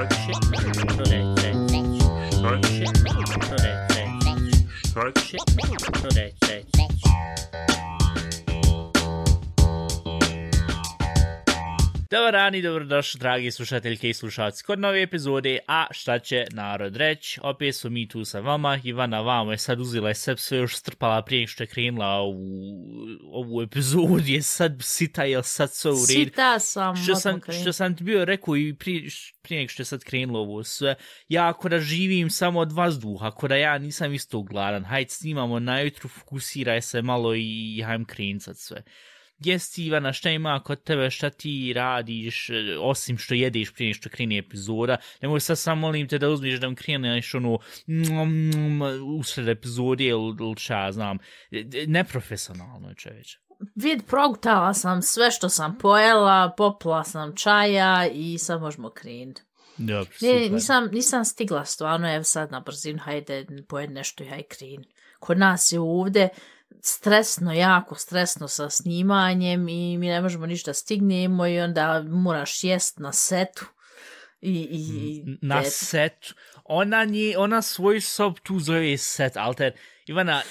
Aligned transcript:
Dark 0.00 0.14
shit. 0.14 0.34
Today, 0.40 1.34
today. 1.36 1.98
Dark 2.40 2.64
shit. 2.64 2.88
Today, 2.94 3.86
today. 3.90 4.50
Dark 4.94 5.18
shit. 5.18 5.46
Today, 5.46 6.32
today. 6.40 6.64
Dobar 12.10 12.32
dan 12.32 12.54
i 12.54 12.62
dobrodošli, 12.62 13.18
dragi 13.18 13.50
slušateljke 13.50 14.08
i 14.08 14.14
slušalci, 14.14 14.64
kod 14.64 14.78
nove 14.78 15.02
epizode 15.02 15.58
A 15.66 15.86
šta 15.90 16.18
će 16.18 16.44
narod 16.52 16.96
reći? 16.96 17.40
Opet 17.42 17.76
smo 17.76 17.90
mi 17.90 18.08
tu 18.08 18.24
sa 18.24 18.40
vama, 18.40 18.78
Ivana 18.84 19.20
vamo 19.20 19.52
je 19.52 19.58
sad 19.58 19.80
uzela 19.80 20.08
je 20.08 20.14
sve, 20.14 20.36
sve 20.36 20.58
još 20.58 20.76
strpala 20.76 21.22
prije 21.22 21.46
što 21.46 21.62
je 21.62 21.66
krenula 21.66 22.22
u 22.22 22.34
ovu 23.32 23.62
epizodu, 23.62 24.22
je 24.26 24.42
sad 24.42 24.76
sita, 24.80 25.24
je 25.24 25.42
sad 25.42 25.72
sve 25.72 25.90
u 25.90 25.94
redu? 25.94 26.06
Sita 26.06 26.58
sam, 26.58 26.96
što 26.96 27.14
sam, 27.14 27.40
što 27.62 27.72
sam 27.72 27.96
ti 27.96 28.04
bio 28.04 28.24
rekao 28.24 28.56
i 28.56 28.74
prije, 28.74 29.08
prije 29.42 29.68
što 29.68 29.80
je 29.80 29.86
sad 29.86 30.04
krenulo 30.04 30.40
ovo 30.40 30.64
sve, 30.64 30.94
ja 31.28 31.48
ako 31.48 31.68
da 31.68 31.80
živim 31.80 32.30
samo 32.30 32.60
od 32.60 32.72
vazduha, 32.72 33.26
ako 33.26 33.48
da 33.48 33.56
ja 33.56 33.78
nisam 33.78 34.14
isto 34.14 34.42
gladan, 34.42 34.84
hajde 34.84 35.10
snimamo 35.10 35.58
najutru, 35.58 36.08
fokusiraj 36.08 36.82
se 36.82 37.02
malo 37.02 37.34
i 37.34 37.82
hajdem 37.86 38.04
krenut 38.04 38.42
sad 38.42 38.58
sve. 38.58 38.82
Jesi 39.40 39.84
Ivana, 39.84 40.12
šta 40.12 40.30
ima 40.30 40.60
kod 40.62 40.82
tebe, 40.82 41.10
šta 41.10 41.30
ti 41.30 41.72
radiš, 41.76 42.50
e, 42.50 42.54
osim 42.80 43.18
što 43.18 43.34
jedeš 43.34 43.72
prije 43.72 43.94
što 43.94 44.08
krene 44.08 44.38
epizoda, 44.38 44.96
nemoj 45.22 45.40
sad 45.40 45.58
samo 45.58 45.80
molim 45.80 46.08
te 46.08 46.18
da 46.18 46.28
uzmiš 46.28 46.60
da 46.60 46.68
mi 46.68 46.76
kreneš 46.76 47.34
ono 47.34 47.58
mm, 47.86 47.94
mm, 47.94 48.82
usred 49.18 49.48
epizode 49.48 50.04
ili, 50.04 50.36
ili 50.40 50.54
šta 50.58 50.92
znam, 50.92 51.18
E, 51.50 51.58
e, 51.58 51.86
neprofesionalno 51.86 52.88
je 52.88 52.94
čoveče. 52.94 53.38
Vid, 53.74 54.02
progutala 54.06 54.74
sam 54.74 55.02
sve 55.02 55.30
što 55.30 55.48
sam 55.48 55.78
pojela, 55.78 56.54
popila 56.56 57.04
sam 57.04 57.36
čaja 57.36 58.06
i 58.12 58.38
sad 58.38 58.60
možemo 58.60 58.90
krenuti. 58.90 59.42
Dobro, 59.76 60.10
Ne, 60.20 60.48
nisam, 60.48 60.88
nisam 60.92 61.24
stigla 61.24 61.64
stvarno, 61.64 62.14
evo 62.14 62.24
sad 62.24 62.50
na 62.50 62.60
brzinu, 62.60 62.98
hajde, 62.98 63.46
pojedi 63.68 63.94
nešto 63.94 64.24
i 64.24 64.26
hajde 64.26 64.48
kren. 64.48 64.84
Kod 65.18 65.38
nas 65.38 65.72
je 65.72 65.80
ovdje 65.80 66.28
stresno, 66.82 67.52
jako 67.52 67.94
stresno 67.94 68.48
sa 68.48 68.70
snimanjem 68.70 69.68
i 69.68 69.98
mi 69.98 70.08
ne 70.08 70.20
možemo 70.20 70.46
ništa 70.46 70.74
stignemo 70.74 71.46
i 71.46 71.60
onda 71.60 72.02
moraš 72.08 72.64
jest 72.64 72.98
na 72.98 73.12
setu. 73.12 73.66
I, 74.40 74.68
i, 74.70 75.24
na 75.42 75.60
eto. 75.60 75.70
set. 75.70 76.26
Ona, 76.64 77.04
nje, 77.04 77.38
ona 77.38 77.62
svoj 77.62 78.00
sob 78.00 78.38
tu 78.42 78.60
zove 78.60 78.98
set, 78.98 79.36
alter. 79.36 79.72
Ivana, 80.10 80.42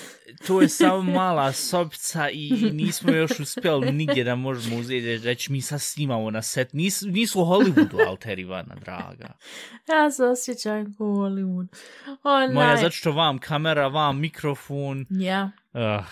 to 0.47 0.61
je 0.61 0.69
samo 0.69 1.01
mala 1.01 1.51
sobica 1.51 2.29
i 2.29 2.51
nismo 2.73 3.11
još 3.11 3.39
uspjeli 3.39 3.91
nigdje 3.91 4.23
da 4.23 4.35
možemo 4.35 4.77
uzeti 4.77 5.17
reći 5.17 5.51
mi 5.51 5.61
sad 5.61 5.81
snimamo 5.81 6.31
na 6.31 6.41
set. 6.41 6.73
Nis, 6.73 7.01
nisu 7.01 7.41
u 7.41 7.45
Hollywoodu, 7.45 8.07
alter 8.07 8.39
Ivana, 8.39 8.75
draga. 8.75 9.37
Ja 9.87 10.11
se 10.11 10.23
osjećam 10.25 10.93
ko 10.93 11.03
Hollywood. 11.03 11.67
Onaj, 12.23 12.53
Moja, 12.53 12.77
zato 12.77 12.91
što 12.91 13.11
vam 13.11 13.37
kamera, 13.37 13.87
vam 13.87 14.19
mikrofon. 14.19 15.05
Ja, 15.09 15.51
Uh, 15.73 16.05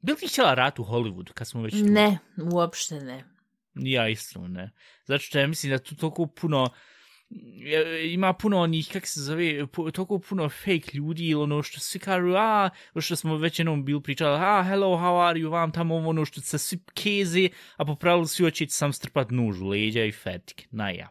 bil 0.00 0.16
ti 0.16 0.26
htjela 0.26 0.54
rat 0.54 0.78
u 0.78 0.84
Hollywoodu 0.84 1.32
kad 1.32 1.48
smo 1.48 1.62
već 1.62 1.72
tu? 1.72 1.84
ne, 1.84 2.18
uopšte 2.52 2.94
ne. 2.94 3.24
Ja 3.74 4.08
isto 4.08 4.48
ne. 4.48 4.70
Zato 5.04 5.18
što 5.18 5.38
ja 5.38 5.46
mislim 5.46 5.72
da 5.72 5.78
tu 5.78 5.96
toliko 5.96 6.26
puno 6.26 6.70
ima 8.10 8.32
puno 8.32 8.58
onih, 8.58 8.88
kak 8.92 9.06
se 9.06 9.20
zove, 9.20 9.66
toliko 9.66 10.18
puno 10.18 10.48
fake 10.48 10.90
ljudi 10.92 11.26
ili 11.26 11.42
ono 11.42 11.62
što 11.62 11.80
svi 11.80 11.98
kažu, 11.98 12.34
a, 12.36 12.70
što 13.00 13.16
smo 13.16 13.36
već 13.36 13.58
jednom 13.58 13.84
bili 13.84 14.02
pričali, 14.02 14.38
a, 14.40 14.64
hello, 14.68 14.88
how 14.88 15.28
are 15.28 15.40
you, 15.40 15.50
vam 15.50 15.72
tamo 15.72 15.96
ono 15.96 16.24
što 16.24 16.40
se 16.40 16.58
svi 16.58 16.78
keze, 16.94 17.48
a 17.76 17.84
po 17.84 17.94
pravilu 17.94 18.26
svi 18.26 18.44
hoćete 18.44 18.72
sam 18.72 18.92
strpat 18.92 19.30
nuž 19.30 19.60
u 19.60 19.68
leđa 19.68 20.04
i 20.04 20.12
fetik, 20.12 20.68
na 20.70 20.90
ja. 20.90 21.08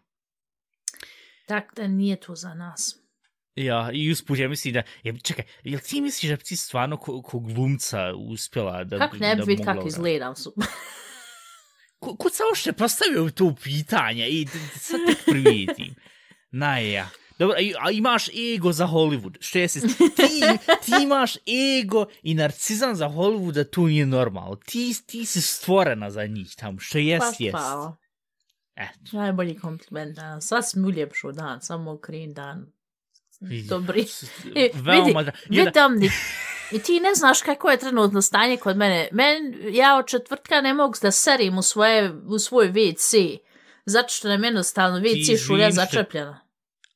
Tako 1.47 1.75
da 1.75 1.87
nije 1.87 2.19
to 2.19 2.35
za 2.35 2.53
nas. 2.53 2.95
Ja, 3.55 3.89
i 3.93 4.11
usput, 4.11 4.39
ja 4.39 4.49
mislim 4.49 4.73
da, 4.73 4.83
ja, 5.03 5.13
čekaj, 5.23 5.45
jel 5.63 5.79
ti 5.79 6.01
misliš 6.01 6.29
da 6.29 6.35
bi 6.35 6.43
ti 6.43 6.55
stvarno 6.55 6.97
ko, 6.97 7.21
ko 7.21 7.39
glumca 7.39 8.13
uspjela 8.15 8.83
da... 8.83 8.97
Kako 8.97 9.17
ne 9.17 9.35
bi 9.35 9.43
vid 9.47 9.59
mogla 9.59 9.65
kako 9.65 9.79
uraditi? 9.79 9.87
izgledam 9.87 10.35
su. 10.35 10.53
Ko, 11.99 12.15
ko 12.15 12.29
se 12.29 12.43
uopšte 12.49 12.73
postavio 12.73 13.29
to 13.29 13.55
pitanje 13.63 14.27
i 14.27 14.47
sad 14.79 14.99
tek 15.07 15.25
primijetim. 15.25 15.95
Naja. 16.51 17.09
Dobro, 17.39 17.55
a 17.79 17.91
imaš 17.91 18.27
ego 18.55 18.71
za 18.71 18.87
Hollywood. 18.87 19.37
Što 19.39 19.59
jesi? 19.59 19.81
Ti, 19.97 20.41
ti 20.85 20.91
imaš 21.03 21.35
ego 21.79 22.05
i 22.23 22.33
narcizam 22.33 22.95
za 22.95 23.09
Hollywood, 23.09 23.51
da 23.51 23.63
to 23.63 23.87
nije 23.87 24.05
normalno. 24.05 24.55
Ti, 24.55 24.93
ti 25.05 25.25
si 25.25 25.41
stvorena 25.41 26.11
za 26.11 26.25
njih 26.25 26.55
tamo. 26.57 26.79
Što 26.79 26.97
jest, 26.97 27.25
Baš 27.25 27.39
jest. 27.39 27.51
hvala. 27.51 27.97
Eto. 28.75 29.17
Najbolji 29.17 29.59
kompliment 29.59 30.15
danas. 30.15 30.49
Si 30.63 30.79
mi 30.79 30.87
uljepšu 30.87 31.31
dan, 31.31 31.61
samo 31.61 31.97
krin 31.97 32.33
dan. 32.33 32.65
Dobri. 33.69 34.05
E, 34.55 34.69
Veoma 34.73 35.19
vidi, 35.21 35.31
vidi 35.49 35.71
i 36.71 36.79
ti 36.79 36.99
ne 36.99 37.15
znaš 37.15 37.41
kako 37.41 37.69
je 37.69 37.77
trenutno 37.77 38.21
stanje 38.21 38.57
kod 38.57 38.77
mene. 38.77 39.09
Men, 39.11 39.55
ja 39.71 39.97
od 39.97 40.07
četvrtka 40.07 40.61
ne 40.61 40.73
mogu 40.73 40.93
da 41.01 41.11
serim 41.11 41.57
u, 41.57 41.61
svoje, 41.61 42.13
u 42.27 42.39
svoj 42.39 42.71
WC. 42.71 43.37
Zato 43.85 44.09
što 44.09 44.27
nam 44.27 44.43
jednostavno 44.43 44.99
WC 44.99 45.47
šulja 45.47 45.71
začepljena. 45.71 46.49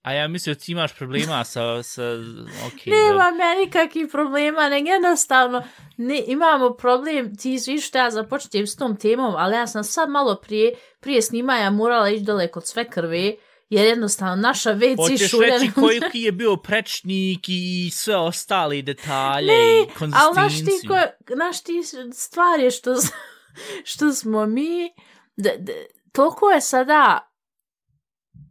A 0.03 0.13
ja 0.13 0.27
mislio 0.27 0.55
ti 0.55 0.71
imaš 0.71 0.95
problema 0.97 1.43
sa... 1.43 1.83
sa 1.83 2.01
okay, 2.01 2.89
Nema 2.89 3.23
ja 3.23 3.55
nikakvih 3.65 4.07
problema, 4.11 4.69
nego 4.69 4.89
jednostavno 4.89 5.63
ne, 5.97 6.23
imamo 6.27 6.73
problem, 6.73 7.35
ti 7.35 7.59
viš 7.67 7.87
što 7.87 7.97
ja 7.97 8.11
započnem 8.11 8.67
s 8.67 8.75
tom 8.75 8.97
temom, 8.97 9.35
ali 9.37 9.55
ja 9.55 9.67
sam 9.67 9.83
sad 9.83 10.09
malo 10.09 10.35
prije, 10.35 10.75
prije 10.99 11.21
snimanja 11.21 11.69
morala 11.69 12.09
ići 12.09 12.23
dole 12.23 12.47
kod 12.47 12.67
sve 12.67 12.89
krve, 12.89 13.33
jer 13.73 13.85
jednostavno 13.85 14.35
naša 14.35 14.69
WC 14.71 14.97
Hoćeš 14.97 15.29
šulja... 15.29 15.47
reći 15.49 15.71
koliki 15.71 16.21
je 16.21 16.31
bio 16.31 16.55
prečnik 16.55 17.39
i 17.47 17.89
sve 17.93 18.15
ostali 18.17 18.81
detalje 18.81 19.47
Ne, 19.47 19.81
i 19.81 19.87
konzistenciju. 19.89 20.19
ali 20.19 20.33
znaš 20.33 20.53
ti, 20.55 20.87
ko, 20.87 20.95
znaš 21.33 21.63
ti 21.63 21.81
stvari 22.13 22.71
što, 22.71 22.95
s- 22.95 23.11
što 23.91 24.11
smo 24.11 24.45
mi, 24.45 24.89
da, 25.37 25.49
da, 25.59 25.73
toliko 26.11 26.49
je 26.49 26.61
sada 26.61 27.29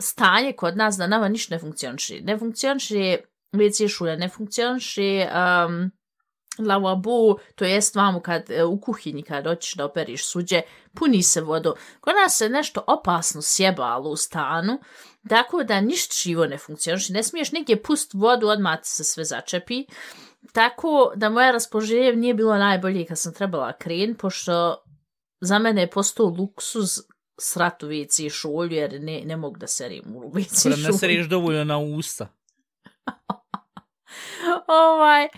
stanje 0.00 0.52
kod 0.52 0.76
nas 0.76 0.96
da 0.96 1.06
nama 1.06 1.28
ništa 1.28 1.54
ne 1.54 1.58
funkcioniše. 1.58 2.20
Ne 2.20 2.38
funkcioniše 2.38 3.16
WC 3.52 3.88
šulja, 3.88 4.16
ne 4.16 4.28
funkcioniše 4.28 5.28
um, 5.66 5.90
lavabo, 6.58 7.12
to 7.54 7.64
jest 7.64 7.94
vamo 7.96 8.20
kad 8.20 8.50
e, 8.50 8.64
u 8.64 8.80
kuhinji 8.80 9.22
kad 9.22 9.46
hoćeš 9.46 9.74
da 9.74 9.84
operiš 9.84 10.26
suđe, 10.26 10.60
puni 10.94 11.22
se 11.22 11.40
vodu. 11.40 11.74
Kod 12.00 12.14
nas 12.22 12.38
se 12.38 12.48
nešto 12.48 12.84
opasno 12.86 13.42
sjebalo 13.42 14.10
u 14.10 14.16
stanu, 14.16 14.78
tako 15.28 15.64
da 15.64 15.80
ništa 15.80 16.14
živo 16.22 16.46
ne 16.46 16.58
funkcioniše. 16.58 17.12
Ne 17.12 17.22
smiješ 17.22 17.52
negdje 17.52 17.82
pust 17.82 18.14
vodu, 18.14 18.48
odmah 18.48 18.80
ti 18.80 18.88
se 18.88 19.04
sve 19.04 19.24
začepi. 19.24 19.84
Tako 20.52 21.12
da 21.16 21.28
moje 21.28 21.52
raspoloženje 21.52 22.12
nije 22.12 22.34
bilo 22.34 22.58
najbolje 22.58 23.06
kad 23.06 23.18
sam 23.18 23.34
trebala 23.34 23.72
kren, 23.72 24.14
pošto 24.14 24.82
za 25.40 25.58
mene 25.58 25.80
je 25.80 25.90
postao 25.90 26.26
luksuz 26.26 26.88
srat 27.40 27.82
u 27.82 27.86
WC 27.86 28.30
šolju, 28.30 28.72
jer 28.72 29.00
ne, 29.00 29.22
ne 29.24 29.36
mogu 29.36 29.56
da 29.58 29.66
serim 29.66 30.04
u 30.16 30.30
WC 30.30 30.62
Ko 30.62 30.68
da 30.68 30.76
ne 30.76 30.82
šolju. 30.82 30.98
seriš 30.98 31.26
dovoljno 31.26 31.64
na 31.64 31.78
usta. 31.78 32.28
ovaj, 34.88 35.28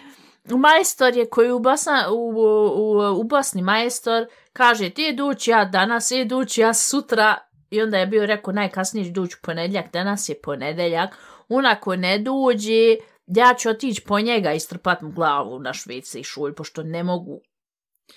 majstor 0.44 1.16
je 1.16 1.30
koji 1.30 1.50
u, 1.52 1.58
Bosna, 1.58 2.08
u, 2.10 2.30
u, 2.76 3.20
u 3.20 3.24
Bosni 3.24 3.62
majstor 3.62 4.26
kaže 4.52 4.90
ti 4.90 5.02
je 5.02 5.16
ja 5.46 5.64
danas, 5.64 6.10
je 6.10 6.24
duć 6.24 6.58
ja 6.58 6.74
sutra 6.74 7.38
i 7.74 7.82
onda 7.82 7.98
je 7.98 8.06
bio 8.06 8.26
rekao 8.26 8.54
najkasnije 8.54 9.06
ću 9.06 9.12
duć 9.12 9.30
ponedjeljak, 9.42 9.92
danas 9.92 10.28
je 10.28 10.40
ponedeljak, 10.42 11.16
unako 11.48 11.96
ne 11.96 12.18
dođe, 12.18 12.96
ja 13.26 13.54
ću 13.58 13.68
otići 13.68 14.02
po 14.06 14.20
njega 14.20 14.52
i 14.52 14.60
strpat 14.60 15.02
mu 15.02 15.10
glavu 15.10 15.58
na 15.58 15.72
švice 15.72 16.20
i 16.20 16.24
šulj, 16.24 16.54
pošto 16.54 16.82
ne 16.82 17.02
mogu 17.02 17.40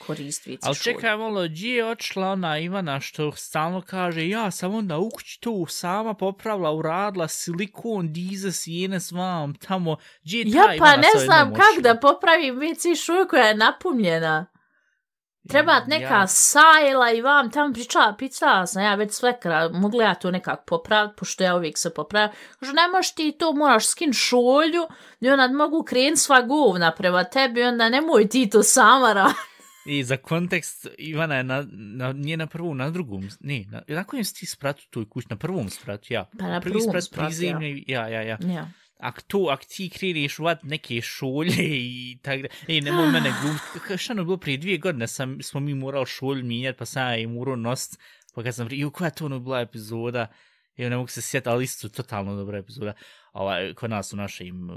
koristiti 0.07 0.57
Ali 0.62 0.75
čekaj 0.75 1.18
malo, 1.18 1.44
gdje 1.44 1.75
je 1.75 1.85
očela 1.85 2.31
ona 2.31 2.59
Ivana 2.59 3.00
što 3.00 3.31
stalno 3.31 3.81
kaže 3.81 4.28
ja 4.28 4.51
sam 4.51 4.75
onda 4.75 4.97
u 4.97 5.09
kući 5.09 5.39
to 5.42 5.65
sama 5.69 6.13
popravila, 6.13 6.71
uradila 6.71 7.27
silikon, 7.27 8.13
dize, 8.13 8.51
sjene 8.51 9.00
s 9.00 9.12
vam, 9.12 9.56
tamo, 9.56 9.98
gdje 10.24 10.38
je 10.38 10.51
ta 10.51 10.57
Ja 10.57 10.65
pa 10.68 10.75
Ivana 10.75 10.98
ne 10.98 11.07
sa 11.13 11.19
znam 11.19 11.39
jednom 11.39 11.56
kak 11.56 11.69
očilom? 11.69 11.83
da 11.83 12.00
popravim 12.00 12.56
WC 12.56 13.06
šulj 13.06 13.27
koja 13.30 13.44
je 13.44 13.56
napunjena. 13.56 14.45
Treba 15.47 15.79
neka 15.88 16.13
Ja, 16.13 16.27
sajla 16.27 17.11
i 17.11 17.21
vam 17.21 17.51
tam 17.51 17.73
pričala, 17.73 18.15
pisala 18.17 18.67
sam 18.67 18.83
ja 18.83 18.95
već 18.95 19.11
sve 19.11 19.39
kra, 19.39 19.69
mogla 19.69 20.03
ja 20.03 20.15
to 20.15 20.31
nekako 20.31 20.63
popraviti, 20.67 21.15
pošto 21.17 21.44
ja 21.44 21.55
uvijek 21.55 21.77
se 21.77 21.94
popravim. 21.94 22.29
Kažu, 22.59 22.73
ne 22.73 22.88
možeš 22.88 23.15
ti 23.15 23.35
to, 23.39 23.53
moraš 23.53 23.88
skin 23.88 24.13
šolju 24.13 24.88
i 25.19 25.29
onda 25.29 25.47
mogu 25.47 25.83
krenut 25.83 26.19
sva 26.19 26.41
govna 26.41 26.91
prema 26.91 27.23
tebi, 27.23 27.63
onda 27.63 27.89
nemoj 27.89 28.29
ti 28.29 28.49
to 28.49 28.63
sama 28.63 29.13
raditi. 29.13 29.39
I 29.88 30.03
za 30.03 30.17
kontekst, 30.17 30.88
Ivana 30.97 31.35
je 31.35 31.44
na, 31.44 31.65
na, 31.71 32.13
nije 32.13 32.38
na 32.38 32.47
prvom, 32.47 32.77
na 32.77 32.89
drugom, 32.89 33.29
ne, 33.39 33.65
na, 33.69 33.81
na 33.88 34.03
kojem 34.03 34.25
si 34.25 34.35
ti 34.35 34.45
spratu 34.45 34.83
toj 34.89 35.09
kući? 35.09 35.27
Na 35.29 35.35
prvom 35.35 35.69
spratu, 35.69 36.13
ja. 36.13 36.25
Pa 36.39 36.47
na 36.47 36.61
Prvi 36.61 36.73
prvom 36.73 36.89
sprat 36.89 37.03
spratu, 37.03 37.23
ja. 37.23 37.27
prizemlje, 37.27 37.83
ja, 37.88 38.07
ja, 38.07 38.21
ja. 38.21 38.38
Ja. 38.41 38.67
Ak 38.99 39.21
to, 39.21 39.47
ak 39.53 39.65
ti 39.65 39.89
kreneš 39.94 40.39
vat 40.39 40.63
neke 40.63 41.01
šolje 41.01 41.65
i 41.67 42.17
tak 42.21 42.41
da, 42.41 42.47
ej, 42.67 42.81
nemoj 42.81 43.11
mene 43.15 43.33
glumiti, 43.41 43.97
šta 43.97 44.13
ono 44.13 44.23
bilo 44.23 44.38
prije 44.38 44.57
dvije 44.57 44.77
godine, 44.77 45.07
sam, 45.07 45.38
smo 45.41 45.59
mi 45.59 45.73
morali 45.73 46.05
šolju 46.05 46.44
mijenjati, 46.44 46.77
pa 46.77 46.85
sam 46.85 47.07
ja 47.07 47.17
i 47.17 47.27
morao 47.27 47.55
nost, 47.55 47.99
pa 48.33 48.44
kad 48.44 48.55
sam, 48.55 48.67
jo, 48.71 48.89
koja 48.91 49.05
je 49.05 49.15
to 49.15 49.25
ono 49.25 49.39
bila 49.39 49.61
epizoda, 49.61 50.27
Ja 50.77 50.89
ne 50.89 50.97
mogu 50.97 51.07
se 51.07 51.21
sjetiti, 51.21 51.49
ali 51.49 51.63
isto 51.63 51.89
totalno 51.89 52.35
dobra 52.35 52.57
epizoda. 52.57 52.94
Ovaj, 53.38 53.74
kod 53.74 53.89
nas 53.89 54.13
u 54.13 54.16
našem 54.16 54.69
e, 54.69 54.74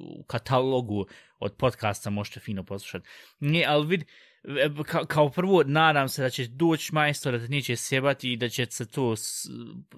u 0.00 0.22
katalogu 0.22 1.06
od 1.38 1.54
podcasta 1.56 2.10
možete 2.10 2.40
fino 2.40 2.64
poslušati. 2.64 3.08
Ne, 3.40 3.64
ali 3.68 3.86
vidi, 3.86 4.04
e, 4.44 4.68
kao, 4.86 5.04
kao 5.04 5.30
prvo, 5.30 5.62
nadam 5.66 6.08
se 6.08 6.22
da 6.22 6.30
će 6.30 6.46
doći 6.46 6.94
majstor, 6.94 7.38
da 7.38 7.46
te 7.46 7.48
neće 7.48 7.76
sjebati 7.76 8.32
i 8.32 8.36
da 8.36 8.48
će 8.48 8.66
se 8.70 8.88
to 8.88 9.14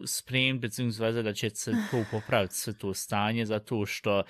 spremiti, 0.07 0.69
da 1.23 1.33
će 1.33 1.51
se 1.51 1.73
to 1.91 2.05
popraviti, 2.11 2.55
sve 2.55 2.73
to 2.73 2.95
stanje, 2.95 3.47
zato 3.47 3.87
što 3.87 4.23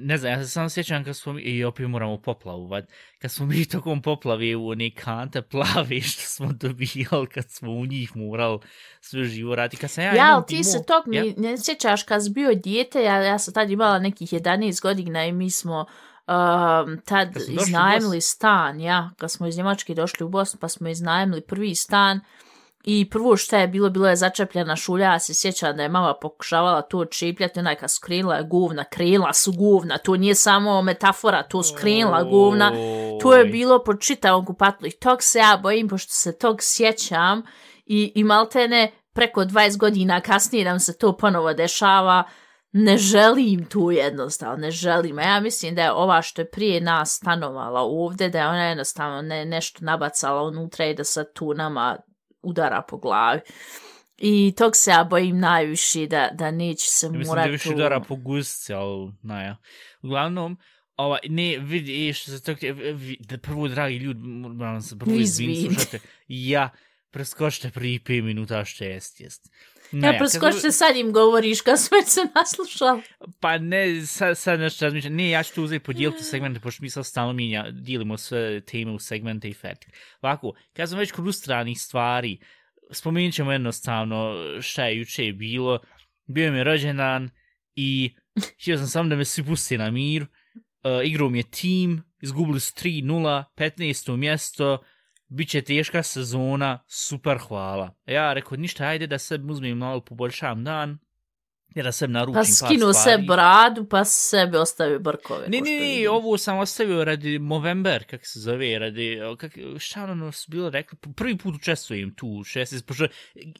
ne 0.00 0.18
znam, 0.18 0.32
ja 0.32 0.44
se 0.44 0.50
samo 0.50 0.68
sjećam 0.68 1.04
kad 1.04 1.16
smo 1.16 1.32
mi, 1.32 1.42
i 1.42 1.64
opet 1.64 1.88
moramo 1.88 2.20
poplavu, 2.20 2.66
vad, 2.66 2.86
kad 3.18 3.30
smo 3.30 3.46
mi 3.46 3.64
tokom 3.64 4.02
poplave 4.02 4.56
u 4.56 4.68
one 4.68 4.90
kante 4.94 5.42
plave 5.42 6.00
što 6.10 6.22
smo 6.22 6.52
dobijali 6.52 7.26
kad 7.34 7.50
smo 7.50 7.70
u 7.70 7.86
njih 7.86 8.16
morali 8.16 8.58
sve 9.00 9.24
živo 9.24 9.54
raditi. 9.54 9.80
Kad 9.80 9.90
sam 9.90 10.04
ja, 10.04 10.14
ja 10.14 10.34
ali 10.34 10.44
ti 10.46 10.54
timo, 10.54 10.64
se 10.64 10.84
tog 10.86 11.14
ja? 11.14 11.24
ne 11.36 11.58
sjećaš 11.58 12.02
kad 12.02 12.24
si 12.24 12.30
bio 12.30 12.54
dijete, 12.54 13.02
ja, 13.02 13.16
ja 13.16 13.38
sam 13.38 13.54
tad 13.54 13.70
imala 13.70 13.98
nekih 13.98 14.32
11 14.32 14.82
godina 14.82 15.26
i 15.26 15.32
mi 15.32 15.50
smo 15.50 15.86
um, 16.26 17.00
tad 17.04 17.36
iznajmili 17.48 18.20
stan, 18.20 18.80
ja, 18.80 19.10
kad 19.18 19.30
smo 19.30 19.46
iz 19.46 19.56
Njemačke 19.56 19.94
došli 19.94 20.26
u 20.26 20.28
Bosnu, 20.28 20.60
pa 20.60 20.68
smo 20.68 20.88
iznajmili 20.88 21.40
prvi 21.40 21.74
stan, 21.74 22.20
I 22.84 23.10
prvo 23.10 23.36
što 23.36 23.56
je 23.56 23.68
bilo, 23.68 23.90
bilo 23.90 24.08
je 24.08 24.16
začepljena 24.16 24.76
šulja, 24.76 25.12
ja 25.12 25.18
se 25.18 25.34
sjećam 25.34 25.76
da 25.76 25.82
je 25.82 25.88
mama 25.88 26.14
pokušavala 26.20 26.82
to 26.82 27.04
čepljati, 27.04 27.60
onaj 27.60 27.76
kad 27.76 27.90
skrenula 27.90 28.36
je 28.36 28.42
govna, 28.42 28.84
krenula 28.84 29.32
su 29.32 29.52
govna, 29.52 29.98
to 29.98 30.16
nije 30.16 30.34
samo 30.34 30.82
metafora, 30.82 31.42
to 31.42 31.62
skrenula 31.62 32.22
govna, 32.22 32.72
to 33.20 33.34
je 33.34 33.44
bilo 33.44 33.84
po 33.84 33.94
čitavom 33.94 34.46
kupatlu. 34.46 34.86
I 34.86 34.90
tog 34.90 35.22
se 35.22 35.38
ja 35.38 35.58
bojim, 35.62 35.88
pošto 35.88 36.12
se 36.12 36.38
tog 36.38 36.56
sjećam 36.60 37.42
i, 37.86 38.12
i 38.14 38.24
maltene 38.24 38.92
preko 39.12 39.40
20 39.40 39.76
godina 39.78 40.20
kasnije 40.20 40.64
nam 40.64 40.80
se 40.80 40.98
to 40.98 41.16
ponovo 41.16 41.54
dešava, 41.54 42.24
ne 42.72 42.96
želim 42.96 43.64
tu 43.64 43.90
jednostavno, 43.90 44.56
ne 44.56 44.70
želim. 44.70 45.18
A 45.18 45.22
ja 45.22 45.40
mislim 45.40 45.74
da 45.74 45.82
je 45.82 45.92
ova 45.92 46.22
što 46.22 46.42
je 46.42 46.50
prije 46.50 46.80
nas 46.80 47.10
stanovala 47.16 47.80
ovdje, 47.80 48.28
da 48.28 48.38
je 48.38 48.46
ona 48.46 48.64
jednostavno 48.64 49.22
ne, 49.22 49.44
nešto 49.44 49.78
nabacala 49.84 50.42
unutra 50.42 50.86
i 50.86 50.94
da 50.94 51.04
sad 51.04 51.32
tu 51.32 51.54
nama 51.54 51.96
udara 52.42 52.82
po 52.82 52.96
glavi. 52.96 53.40
I 54.18 54.54
tog 54.56 54.76
se 54.76 54.90
ja 54.90 55.04
bojim 55.04 55.38
najviše 55.38 56.06
da, 56.06 56.30
da 56.34 56.50
neće 56.50 56.90
se 56.90 57.06
morati... 57.06 57.18
Mislim 57.18 57.36
da 57.36 57.50
više 57.50 57.70
udara 57.70 58.00
po 58.00 58.16
gusci, 58.16 58.72
ali 58.72 59.12
naja. 59.22 59.56
Uglavnom, 60.02 60.58
ova, 60.96 61.18
ne, 61.28 61.58
vidi, 61.58 62.08
e, 62.08 62.12
što 62.12 62.30
se 62.30 62.42
tog, 62.42 62.56
da 63.20 63.38
prvo, 63.38 63.68
dragi 63.68 63.96
ljudi, 63.96 64.20
moram 64.22 64.82
se 64.82 64.98
prvo 64.98 65.16
izvin, 65.16 65.64
slušate, 65.64 66.00
ja, 66.28 66.70
preskočite 67.10 67.70
prvi 67.70 67.98
5 67.98 68.22
minuta 68.22 68.64
što 68.64 68.84
jest, 68.84 69.20
jest. 69.20 69.50
Ne, 69.92 70.08
ja, 70.08 70.18
preskočite 70.18 70.62
kad... 70.62 70.74
sad 70.74 70.96
im 70.96 71.12
govoriš 71.12 71.60
kad 71.60 71.80
smo 71.80 71.96
se 72.06 72.20
naslušali. 72.34 73.02
Pa 73.40 73.58
ne, 73.58 74.06
sad, 74.06 74.38
sad 74.38 74.60
nešto 74.60 74.84
razmišljam. 74.84 75.14
Ne, 75.14 75.30
ja 75.30 75.42
ću 75.42 75.54
to 75.54 75.62
uzeti 75.62 75.84
podijeliti 75.84 76.24
segmente, 76.24 76.60
pošto 76.60 76.82
mi 76.82 76.90
sad 76.90 77.06
stalno 77.06 77.32
minja, 77.32 77.70
dijelimo 77.70 78.16
sve 78.16 78.60
teme 78.60 78.92
u 78.92 78.98
segmente 78.98 79.48
i 79.48 79.54
fet. 79.54 79.86
Ovako, 80.20 80.52
kad 80.72 80.88
sam 80.88 80.98
već 80.98 81.12
kod 81.12 81.34
stranih 81.34 81.80
stvari, 81.80 82.38
spomenut 82.90 83.34
ćemo 83.34 83.52
jednostavno 83.52 84.34
šta 84.60 84.84
je 84.84 84.98
juče 84.98 85.32
bilo. 85.32 85.78
Bio 86.26 86.52
mi 86.52 86.58
je 86.58 86.64
rođendan 86.64 87.30
i 87.74 88.14
htio 88.60 88.78
sam 88.78 88.86
samo 88.86 89.08
da 89.08 89.16
me 89.16 89.24
svi 89.24 89.44
pusti 89.44 89.78
na 89.78 89.90
mir. 89.90 90.22
Uh, 90.22 91.04
igrao 91.04 91.28
mi 91.28 91.38
je 91.38 91.50
tim, 91.50 92.02
izgubili 92.20 92.60
su 92.60 92.72
3-0, 92.74 93.44
15. 93.56 94.16
mjesto, 94.16 94.78
Biće 95.34 95.62
teška 95.62 96.02
sezona, 96.02 96.84
super 96.86 97.38
hvala. 97.38 97.94
Ja 98.06 98.32
rekao, 98.32 98.56
ništa, 98.58 98.84
ajde 98.84 99.06
da 99.06 99.18
se 99.18 99.38
uzmem 99.50 99.78
malo 99.78 100.00
poboljšam 100.00 100.64
dan, 100.64 100.98
jer 101.74 101.84
da 101.84 101.92
se 101.92 102.08
naručim 102.08 102.34
pa 102.34 102.44
skinu 102.44 102.92
se 102.92 103.18
bradu, 103.26 103.84
pa 103.84 104.04
sebe 104.04 104.58
ostavio 104.58 104.98
brkove. 104.98 105.48
Ne, 105.48 105.60
ne, 105.60 105.70
ne, 105.80 106.10
ovo 106.10 106.38
sam 106.38 106.58
ostavio 106.58 107.04
radi 107.04 107.38
Movember, 107.38 108.04
kak 108.04 108.26
se 108.26 108.40
zove, 108.40 108.78
radi, 108.78 109.18
kak, 109.38 109.52
šta 109.78 110.04
ono 110.04 110.32
su 110.32 110.50
bilo 110.50 110.70
rekli, 110.70 110.98
prvi 111.16 111.38
put 111.38 111.54
učestvujem 111.54 112.14
tu, 112.14 112.26
16, 112.26 112.84
pošto 112.86 113.06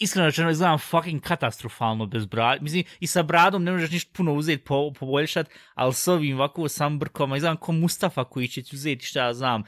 iskreno 0.00 0.26
rečeno 0.26 0.50
izgledam 0.50 0.78
fucking 0.78 1.22
katastrofalno 1.22 2.06
bez 2.06 2.26
brada, 2.26 2.62
mislim, 2.62 2.84
i 3.00 3.06
sa 3.06 3.22
bradom 3.22 3.64
ne 3.64 3.72
možeš 3.72 3.90
ništa 3.90 4.10
puno 4.16 4.34
uzeti, 4.34 4.64
po, 4.64 4.92
poboljšat, 4.92 5.48
ali 5.74 5.94
s 5.94 6.08
ovim 6.08 6.36
ovako 6.36 6.68
sam 6.68 6.98
brkoma, 6.98 7.36
izgledam 7.36 7.56
ko 7.56 7.72
Mustafa 7.72 8.24
koji 8.24 8.48
će 8.48 8.62
ti 8.62 8.76
uzeti, 8.76 9.06
šta 9.06 9.34
znam, 9.34 9.62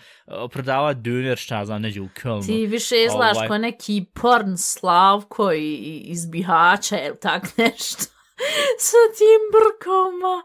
prodava 0.50 0.94
döner, 0.94 1.36
šta 1.36 1.64
znam, 1.64 1.82
neđe 1.82 2.00
u 2.00 2.08
Kölnu. 2.08 2.46
Ti 2.46 2.66
više 2.66 3.04
izgledaš 3.04 3.36
ovaj. 3.36 3.48
ko 3.48 3.58
neki 3.58 4.04
porn 4.14 4.56
slavko 4.56 5.52
iz 5.52 6.26
Bihaća, 6.26 6.98
ili 7.06 7.16
tak 7.20 7.42
nešto. 7.58 8.13
sa 8.88 9.02
tim 9.18 9.42
brkoma, 9.54 10.42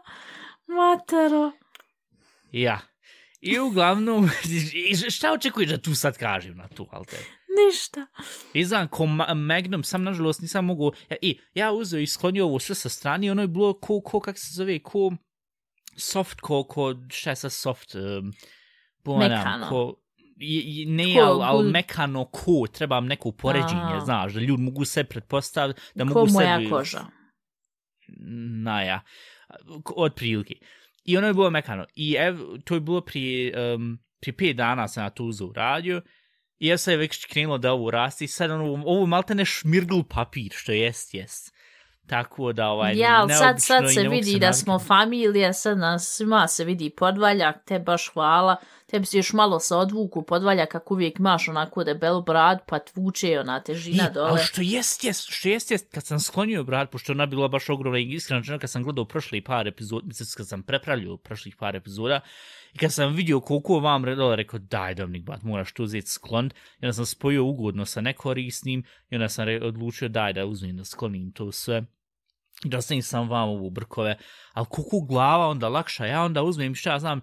matero. 0.66 1.52
Ja. 2.52 2.80
I 3.40 3.58
uglavnom, 3.58 4.28
šta 5.16 5.32
očekuješ 5.32 5.70
da 5.70 5.78
tu 5.78 5.94
sad 5.94 6.18
kažem 6.18 6.56
na 6.56 6.68
tu, 6.68 6.86
ali 6.90 7.06
Ništa. 7.66 8.06
I 8.54 8.64
znam, 8.64 8.88
ko 8.88 9.06
Magnum, 9.34 9.84
sam 9.84 10.04
nažalost 10.04 10.40
nisam 10.40 10.64
mogu... 10.64 10.92
Ja, 11.10 11.16
i, 11.22 11.38
ja 11.54 11.72
uzeo 11.72 12.00
i 12.00 12.06
sklonio 12.06 12.44
ovo 12.44 12.58
sve 12.58 12.74
sa 12.74 12.88
strani, 12.88 13.30
ono 13.30 13.42
je 13.42 13.48
bilo 13.48 13.72
ko, 13.72 14.00
ko, 14.00 14.20
kak 14.20 14.38
se 14.38 14.54
zove, 14.54 14.78
ko 14.78 15.12
soft, 15.96 16.40
ko, 16.40 16.64
ko, 16.64 16.94
šta 17.08 17.30
je 17.30 17.36
sa 17.36 17.50
soft? 17.50 17.94
Um, 17.94 18.32
mekano. 19.18 19.68
Ko, 19.68 19.96
i, 20.36 20.84
ne, 20.88 21.14
ko, 21.14 21.20
ali 21.20 21.44
al 21.44 21.62
mekano 21.62 22.24
ko, 22.24 22.66
trebam 22.72 23.06
neko 23.06 23.32
poređenje, 23.32 24.00
znaš, 24.04 24.32
da 24.32 24.40
ljudi 24.40 24.62
mogu 24.62 24.84
se 24.84 25.04
pretpostaviti, 25.04 25.80
da 25.94 26.04
ko 26.04 26.08
mogu 26.08 26.26
sebi... 26.26 26.38
Ko 26.38 26.44
moja 26.44 26.70
koža 26.70 27.19
naja, 28.62 29.00
od 29.96 30.14
prilike. 30.14 30.54
I 31.04 31.16
ono 31.16 31.26
je 31.26 31.34
bilo 31.34 31.50
mekano. 31.50 31.86
I 31.94 32.16
ev, 32.18 32.36
to 32.64 32.74
je 32.74 32.80
bilo 32.80 33.00
prije, 33.00 33.74
um, 33.74 33.98
prije 34.20 34.36
pet 34.36 34.56
dana 34.56 34.88
sam 34.88 35.02
na 35.02 35.10
to 35.10 35.24
uzao 35.24 35.52
radio. 35.54 36.02
I 36.58 36.66
ja 36.66 36.78
sam 36.78 36.92
je 36.92 36.96
već 36.96 37.24
krenulo 37.24 37.58
da 37.58 37.72
ovo 37.72 37.90
rasti. 37.90 38.26
Sad 38.26 38.50
ono, 38.50 38.82
ovo 38.86 39.06
malte 39.06 39.34
ne 39.34 39.44
šmirgl 39.44 40.00
papir, 40.08 40.52
što 40.52 40.72
jest, 40.72 41.14
jest. 41.14 41.54
Tako 42.06 42.52
da, 42.52 42.68
ovaj, 42.68 42.98
Ja, 42.98 43.26
sad, 43.28 43.62
sad 43.62 43.92
se 43.94 44.08
vidi 44.08 44.38
da 44.38 44.52
smo 44.52 44.78
familija, 44.78 45.52
sad 45.52 45.78
nas 45.78 46.16
svima 46.16 46.48
se 46.48 46.64
vidi 46.64 46.90
podvaljak, 46.90 47.56
te 47.66 47.78
baš 47.78 48.10
hvala 48.12 48.56
tebi 48.90 49.06
si 49.06 49.16
još 49.16 49.32
malo 49.32 49.60
se 49.60 49.74
odvuku 49.74 50.22
podvalja 50.22 50.66
kako 50.66 50.94
uvijek 50.94 51.18
imaš 51.18 51.48
onako 51.48 51.84
debelu 51.84 52.22
brad, 52.22 52.58
pa 52.66 52.78
tvuče 52.78 53.40
ona 53.40 53.60
težina 53.60 54.08
I, 54.10 54.14
dole. 54.14 54.30
Ali 54.30 54.40
što 54.40 54.62
jest, 54.62 55.04
jest, 55.04 55.26
što 55.30 55.48
jest, 55.48 55.70
jest, 55.70 55.94
kad 55.94 56.06
sam 56.06 56.20
sklonio 56.20 56.64
brad, 56.64 56.90
pošto 56.90 57.12
ona 57.12 57.26
bila 57.26 57.48
baš 57.48 57.70
ogromna 57.70 57.98
i 57.98 58.08
iskreno, 58.08 58.58
kad 58.58 58.70
sam 58.70 58.82
gledao 58.82 59.04
prošli 59.04 59.44
par 59.44 59.68
epizoda, 59.68 60.06
mislim, 60.06 60.26
kad 60.36 60.48
sam 60.48 60.62
prepravljio 60.62 61.16
prošlih 61.16 61.56
par 61.56 61.76
epizoda, 61.76 62.20
i 62.74 62.78
kad 62.78 62.92
sam 62.92 63.14
vidio 63.14 63.40
koliko 63.40 63.78
vam 63.78 64.04
redala, 64.04 64.34
rekao, 64.34 64.58
daj, 64.58 64.94
Dominik, 64.94 65.24
bat, 65.24 65.42
moraš 65.42 65.72
to 65.72 65.82
uzeti 65.82 66.10
sklon, 66.10 66.50
i 66.80 66.86
onda 66.86 66.92
sam 66.92 67.06
spojio 67.06 67.44
ugodno 67.44 67.86
sa 67.86 68.00
nekorisnim, 68.00 68.84
i 69.10 69.14
onda 69.14 69.28
sam 69.28 69.46
odlučio, 69.62 70.08
daj, 70.08 70.32
da 70.32 70.46
uzmem 70.46 70.76
da 70.76 70.84
sklonim 70.84 71.32
to 71.32 71.52
sve 71.52 71.84
da 72.64 72.82
sam 72.82 73.02
sam 73.02 73.28
vam 73.28 73.48
ovu 73.48 73.70
brkove, 73.70 74.16
ali 74.52 74.66
kuku 74.70 75.00
glava 75.00 75.48
onda 75.48 75.68
lakša, 75.68 76.06
ja 76.06 76.22
onda 76.22 76.42
uzmem 76.42 76.74
šta 76.74 76.92
ja 76.92 76.98
znam, 76.98 77.20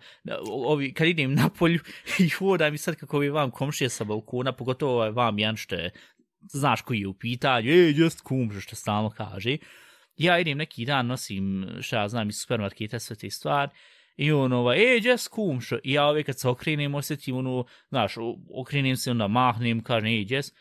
ovi, 0.52 0.94
kad 0.94 1.08
idem 1.08 1.34
na 1.34 1.50
polju 1.50 1.80
i 2.20 2.30
hodam 2.30 2.74
i 2.74 2.78
sad 2.78 2.96
kako 2.96 3.20
bi 3.20 3.30
vam 3.30 3.52
komšije 3.52 3.90
sa 3.90 4.04
balkona, 4.04 4.52
pogotovo 4.52 4.94
ovaj 4.94 5.10
vam 5.10 5.40
Jan 5.40 5.58
što 5.58 5.76
je, 5.76 5.92
znaš 6.52 6.82
koji 6.82 7.00
je 7.00 7.08
u 7.08 7.14
pitanju, 7.14 7.70
ej, 7.72 7.92
jest 8.02 8.22
kum, 8.22 8.60
što 8.60 8.76
stalno 8.76 9.10
kaže, 9.10 9.58
ja 10.16 10.40
idem 10.40 10.58
neki 10.58 10.86
dan, 10.86 11.08
nosim 11.08 11.68
šta 11.82 12.02
ja 12.02 12.10
znam 12.10 12.30
iz 12.30 12.36
supermarketa 12.42 13.00
sve 13.00 13.16
te 13.16 13.30
stvari, 13.30 13.72
I 14.18 14.32
on 14.32 14.54
ovaj, 14.54 14.78
ej, 14.78 15.02
just 15.04 15.28
kumšo. 15.30 15.78
i 15.84 15.94
ja 15.94 16.06
ove 16.08 16.24
kad 16.24 16.40
se 16.40 16.50
okrenem, 16.50 16.96
osjetim 16.96 17.36
ono, 17.38 17.66
znaš, 17.90 18.16
okrenem 18.50 18.98
se, 18.98 19.12
onda 19.12 19.28
mahnem, 19.28 19.84
kažem, 19.84 20.10
ej, 20.10 20.26
just, 20.30 20.56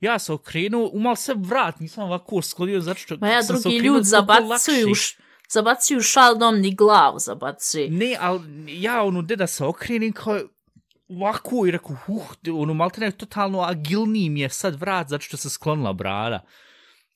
ja 0.00 0.18
se 0.18 0.32
okrenuo, 0.32 0.90
umal 0.92 1.16
se 1.16 1.34
vrat, 1.36 1.80
nisam 1.80 2.04
ovako 2.04 2.42
sklonio, 2.42 2.80
zato 2.80 3.00
što... 3.00 3.16
Ma 3.16 3.28
ja 3.28 3.42
drugi 3.42 3.76
ljud 3.78 4.04
zabacuju, 4.04 4.94
zabacuju 5.48 6.00
šaldom 6.00 6.58
ni 6.58 6.74
glavu 6.74 7.18
zabacuju. 7.18 7.90
Ne, 7.90 8.16
ali 8.20 8.42
ja 8.82 9.02
ono, 9.02 9.22
da 9.22 9.46
se 9.46 9.64
okrenim 9.64 10.12
kao 10.12 10.40
ovako 11.08 11.66
i 11.66 11.70
rekao, 11.70 11.96
uh, 12.08 12.26
ono, 12.54 12.74
malo 12.74 12.90
te 12.90 13.10
totalno 13.10 13.60
agilniji 13.60 14.30
mi 14.30 14.40
je 14.40 14.48
sad 14.48 14.80
vrat, 14.80 15.08
zato 15.08 15.24
što 15.24 15.36
se 15.36 15.50
sklonila 15.50 15.92
brada. 15.92 16.44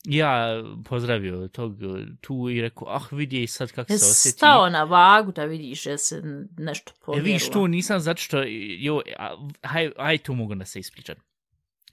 Ja 0.04 0.62
pozdravio 0.88 1.48
tog 1.48 1.76
tu 2.20 2.50
i 2.50 2.60
rekao, 2.60 2.88
ah, 2.88 3.02
vidi 3.10 3.46
sad 3.46 3.72
kako 3.72 3.88
se 3.88 3.94
osjeti. 3.94 4.36
Stao 4.36 4.70
na 4.70 4.84
vagu 4.84 5.32
da 5.32 5.44
vidiš 5.44 5.84
da 5.84 5.98
se 5.98 6.22
nešto 6.58 6.92
pomjerilo. 7.04 7.28
E, 7.28 7.32
vidiš 7.32 7.50
tu, 7.50 7.66
nisam 7.66 8.00
zato 8.00 8.20
što, 8.20 8.42
jo, 8.78 9.00
aj, 9.62 9.90
aj 9.96 10.18
tu 10.18 10.34
mogu 10.34 10.54
da 10.54 10.64
se 10.64 10.80
ispričam 10.80 11.16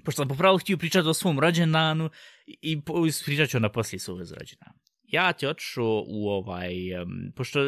pošto 0.05 0.21
sam 0.21 0.27
popravo 0.27 0.57
htio 0.57 0.77
pričati 0.77 1.07
o 1.07 1.13
svom 1.13 1.39
rođendanu 1.39 2.09
i 2.45 2.81
pričat 3.25 3.49
ću 3.49 3.59
na 3.59 3.69
poslije 3.69 3.99
svog 3.99 4.19
rođendana. 4.19 4.73
ja 5.07 5.33
ti 5.33 5.47
otišao 5.47 6.03
u 6.07 6.29
ovaj, 6.29 7.01
um, 7.01 7.31
pošto, 7.35 7.59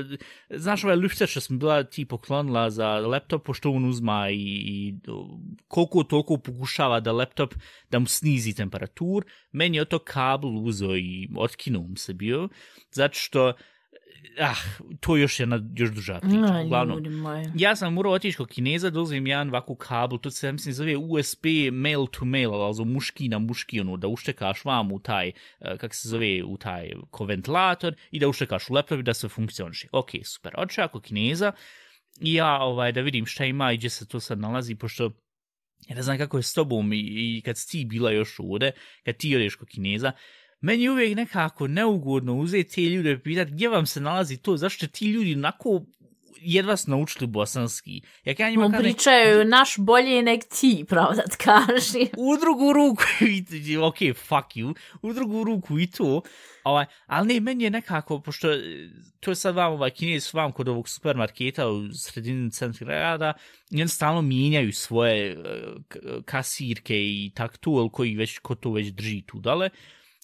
znaš 0.50 0.84
ovaj 0.84 0.96
lufter 0.96 1.28
što 1.28 1.42
sam 1.42 1.60
bila 1.60 1.84
ti 1.84 2.06
poklonila 2.06 2.70
za 2.70 2.88
laptop, 2.88 3.46
pošto 3.46 3.72
on 3.72 3.86
uzma 3.86 4.30
i, 4.30 4.36
i 4.66 4.94
koliko 5.68 6.04
toliko 6.04 6.38
pokušava 6.38 7.00
da 7.00 7.12
laptop, 7.12 7.54
da 7.90 8.00
mu 8.00 8.06
snizi 8.06 8.54
temperatur, 8.54 9.26
meni 9.52 9.78
je 9.78 9.86
to 9.86 10.00
kabel 10.00 10.58
uzo 10.66 10.96
i 10.96 11.30
otkinuo 11.38 11.84
mu 11.84 11.96
se 11.96 12.14
bio, 12.14 12.50
zato 12.92 13.14
što 13.14 13.54
ah, 14.40 14.56
to 15.00 15.18
još 15.18 15.40
jedna 15.40 15.60
još 15.76 15.90
duža 15.90 16.20
priča. 16.20 16.54
Aj, 16.54 16.66
Uglavnom, 16.66 17.04
ja 17.56 17.76
sam 17.76 17.94
morao 17.94 18.14
otići 18.14 18.38
kod 18.38 18.48
Kineza 18.48 18.92
uzmem 19.00 19.28
jedan 19.28 19.50
ovakvu 19.50 19.76
kabel, 19.76 20.18
to 20.18 20.32
se 20.32 20.52
mislim 20.52 20.74
zove 20.74 20.98
USB 20.98 21.46
mail 21.72 22.08
to 22.08 22.26
mail, 22.26 22.54
ali 22.54 22.74
za 22.74 22.84
muški 22.84 23.30
na 23.30 23.40
muški, 23.40 23.80
ono, 23.80 23.98
da 23.98 24.08
uštekaš 24.08 24.66
vam 24.66 24.92
u 24.92 25.00
taj, 25.00 25.28
eh, 25.28 25.78
kak 25.78 25.96
se 25.96 26.10
zove, 26.10 26.44
u 26.44 26.58
taj 26.58 26.92
ko 27.12 27.26
ventilator 27.26 27.96
i 28.12 28.20
da 28.20 28.28
uštekaš 28.28 28.70
u 28.70 28.74
laptop 28.74 29.00
i 29.00 29.04
da 29.04 29.14
se 29.14 29.30
funkcioniše. 29.30 29.88
Ok, 29.92 30.10
super. 30.24 30.54
Otišao 30.58 30.88
kod 30.88 31.04
Kineza 31.04 31.52
i 32.22 32.34
ja 32.34 32.62
ovaj, 32.62 32.92
da 32.92 33.02
vidim 33.02 33.26
šta 33.26 33.46
ima 33.46 33.72
i 33.72 33.78
gdje 33.78 33.90
se 33.90 34.08
to 34.08 34.20
sad 34.20 34.40
nalazi, 34.40 34.76
pošto 34.76 35.12
ja 35.88 35.96
ne 35.96 36.02
znam 36.02 36.18
kako 36.18 36.38
je 36.38 36.44
s 36.44 36.54
tobom 36.54 36.94
i, 36.94 37.00
i 37.00 37.42
kad 37.46 37.58
si 37.58 37.68
ti 37.72 37.86
bila 37.86 38.12
još 38.12 38.40
ovde, 38.40 38.72
kad 39.06 39.18
ti 39.18 39.36
odeš 39.36 39.56
kod 39.56 39.68
Kineza, 39.68 40.12
meni 40.62 40.84
je 40.84 40.92
uvijek 40.92 41.16
nekako 41.16 41.68
neugodno 41.68 42.36
uzeti 42.36 42.76
te 42.76 42.82
ljude 42.82 43.12
i 43.12 43.20
pitati 43.20 43.52
gdje 43.52 43.70
vam 43.70 43.86
se 43.86 44.02
nalazi 44.02 44.38
to, 44.38 44.58
zašto 44.58 44.88
ti 44.88 45.06
ljudi 45.08 45.34
onako 45.34 45.82
jedva 46.44 46.78
su 46.78 46.92
naučili 46.92 47.28
bosanski. 47.28 48.02
Ja 48.26 48.34
kad 48.34 48.40
ja 48.40 48.50
njima 48.50 48.72
kažem, 48.72 48.84
pričaju 48.84 49.46
naš 49.46 49.78
bolje 49.78 50.22
nek 50.22 50.44
ti, 50.60 50.86
pravo 50.90 51.14
da 51.14 51.24
kaži. 51.38 52.08
u 52.18 52.38
drugu 52.38 52.74
ruku, 52.74 53.04
i- 53.68 53.78
ok, 53.78 53.98
fuck 54.16 54.56
you, 54.56 54.76
u 55.02 55.14
drugu 55.14 55.44
ruku 55.44 55.80
i 55.80 55.88
to, 55.88 56.22
ovaj, 56.64 56.86
ali 57.06 57.34
ne, 57.34 57.40
meni 57.40 57.64
je 57.64 57.70
nekako, 57.70 58.20
pošto 58.22 58.52
e, 58.54 58.60
to 59.20 59.32
je 59.32 59.36
sad 59.36 59.56
vam, 59.56 59.74
ovaj, 59.74 59.90
kinez 59.90 60.34
vam 60.34 60.52
kod 60.52 60.68
ovog 60.68 60.90
supermarketa 60.90 61.68
u 61.68 61.94
sredini 61.94 62.52
centra 62.52 62.86
grada, 62.86 63.34
stalno 63.88 64.22
mijenjaju 64.22 64.74
svoje 64.74 65.32
e, 65.32 65.36
kasirke 66.26 66.96
i 66.98 67.32
tak 67.36 67.58
to, 67.58 67.72
ili 67.72 67.90
koji 67.92 68.16
već, 68.16 68.38
ko 68.40 68.56
to 68.56 68.72
već 68.72 68.88
drži 68.88 69.22
tu 69.22 69.40
dole, 69.40 69.70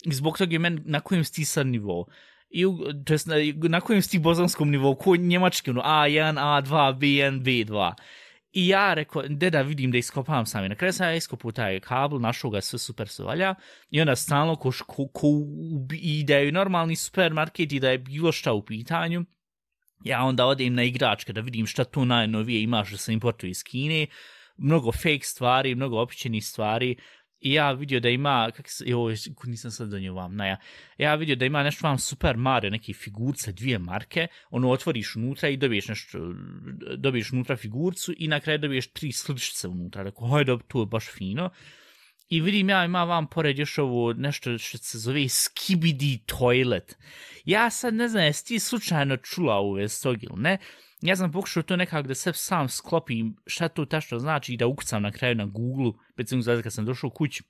i 0.07 0.13
zbog 0.13 0.37
toga 0.37 0.53
je 0.53 0.59
men 0.59 0.81
na 0.85 0.99
kojem 0.99 1.23
si 1.23 1.45
sad 1.45 1.67
nivou? 1.67 2.05
I 2.49 2.65
u, 2.65 2.77
to 3.05 3.13
jest, 3.13 3.27
na, 3.27 3.35
na 3.69 3.81
kojem 3.81 4.01
si 4.01 4.19
bozanskom 4.19 4.71
nivou, 4.71 4.95
ko 4.95 5.15
njemački, 5.15 5.69
ono, 5.69 5.81
A1, 5.81 6.39
A2, 6.39 6.97
B1, 6.97 7.41
B2. 7.43 7.93
I 8.53 8.67
ja 8.67 8.93
rekao, 8.93 9.21
de 9.27 9.49
da 9.49 9.61
vidim 9.61 9.91
da 9.91 9.97
iskopavam 9.97 10.45
sami. 10.45 10.69
Na 10.69 10.75
kraju 10.75 10.93
sam 10.93 11.07
ja 11.07 11.15
iskopao 11.15 11.51
taj 11.51 11.79
kabel, 11.79 12.19
našao 12.19 12.49
ga 12.49 12.61
sve 12.61 12.79
super 12.79 13.07
se 13.07 13.23
valja. 13.23 13.55
I 13.89 14.01
onda 14.01 14.15
stalno 14.15 14.55
ko, 14.55 14.71
ko, 14.87 15.07
ko 15.07 15.27
i 15.93 16.23
da 16.23 16.35
je 16.35 16.51
normalni 16.51 16.95
supermarket 16.95 17.71
i 17.71 17.79
da 17.79 17.89
je 17.89 17.97
bilo 17.97 18.31
šta 18.31 18.53
u 18.53 18.65
pitanju, 18.65 19.25
ja 20.03 20.23
onda 20.23 20.45
odem 20.45 20.73
na 20.73 20.83
igračke 20.83 21.33
da 21.33 21.41
vidim 21.41 21.65
šta 21.65 21.83
tu 21.83 22.05
najnovije 22.05 22.61
imaš 22.61 22.91
da 22.91 22.97
se 22.97 23.13
importuje 23.13 23.49
iz 23.49 23.63
Kine. 23.63 24.07
Mnogo 24.57 24.91
fake 24.91 25.23
stvari, 25.23 25.75
mnogo 25.75 26.01
opićenih 26.01 26.45
stvari. 26.45 26.95
I 27.39 27.53
ja 27.53 27.71
vidio 27.71 27.99
da 27.99 28.09
ima, 28.09 28.51
kak 28.55 28.69
se, 28.69 28.83
joj, 28.87 29.15
nisam 29.43 29.71
sad 29.71 29.89
donio 29.89 30.13
vam, 30.13 30.35
na 30.35 30.45
ja, 30.45 30.57
ja 30.97 31.15
vidio 31.15 31.35
da 31.35 31.45
ima 31.45 31.63
nešto 31.63 31.87
vam 31.87 31.99
Super 31.99 32.37
Mario, 32.37 32.69
neke 32.69 32.93
figurce, 32.93 33.51
dvije 33.51 33.79
marke, 33.79 34.27
ono 34.49 34.69
otvoriš 34.69 35.15
unutra 35.15 35.49
i 35.49 35.57
dobiješ 35.57 35.87
nešto, 35.87 36.33
dobiješ 36.97 37.31
unutra 37.31 37.55
figurcu 37.55 38.13
i 38.17 38.27
na 38.27 38.39
kraju 38.39 38.59
dobiješ 38.59 38.87
tri 38.87 39.11
sličice 39.11 39.67
unutra. 39.67 40.03
Rekao, 40.03 40.27
hajde, 40.27 40.57
to 40.67 40.79
je 40.79 40.85
baš 40.85 41.11
fino. 41.11 41.49
I 42.29 42.41
vidim 42.41 42.69
ja 42.69 42.85
ima 42.85 43.03
vam 43.03 43.27
pored 43.27 43.59
još 43.59 43.77
ovo 43.77 44.13
nešto 44.13 44.57
što 44.57 44.77
se 44.77 44.99
zove 44.99 45.29
Skibidi 45.29 46.19
Toilet. 46.25 46.97
Ja 47.45 47.69
sad 47.69 47.93
ne 47.93 48.07
znam, 48.07 48.23
jesi 48.23 48.45
ti 48.45 48.59
slučajno 48.59 49.17
čula 49.17 49.61
u 49.61 49.87
stog 49.87 50.23
ili 50.23 50.41
ne? 50.41 50.57
Ja 51.01 51.15
sam 51.15 51.31
pokušao 51.31 51.63
to 51.63 51.75
nekako 51.75 52.07
da 52.07 52.15
se 52.15 52.33
sam 52.33 52.69
sklopim 52.69 53.35
šta 53.45 53.67
to 53.67 53.85
tačno 53.85 54.19
znači 54.19 54.53
i 54.53 54.57
da 54.57 54.67
ukucam 54.67 55.01
na 55.01 55.11
kraju 55.11 55.35
na 55.35 55.45
Google, 55.45 55.91
recimo 56.17 56.43
sad 56.43 56.63
kad 56.63 56.73
sam 56.73 56.85
došao 56.85 57.09
kući, 57.09 57.43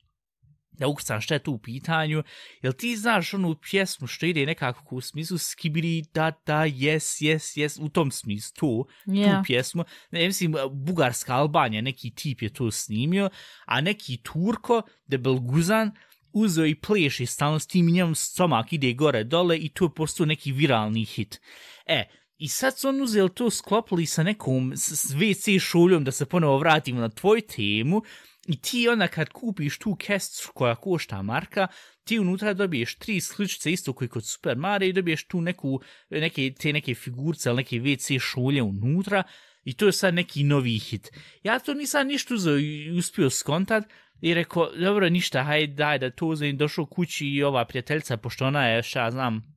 da 0.72 0.88
ukucam 0.88 1.22
šta 1.22 1.34
je 1.34 1.44
tu 1.44 1.52
u 1.52 1.60
pitanju, 1.60 2.24
jel 2.62 2.74
ti 2.74 2.96
znaš 2.96 3.34
onu 3.34 3.56
pjesmu 3.62 4.08
što 4.08 4.26
ide 4.26 4.46
nekako 4.46 4.96
u 4.96 5.02
smislu 5.02 5.38
skibidi 5.38 6.04
da 6.14 6.32
da 6.46 6.58
yes 6.58 7.24
yes 7.24 7.58
yes 7.58 7.86
u 7.86 7.90
tom 7.90 8.12
smislu 8.12 8.56
to, 8.56 8.86
Ja. 9.06 9.38
tu 9.38 9.44
pjesmu, 9.46 9.84
ne 10.12 10.26
mislim 10.26 10.56
bugarska 10.72 11.36
Albanija, 11.36 11.82
neki 11.82 12.10
tip 12.16 12.42
je 12.42 12.54
to 12.54 12.72
snimio, 12.72 13.30
a 13.66 13.82
neki 13.82 14.18
Turko, 14.24 14.82
debel 15.08 15.40
guzan, 15.40 15.92
uzeo 16.34 16.66
i 16.66 16.76
pleše 16.76 17.26
stalno 17.26 17.60
s 17.60 17.68
tim 17.68 17.90
i 17.90 17.92
njemu 17.92 18.16
stomak 18.16 18.74
ide 18.74 18.94
gore 18.94 19.24
dole 19.24 19.58
i 19.58 19.70
to 19.70 19.86
je 19.86 19.94
postao 19.96 20.26
neki 20.26 20.52
viralni 20.52 21.06
hit. 21.06 21.42
E, 21.86 22.04
i 22.38 22.48
sad 22.48 22.78
su 22.78 22.90
on 22.90 23.02
uzeli 23.02 23.30
to 23.30 23.50
sklopili 23.50 24.06
sa 24.06 24.24
nekom 24.24 24.74
s, 24.76 25.14
WC 25.14 25.60
šuljom 25.60 26.04
da 26.04 26.12
se 26.12 26.26
ponovo 26.26 26.58
vratimo 26.58 27.02
na 27.02 27.10
tvoju 27.10 27.42
temu 27.42 28.02
i 28.48 28.62
ti 28.62 28.90
onda 28.90 29.08
kad 29.08 29.30
kupiš 29.30 29.80
tu 29.80 29.96
kesticu 29.96 30.52
koja 30.54 30.76
košta 30.76 31.22
marka, 31.22 31.68
ti 32.04 32.20
unutra 32.20 32.54
dobiješ 32.54 32.96
tri 32.96 33.22
sličice 33.22 33.72
isto 33.72 33.94
koji 33.94 34.08
kod 34.08 34.26
Super 34.26 34.58
Mario 34.58 34.90
i 34.90 34.94
dobiješ 34.94 35.28
tu 35.28 35.42
neku, 35.42 35.82
neke, 36.10 36.54
te 36.60 36.74
neke 36.74 36.96
figurce, 36.96 37.50
ali 37.50 37.58
neke 37.58 37.76
WC 37.76 38.20
šulje 38.20 38.62
unutra 38.64 39.24
i 39.64 39.74
to 39.74 39.86
je 39.86 39.92
sad 39.92 40.14
neki 40.14 40.44
novi 40.44 40.80
hit. 40.80 41.12
Ja 41.44 41.60
to 41.60 41.74
nisam 41.74 42.08
ništa 42.08 42.34
uzeo 42.34 42.58
i 42.58 42.92
uspio 42.98 43.30
skontat 43.30 43.84
i 44.22 44.34
rekao, 44.34 44.72
dobro, 44.76 45.10
ništa, 45.10 45.44
hajde, 45.44 45.74
daj 45.74 46.00
da 46.00 46.10
to 46.10 46.28
uzem, 46.28 46.58
došao 46.58 46.86
kući 46.86 47.28
i 47.28 47.44
ova 47.44 47.66
prijateljica, 47.66 48.18
pošto 48.18 48.46
ona 48.46 48.68
je, 48.68 48.84
šta 48.84 49.04
ja 49.04 49.12
znam, 49.12 49.57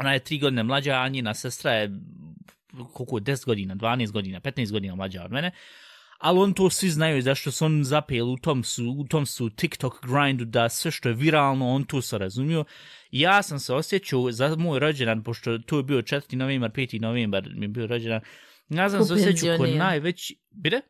ona 0.00 0.12
je 0.12 0.18
tri 0.18 0.38
godine 0.38 0.62
mlađa, 0.62 0.94
a 0.94 1.08
njena 1.08 1.34
sestra 1.34 1.72
je 1.72 1.90
koliko, 2.92 3.16
10 3.16 3.46
godina, 3.46 3.74
12 3.74 4.10
godina, 4.10 4.40
15 4.40 4.72
godina 4.72 4.94
mlađa 4.94 5.24
od 5.24 5.32
mene, 5.32 5.50
ali 6.18 6.38
on 6.38 6.52
to 6.52 6.70
svi 6.70 6.90
znaju 6.90 7.22
zašto 7.22 7.50
su 7.50 7.64
on 7.64 7.84
zapeli 7.84 8.30
u 8.30 8.36
tom 8.36 8.64
su, 8.64 8.94
u 8.98 9.04
tom 9.04 9.26
su 9.26 9.50
TikTok 9.50 10.06
grindu 10.06 10.44
da 10.44 10.68
sve 10.68 10.90
što 10.90 11.08
je 11.08 11.14
viralno, 11.14 11.68
on 11.68 11.84
to 11.84 12.02
se 12.02 12.18
razumio. 12.18 12.64
Ja 13.10 13.42
sam 13.42 13.58
se 13.58 13.74
osjećao 13.74 14.32
za 14.32 14.56
moj 14.56 14.78
rođendan, 14.78 15.22
pošto 15.22 15.58
to 15.58 15.76
je 15.76 15.82
bio 15.82 16.02
4. 16.02 16.36
novembar, 16.36 16.70
5. 16.70 17.00
novembar 17.00 17.48
mi 17.54 17.64
je 17.64 17.68
bio 17.68 17.86
rođendan, 17.86 18.20
ja 18.68 18.90
sam 18.90 19.04
se 19.04 19.12
osjećao 19.12 19.56
ko 19.56 19.62
penzioner. 19.62 19.78
najveći, 19.78 20.36
bide? 20.50 20.80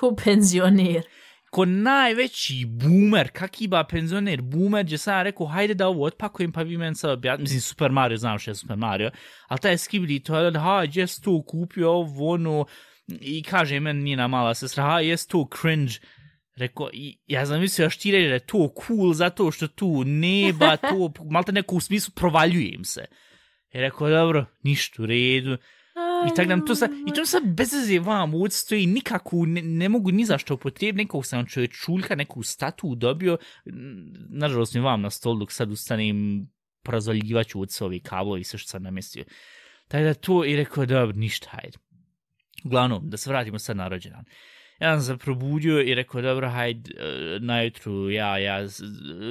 Ko 0.00 0.16
penzioner. 0.24 1.02
Ko 1.50 1.64
najveći 1.64 2.66
boomer, 2.68 3.30
kakiba 3.32 3.84
penzioner 3.84 4.42
boomer, 4.42 4.84
gdje 4.84 4.98
sam 4.98 5.14
ja 5.14 5.22
rekao, 5.22 5.46
hajde 5.46 5.74
da 5.74 5.88
ovo 5.88 6.04
otpakujem, 6.04 6.52
pa 6.52 6.62
vi 6.62 6.76
meni 6.76 6.94
sad 6.94 7.10
objasnite, 7.10 7.42
mislim, 7.42 7.60
Super 7.60 7.90
Mario, 7.90 8.16
znam 8.16 8.38
što 8.38 8.50
je 8.50 8.54
Super 8.54 8.76
Mario, 8.76 9.10
ali 9.48 9.60
taj 9.60 9.78
skibidi 9.78 10.20
to, 10.20 10.52
ha, 10.60 10.86
gdje 10.86 11.06
si 11.06 11.22
to 11.22 11.42
kupio, 11.42 11.90
ovo, 11.90 12.32
ono, 12.32 12.66
i 13.20 13.42
kaže 13.42 13.80
meni 13.80 14.02
njena 14.02 14.28
mala 14.28 14.54
sestra, 14.54 14.84
ha, 14.84 15.00
jes 15.00 15.26
to 15.26 15.48
cringe, 15.60 15.92
Rekao, 16.56 16.90
ja 17.26 17.46
sam 17.46 17.60
mislio 17.60 17.84
još 17.84 17.98
ti 17.98 18.12
reći 18.12 18.28
da 18.28 18.34
je 18.34 18.46
to 18.46 18.74
cool 18.86 19.12
zato 19.12 19.50
što 19.50 19.68
tu 19.68 20.04
neba, 20.04 20.76
to, 20.76 21.12
malte 21.30 21.52
neko 21.52 21.74
u 21.74 21.80
smislu 21.80 22.14
provaljujem 22.14 22.84
se. 22.84 23.04
I 23.74 23.80
rekao, 23.80 24.10
dobro, 24.10 24.46
ništa 24.62 25.02
u 25.02 25.06
redu. 25.06 25.56
I 26.24 26.34
tak 26.36 26.48
nam 26.48 26.66
to 26.66 26.74
sa, 26.74 26.88
i 27.06 27.12
to 27.14 27.26
sa 27.26 27.40
bez 27.44 27.72
veze 27.72 27.98
vam 27.98 28.34
odstoji 28.34 28.86
nikako, 28.86 29.46
ne, 29.46 29.62
ne 29.62 29.88
mogu 29.88 30.10
ni 30.10 30.24
zašto 30.24 30.54
upotrijebiti, 30.54 31.04
nekog 31.04 31.26
sam 31.26 31.46
čovjek 31.46 31.72
čuljka, 31.72 32.14
neku 32.14 32.42
statu 32.42 32.94
dobio, 32.94 33.38
nažalost 34.30 34.74
mi 34.74 34.80
vam 34.80 35.00
na 35.00 35.10
stol 35.10 35.38
dok 35.38 35.52
sad 35.52 35.70
ustanem, 35.70 36.48
porazvaljivaću 36.82 37.60
od 37.60 37.72
se 37.72 37.84
ovi 37.84 38.00
kablovi 38.00 38.40
i 38.40 38.44
sve 38.44 38.58
što 38.58 38.68
sam 38.68 38.82
namestio. 38.82 39.24
Tako 39.88 40.04
da 40.04 40.14
to 40.14 40.44
i 40.44 40.56
rekao, 40.56 40.86
dobro, 40.86 41.16
ništa, 41.16 41.48
hajde. 41.50 41.78
Uglavnom, 42.64 43.10
da 43.10 43.16
se 43.16 43.30
vratimo 43.30 43.58
sad 43.58 43.76
na 43.76 43.88
rođendan. 43.88 44.24
Ja 44.80 45.00
sam 45.00 45.02
se 45.06 45.24
probudio 45.24 45.80
i 45.82 45.94
rekao, 45.94 46.22
dobro, 46.22 46.50
hajde, 46.50 46.90
e, 46.98 47.38
najutru, 47.40 48.10
ja, 48.10 48.38
ja, 48.38 48.66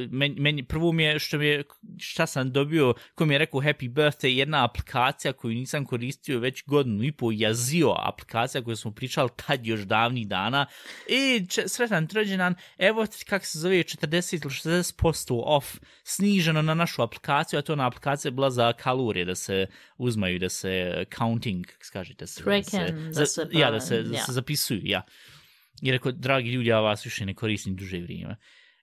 meni, 0.10 0.36
meni, 0.40 0.64
prvo 0.64 0.92
mi 0.92 1.04
je, 1.04 1.20
što 1.20 1.38
mi 1.38 1.46
je, 1.46 1.64
šta 2.00 2.26
sam 2.26 2.52
dobio, 2.52 2.94
ko 3.16 3.26
mi 3.26 3.34
je 3.34 3.38
rekao 3.38 3.62
happy 3.62 3.90
birthday, 3.90 4.28
jedna 4.28 4.64
aplikacija 4.66 5.34
koju 5.34 5.54
nisam 5.54 5.86
koristio 5.86 6.40
već 6.40 6.64
godinu 6.66 7.04
i 7.04 7.12
pol, 7.12 7.32
jazio 7.34 7.96
aplikacija 7.98 8.64
koju 8.64 8.76
smo 8.76 8.92
pričali 8.92 9.30
tad 9.36 9.66
još 9.66 9.80
davnih 9.82 10.28
dana, 10.28 10.66
i 11.10 11.46
če, 11.50 11.68
sretan 11.68 12.08
ti 12.08 12.16
rođendan, 12.16 12.56
evo 12.78 13.06
kak 13.30 13.46
se 13.46 13.60
zove, 13.60 13.76
40 13.76 14.34
ili 14.34 14.82
60% 14.84 15.42
off, 15.46 15.76
sniženo 16.04 16.62
na 16.62 16.74
našu 16.74 17.02
aplikaciju, 17.02 17.60
a 17.60 17.62
to 17.62 17.76
na 17.76 17.88
aplikacija 17.88 18.32
bila 18.32 18.50
za 18.50 18.74
kalorije, 18.74 19.26
da 19.26 19.36
se 19.36 19.68
uzmaju, 19.98 20.40
da 20.40 20.50
se 20.50 21.06
counting, 21.18 21.66
kako 21.66 21.86
se 21.86 21.92
kaže, 21.94 22.14
da 22.14 22.28
se, 22.28 22.44
da 22.44 22.52
se, 22.88 22.94
da 22.94 23.12
za- 23.14 23.26
se 23.26 23.48
ja, 23.52 23.72
da 23.72 23.80
se, 23.80 24.04
da 24.04 24.18
se 24.18 24.32
zapisuju, 24.32 24.82
ja. 24.84 25.02
I 25.82 25.92
rekao, 25.92 26.12
dragi 26.12 26.52
ljudi, 26.52 26.70
ja 26.70 26.80
vas 26.80 27.06
više 27.06 27.26
ne 27.26 27.34
koristim 27.34 27.76
duže 27.76 28.00
vrijeme. 28.00 28.36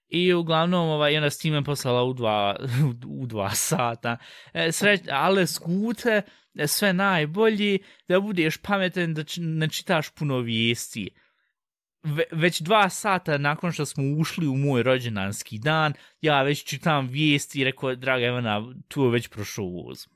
I 0.08 0.32
uglavnom, 0.32 0.88
ovaj, 0.88 1.16
onda 1.16 1.30
s 1.30 1.38
time 1.38 1.64
poslala 1.64 2.04
u 2.04 2.12
dva, 2.12 2.56
u 3.20 3.26
dva 3.26 3.50
sata. 3.50 4.16
E, 4.52 4.72
sreć, 4.72 5.00
ale 5.10 5.46
skute, 5.46 6.22
e, 6.54 6.66
sve 6.66 6.92
najbolji, 6.92 7.78
da 8.08 8.20
budeš 8.20 8.56
pametan, 8.56 9.14
da 9.14 9.24
č- 9.24 9.40
ne 9.40 9.68
čitaš 9.68 10.10
puno 10.10 10.38
vijesti. 10.38 11.10
ve, 12.02 12.24
već 12.32 12.60
dva 12.60 12.88
sata 12.88 13.38
nakon 13.38 13.72
što 13.72 13.86
smo 13.86 14.04
ušli 14.18 14.46
u 14.48 14.56
moj 14.56 14.82
rođendanski 14.82 15.58
dan, 15.58 15.92
ja 16.20 16.42
već 16.42 16.64
čitam 16.64 17.08
vijesti 17.08 17.60
i 17.60 17.64
rekao, 17.64 17.94
draga 17.94 18.26
Ivana, 18.26 18.74
tu 18.88 19.04
je 19.04 19.10
već 19.10 19.28
prošao 19.28 19.64
voz. 19.64 20.06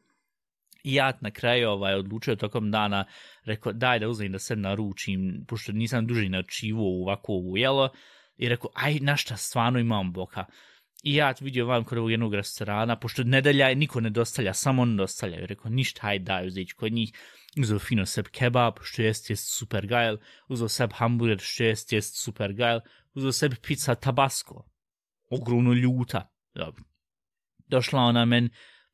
I 0.87 0.95
ja 0.95 1.13
na 1.21 1.31
kraju 1.31 1.69
ovaj, 1.69 1.95
odlučio 1.95 2.37
tokom 2.37 2.71
dana, 2.71 3.05
rekao, 3.45 3.73
daj 3.73 3.99
da 3.99 4.09
uzmem 4.09 4.33
da 4.33 4.39
se 4.39 4.57
naručim, 4.57 5.45
pošto 5.49 5.73
nisam 5.73 6.07
duži 6.07 6.29
načivo 6.29 6.83
u 6.83 7.03
ovako 7.03 7.33
jelo, 7.57 7.89
i 8.37 8.49
rekao, 8.49 8.71
aj, 8.75 8.99
na 9.01 9.17
šta, 9.17 9.37
stvarno 9.37 9.79
imam 9.79 10.13
boka. 10.13 10.45
I 11.03 11.15
ja 11.15 11.35
vidio 11.41 11.67
vam 11.67 11.85
kod 11.85 11.99
ovog 11.99 12.11
jednog 12.11 12.35
restorana, 12.35 12.97
pošto 12.99 13.25
nedelja 13.25 13.75
niko 13.75 14.01
ne 14.01 14.11
dostavlja, 14.11 14.55
samo 14.55 14.83
on 14.83 14.97
dostavlja. 14.97 15.41
I 15.41 15.47
rekao, 15.47 15.71
ništa, 15.71 16.07
aj 16.07 16.19
daj, 16.19 16.47
uzeti 16.47 16.75
kod 16.75 16.93
njih 16.93 17.13
uzeo 17.59 17.79
fino 17.79 18.07
seb 18.07 18.29
kebab, 18.29 18.79
što 18.83 19.03
jest, 19.03 19.31
jest 19.31 19.59
super 19.59 19.87
gajl, 19.87 20.17
uzeo 20.49 20.69
seb 20.69 20.93
hamburger, 20.93 21.39
što 21.41 21.65
jest, 21.65 21.93
jest 21.93 22.23
super 22.23 22.53
gajl, 22.53 22.79
uzeo 23.15 23.33
seb 23.33 23.55
pizza 23.63 23.95
tabasco, 23.95 24.65
ogromno 25.31 25.73
ljuta. 25.73 26.29
Dobro. 26.55 26.85
Došla 27.67 28.01
ona 28.01 28.25
men, 28.25 28.51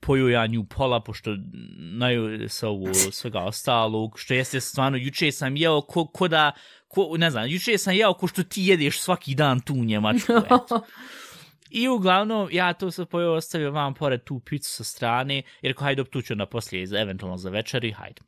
poju 0.07 0.29
ja 0.29 0.47
nju 0.47 0.65
pola, 0.65 1.01
pošto 1.01 1.37
naju 1.79 2.49
se 2.49 2.67
ovo 2.67 2.95
svega 3.19 3.41
ostalog, 3.41 4.19
što 4.19 4.35
jeste 4.35 4.61
stvarno, 4.61 4.99
juče 4.99 5.33
sam 5.33 5.57
jeo 5.57 5.81
ko, 5.81 6.07
ko 6.07 6.29
da, 6.29 6.53
ko, 6.89 7.17
ne 7.17 7.31
znam, 7.31 7.49
juče 7.49 7.79
sam 7.79 7.95
jeo 7.95 8.15
ko 8.15 8.27
što 8.27 8.43
ti 8.43 8.63
jedeš 8.67 9.01
svaki 9.01 9.35
dan 9.35 9.61
tu 9.61 9.75
u 9.75 9.85
Njemačku, 9.85 10.33
eto. 10.33 10.83
I 11.81 11.89
uglavnom, 11.89 12.49
ja 12.53 12.73
to 12.73 12.91
se 12.91 13.05
pojeo 13.05 13.33
ostavio 13.33 13.71
vam 13.71 13.95
pored 13.95 14.25
tu 14.25 14.41
picu 14.41 14.71
sa 14.71 14.85
strane, 14.85 15.35
jer 15.35 15.71
rekao, 15.71 15.85
hajde, 15.85 16.05
tu 16.05 16.23
ću 16.23 16.35
na 16.35 16.47
poslije, 16.47 16.89
eventualno 17.01 17.37
za 17.37 17.51
večeri, 17.51 17.93
hajde 17.93 18.23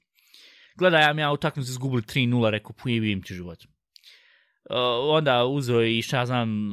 gledaj, 0.74 1.02
ja 1.02 1.12
mi 1.12 1.22
ja 1.22 1.32
utakmicu 1.32 1.70
izgubili 1.70 2.02
3-0, 2.02 2.50
rekao, 2.50 2.72
pujevim 2.72 3.22
ti 3.22 3.34
život. 3.34 3.58
Uh, 4.70 4.76
onda 5.16 5.44
uzeo 5.44 5.82
i 5.82 6.02
šta 6.02 6.26
znam, 6.26 6.70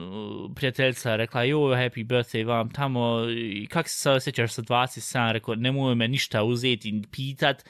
prijateljica 0.55 1.15
rekla, 1.15 1.43
jo, 1.43 1.57
happy 1.60 2.07
birthday 2.07 2.48
vam 2.48 2.69
tamo, 2.69 3.25
i 3.29 3.67
kak 3.67 3.89
se 3.89 3.98
sad 3.98 4.15
osjećaš 4.15 4.53
sa 4.53 4.62
27, 4.62 5.31
rekao, 5.31 5.55
nemoj 5.55 5.95
me 5.95 6.07
ništa 6.07 6.43
uzeti 6.43 6.89
i 6.89 7.01
pitat, 7.12 7.65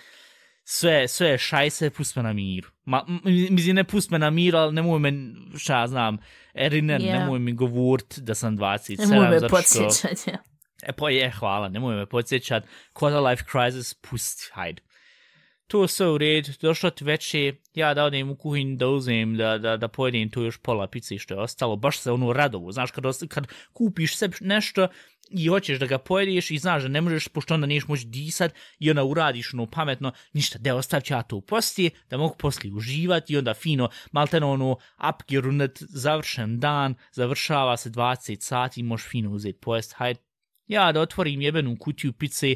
sve, 0.63 1.07
sve 1.07 1.37
šajse, 1.37 1.89
pust 1.89 2.15
me 2.15 2.23
na 2.23 2.33
miru. 2.33 2.69
Ma, 2.85 3.05
mislim, 3.49 3.75
ne 3.75 3.83
pust 3.83 4.11
me 4.11 4.19
na 4.19 4.29
miru, 4.29 4.57
ali 4.57 4.73
nemoj 4.73 4.99
me, 4.99 5.13
šta 5.57 5.87
znam, 5.87 6.17
Eriner, 6.53 7.01
yeah. 7.01 7.19
nemoj 7.19 7.39
mi 7.39 7.53
govorit 7.53 8.19
da 8.19 8.35
sam 8.35 8.57
27. 8.57 9.09
Nemoj 9.09 9.29
me 9.29 9.47
podsjećat, 9.49 10.27
ja. 10.27 10.37
E, 10.83 10.91
pa 10.91 11.09
je, 11.09 11.31
hvala, 11.31 11.69
nemoj 11.69 11.95
me 11.95 12.05
podsjećat. 12.05 12.63
Quarter 12.93 13.29
life 13.29 13.43
crisis, 13.51 13.93
pusti, 13.93 14.49
hajde 14.53 14.81
to 15.71 15.87
sve 15.87 16.07
u 16.09 16.17
red, 16.17 16.49
došlo 16.61 16.89
ti 16.89 17.03
veće, 17.03 17.53
ja 17.73 17.93
da 17.93 18.03
odem 18.03 18.29
u 18.29 18.35
kuhinju 18.35 18.75
da 18.75 18.87
uzem, 18.87 19.37
da, 19.37 19.57
da, 19.57 19.77
da 19.77 19.87
pojedem 19.87 20.29
tu 20.29 20.43
još 20.43 20.57
pola 20.57 20.87
pice 20.87 21.17
što 21.17 21.33
je 21.33 21.39
ostalo, 21.39 21.75
baš 21.75 21.99
se 21.99 22.11
ono 22.11 22.33
radovo, 22.33 22.71
znaš, 22.71 22.91
kad, 22.91 23.03
kad 23.27 23.47
kupiš 23.73 24.17
sebi 24.17 24.35
nešto 24.41 24.87
i 25.29 25.47
hoćeš 25.47 25.79
da 25.79 25.85
ga 25.85 25.97
pojedeš 25.97 26.51
i 26.51 26.57
znaš 26.57 26.83
da 26.83 26.87
ne 26.87 27.01
možeš, 27.01 27.27
pošto 27.27 27.53
onda 27.53 27.67
niješ 27.67 27.87
moći 27.87 28.05
disat 28.05 28.53
i 28.79 28.89
onda 28.89 29.03
uradiš 29.03 29.53
ono 29.53 29.65
pametno, 29.65 30.11
ništa, 30.33 30.59
da 30.59 30.75
ostav 30.75 31.01
ću 31.01 31.13
ja 31.13 31.23
to 31.23 31.35
u 31.35 31.41
poslije, 31.41 31.89
da 32.09 32.17
mogu 32.17 32.35
poslije 32.37 32.73
uživati 32.73 33.33
i 33.33 33.37
onda 33.37 33.53
fino, 33.53 33.89
malte 34.11 34.37
ono, 34.37 34.77
upgerunet, 35.09 35.83
završen 35.89 36.59
dan, 36.59 36.95
završava 37.11 37.77
se 37.77 37.89
20 37.89 38.41
sati, 38.41 38.83
možeš 38.83 39.09
fino 39.09 39.31
uzeti 39.31 39.59
pojest, 39.59 39.93
hajde, 39.93 40.19
ja 40.67 40.91
da 40.91 41.01
otvorim 41.01 41.41
jebenu 41.41 41.77
kutiju 41.79 42.13
pice, 42.13 42.55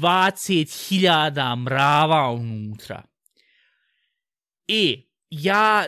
20.000 0.00 1.56
mrava 1.56 2.30
unutra. 2.30 3.02
I 4.68 5.06
ja, 5.30 5.84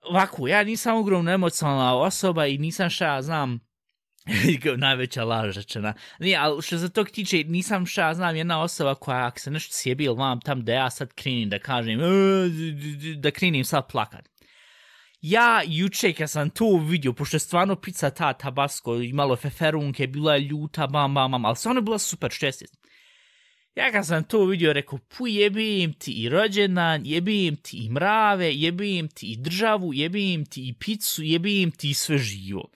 ovako, 0.00 0.48
ja 0.48 0.64
nisam 0.64 0.96
ogromno 0.96 1.30
emocionalna 1.30 1.96
osoba 1.96 2.46
i 2.46 2.58
nisam 2.58 2.90
šta, 2.90 3.22
znam, 3.22 3.60
najveća 4.76 5.24
laž 5.24 5.56
rečena. 5.56 5.94
Nije, 6.18 6.36
ali 6.36 6.62
što 6.62 6.76
za 6.76 6.88
tog 6.88 7.10
tiče, 7.10 7.44
nisam 7.44 7.86
šta, 7.86 8.14
znam, 8.14 8.36
jedna 8.36 8.62
osoba 8.62 8.94
koja, 8.94 9.26
ako 9.26 9.38
se 9.38 9.50
nešto 9.50 9.72
sjebi 9.72 10.04
ili 10.04 10.16
vam 10.16 10.40
tam 10.40 10.64
da 10.64 10.72
ja 10.72 10.90
sad 10.90 11.12
krenim 11.12 11.48
da 11.48 11.58
kažem, 11.58 12.00
e, 12.00 12.04
da 13.16 13.30
krenim 13.30 13.64
sad 13.64 13.90
plakat. 13.90 14.28
Ja 15.20 15.62
juče 15.66 16.12
kad 16.12 16.30
sam 16.30 16.50
to 16.50 16.76
vidio, 16.88 17.12
pošto 17.12 17.36
je 17.36 17.40
stvarno 17.40 17.76
pizza 17.76 18.10
ta 18.10 18.32
tabasco, 18.32 18.94
imalo 18.94 19.36
feferunke, 19.36 20.06
bila 20.06 20.34
je 20.34 20.40
ljuta, 20.40 20.86
bam, 20.86 21.14
bam, 21.14 21.30
bam, 21.30 21.44
ali 21.44 21.56
stvarno 21.56 21.78
je 21.78 21.82
bila 21.82 21.98
super 21.98 22.30
šestist. 22.30 22.87
Ja 23.78 23.92
kad 23.92 24.06
sam 24.06 24.24
to 24.24 24.44
vidio, 24.44 24.72
rekao, 24.72 24.98
pu 24.98 25.26
jebim 25.26 25.92
ti 25.92 26.12
i 26.12 26.28
rođendan, 26.28 27.02
jebim 27.06 27.56
ti 27.56 27.76
i 27.76 27.90
mrave, 27.90 28.54
jebim 28.54 29.08
ti 29.08 29.26
i 29.26 29.36
državu, 29.36 29.94
jebim 29.94 30.46
ti 30.46 30.68
i 30.68 30.74
picu, 30.74 31.22
jebim 31.22 31.70
ti 31.70 31.90
i 31.90 31.94
sve 31.94 32.18
živo. 32.18 32.70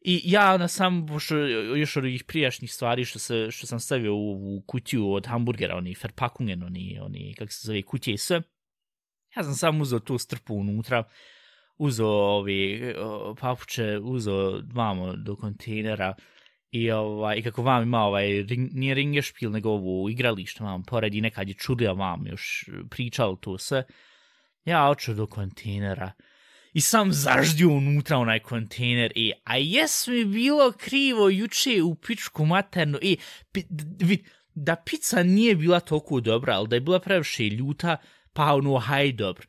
I 0.00 0.20
ja 0.24 0.56
na 0.56 0.68
sam, 0.68 1.06
pošto 1.06 1.36
još 1.76 1.96
od 1.96 2.04
ovih 2.04 2.24
prijašnjih 2.24 2.72
stvari 2.72 3.04
što, 3.04 3.18
se, 3.18 3.50
što 3.50 3.66
sam 3.66 3.80
stavio 3.80 4.14
u, 4.14 4.56
u 4.56 4.62
kutiju 4.66 5.12
od 5.12 5.26
hamburgera, 5.26 5.76
oni 5.76 5.94
ferpakungen, 5.94 6.62
oni, 6.62 6.98
oni, 7.02 7.34
kako 7.38 7.52
se 7.52 7.66
zove, 7.66 7.82
kutije 7.82 8.14
i 8.14 8.18
sve, 8.18 8.42
ja 9.36 9.42
sam 9.42 9.54
sam 9.54 9.80
uzeo 9.80 9.98
tu 9.98 10.18
strpu 10.18 10.54
unutra, 10.54 11.04
uzeo 11.76 12.08
ovi 12.08 12.94
papuče, 13.40 13.98
uzeo 13.98 14.60
dvamo 14.60 15.16
do 15.16 15.36
kontejnera, 15.36 16.14
I, 16.74 16.90
ovaj, 16.90 17.42
kako 17.42 17.62
vam 17.62 17.82
ima 17.82 18.00
ovaj, 18.00 18.42
ring, 18.42 18.70
nije 18.72 18.94
ringešpil, 18.94 19.50
nego 19.50 19.70
ovo 19.70 20.08
igralište 20.08 20.64
vam 20.64 20.82
pored 20.82 21.14
i 21.14 21.20
nekad 21.20 21.48
je 21.48 21.54
čudija 21.54 21.92
vam 21.92 22.26
još 22.26 22.68
e, 22.68 22.70
pričalo 22.90 23.36
to 23.36 23.58
sve. 23.58 23.84
Ja 24.64 24.90
oču 24.90 25.14
do 25.14 25.26
kontejnera 25.26 26.12
i 26.72 26.80
sam 26.80 27.12
zaždio 27.12 27.68
unutra 27.68 28.18
onaj 28.18 28.40
kontejner 28.40 29.12
i 29.14 29.32
a 29.44 29.56
jes 29.56 30.06
mi 30.06 30.24
bilo 30.24 30.72
krivo 30.72 31.28
juče 31.28 31.82
u 31.82 31.94
pičku 31.94 32.46
maternu 32.46 32.98
i 33.02 33.16
vid, 34.00 34.20
da 34.54 34.76
pizza 34.76 35.22
nije 35.22 35.54
bila 35.56 35.80
toliko 35.80 36.20
dobra, 36.20 36.54
ali 36.54 36.68
da 36.68 36.76
je 36.76 36.80
bila 36.80 37.00
previše 37.00 37.44
ljuta, 37.44 37.96
pa 38.32 38.54
ono, 38.54 38.78
haj 38.78 39.12
dobro 39.12 39.46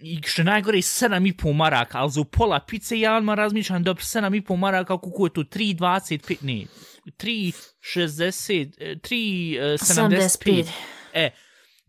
i 0.00 0.20
što 0.26 0.42
najgore 0.42 0.78
je 0.78 0.82
7,5 0.82 1.52
maraka, 1.52 1.98
ali 1.98 2.10
za 2.10 2.24
pola 2.24 2.60
pice 2.60 3.00
ja 3.00 3.16
odmah 3.16 3.36
razmišljam, 3.36 3.82
dobro, 3.82 4.02
7,5 4.02 4.56
maraka, 4.56 4.98
kako 4.98 5.26
je 5.26 5.32
to 5.32 5.42
3,25, 5.42 6.36
ne, 6.40 6.66
3,60, 7.06 8.98
3,75. 9.00 10.66
E, 11.12 11.30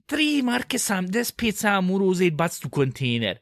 3 0.08 0.44
marke 0.44 0.78
75 0.78 1.52
sam 1.52 1.86
morao 1.86 2.08
uzeti 2.08 2.32
baciti 2.32 2.68
u 2.68 2.70
kontejner. 2.70 3.38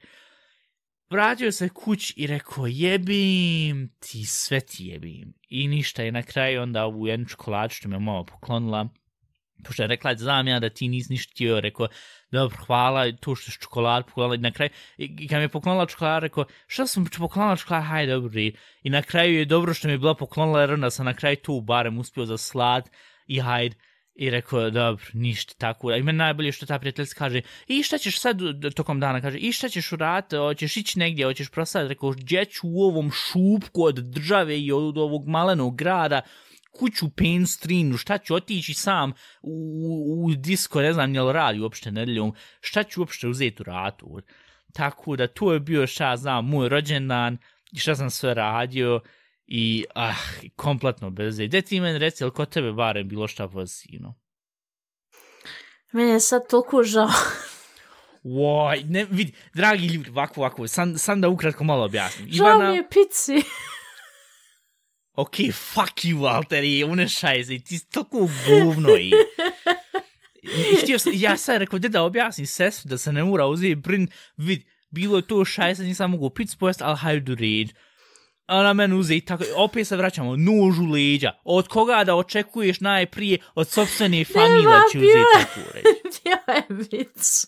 Vratio 1.10 1.52
se 1.52 1.70
kuć 1.70 2.14
i 2.16 2.28
rekao, 2.28 2.68
jebim 2.68 3.96
ti, 4.00 4.26
sve 4.26 4.60
ti 4.60 4.86
jebim. 4.86 5.34
I 5.50 5.68
ništa, 5.68 6.04
i 6.04 6.12
na 6.12 6.24
kraju 6.24 6.62
onda 6.62 6.86
ovu 6.86 7.08
jednu 7.08 7.26
čokoladu 7.26 7.74
što 7.74 7.88
mi 7.88 7.96
je 7.96 8.00
mama 8.00 8.24
poklonila, 8.24 8.90
pošto 9.64 9.84
je 9.84 9.88
rekla, 9.88 10.16
znam 10.16 10.48
ja 10.48 10.60
da 10.60 10.70
ti 10.70 10.88
nisi 10.88 11.14
ništa 11.14 11.32
htio, 11.32 11.60
rekao, 11.60 11.88
dobro, 12.32 12.58
hvala, 12.66 13.12
tu 13.12 13.36
što 13.36 13.52
je 13.52 13.58
čokolad 13.62 14.06
poklonila, 14.06 14.36
i 14.36 14.38
na 14.38 14.52
kraju, 14.52 14.70
i, 14.98 15.28
kad 15.28 15.38
mi 15.38 15.44
je 15.44 15.50
poklonila 15.50 15.86
čokolad, 15.86 16.24
rekao, 16.24 16.46
što 16.68 16.88
sam 16.88 17.06
poklonila 17.18 17.56
čokolad, 17.56 17.84
hajde, 17.84 18.12
dobro, 18.12 18.40
i, 18.40 18.56
i 18.84 18.90
na 18.90 19.02
kraju 19.02 19.40
je 19.40 19.46
dobro 19.46 19.74
što 19.74 19.88
mi 19.88 19.94
je 19.94 19.98
bila 19.98 20.16
poklonila, 20.16 20.62
jer 20.62 20.74
onda 20.74 20.90
sam 20.90 21.06
na 21.06 21.14
kraju 21.14 21.36
tu 21.36 21.62
barem 21.62 22.00
uspio 22.00 22.26
za 22.26 22.38
slad, 22.38 22.90
i 23.28 23.40
hajde, 23.40 23.76
i 24.16 24.30
rekao, 24.30 24.70
dobro, 24.70 25.06
ništa, 25.14 25.54
tako, 25.58 25.94
i 25.94 26.04
meni 26.04 26.18
najbolje 26.18 26.52
što 26.52 26.66
ta 26.66 26.80
prijateljica 26.80 27.16
kaže, 27.18 27.42
i 27.68 27.84
šta 27.84 27.98
ćeš 27.98 28.20
sad 28.20 28.38
tokom 28.76 29.00
dana, 29.00 29.22
kaže, 29.22 29.38
i 29.38 29.52
šta 29.52 29.70
ćeš 29.70 29.92
urati, 29.92 30.36
hoćeš 30.36 30.78
ići 30.78 31.00
negdje, 31.00 31.26
hoćeš 31.26 31.50
prosad, 31.50 31.88
rekao, 31.88 32.12
gdje 32.12 32.46
ću 32.46 32.68
u 32.68 32.84
ovom 32.84 33.12
šupku 33.12 33.84
od 33.84 33.96
države 33.96 34.60
i 34.60 34.72
od 34.72 34.98
ovog 34.98 35.28
malenog 35.28 35.78
grada, 35.78 36.22
kuću 36.74 37.10
penstrinu, 37.10 37.98
šta 37.98 38.18
ću 38.18 38.36
otići 38.36 38.74
sam 38.74 39.14
u, 39.42 40.26
u 40.26 40.36
disko, 40.36 40.82
ne 40.82 40.94
znam, 40.94 41.16
jel 41.16 41.32
radi 41.32 41.60
uopšte 41.60 41.92
nedeljom, 41.92 42.34
šta 42.62 42.84
ću 42.84 43.02
uopšte 43.02 43.28
uzeti 43.28 43.62
u 43.62 43.64
ratu. 43.64 44.20
Tako 44.74 45.16
da 45.16 45.28
to 45.28 45.54
je 45.54 45.60
bio 45.60 45.88
šta 45.88 46.18
znam, 46.18 46.46
moj 46.46 46.70
rođendan 46.70 47.38
i 47.72 47.80
šta 47.80 47.96
sam 47.96 48.10
sve 48.10 48.34
radio 48.34 49.02
i 49.46 49.86
ah, 49.96 50.16
kompletno 50.56 51.10
bez 51.10 51.38
Gde 51.38 51.62
ti 51.62 51.80
meni 51.80 52.00
reci, 52.00 52.24
ali 52.24 52.34
kod 52.34 52.50
tebe 52.50 52.72
barem 52.72 53.08
bilo 53.08 53.28
šta 53.28 53.48
pozitivno? 53.48 54.16
Mene 55.92 56.12
je 56.12 56.20
sad 56.20 56.42
toliko 56.50 56.84
žao. 56.84 57.10
Woj, 58.24 58.84
ne, 58.90 59.06
vidi, 59.06 59.34
dragi 59.54 59.88
ljudi, 59.88 60.10
ovako, 60.10 60.42
ovako, 60.42 60.68
sam, 60.68 60.98
sam 60.98 61.22
da 61.22 61.30
ukratko 61.30 61.64
malo 61.64 61.86
objasnim. 61.86 62.28
Žao 62.32 62.48
Ivana... 62.48 62.70
mi 62.70 62.76
je 62.76 62.88
pici. 62.90 63.34
Ok, 65.16 65.36
fuck 65.54 66.04
you, 66.04 66.26
Alteri, 66.26 66.84
une 66.84 67.08
šajze, 67.10 67.60
ti 67.60 67.80
si 67.80 67.90
toliko 67.90 68.30
govno 68.48 68.90
i... 68.98 69.12
Htio 70.82 71.00
sam, 71.00 71.12
ja 71.16 71.38
sam 71.38 71.58
rekao, 71.58 71.80
da 71.80 72.04
objasnim 72.04 72.48
sestru 72.48 72.90
da 72.90 72.98
se 72.98 73.12
ne 73.14 73.24
mora 73.24 73.46
uzeti 73.48 73.76
brin, 73.76 74.08
vid, 74.38 74.64
bilo 74.90 75.18
je 75.18 75.28
to 75.28 75.46
šajze, 75.46 75.84
nisam 75.84 76.12
mogu 76.12 76.30
picu 76.30 76.58
pojest, 76.58 76.82
ali 76.82 76.98
hajdu 76.98 77.36
red. 77.36 77.74
A 78.46 78.58
ona 78.58 78.74
mene 78.74 78.96
uze 78.96 79.16
i 79.16 79.22
tako, 79.22 79.44
opet 79.56 79.88
se 79.88 79.98
vraćamo, 79.98 80.36
nož 80.36 80.80
u 80.80 80.86
leđa. 80.86 81.32
Od 81.44 81.68
koga 81.68 82.04
da 82.04 82.16
očekuješ 82.16 82.80
najprije, 82.80 83.38
od 83.56 83.70
sobstvene 83.70 84.26
familije 84.26 84.80
će 84.92 84.98
uzeti 84.98 85.24
tako 85.34 85.60
reći. 85.74 86.22
Ja 86.26 86.54
je 86.56 86.64
vic. 86.70 87.46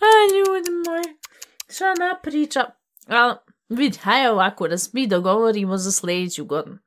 A 0.00 0.08
ljudi 0.32 0.70
moji. 0.86 1.16
Šta 1.74 1.94
napriča? 1.94 2.64
Ali, 3.06 3.34
vidi, 3.76 3.98
hajde 4.02 4.30
ovako, 4.30 4.68
da 4.68 4.76
mi 4.92 5.06
dogovorimo 5.06 5.76
za 5.76 5.92
sljedeću 5.92 6.44
godinu. 6.44 6.78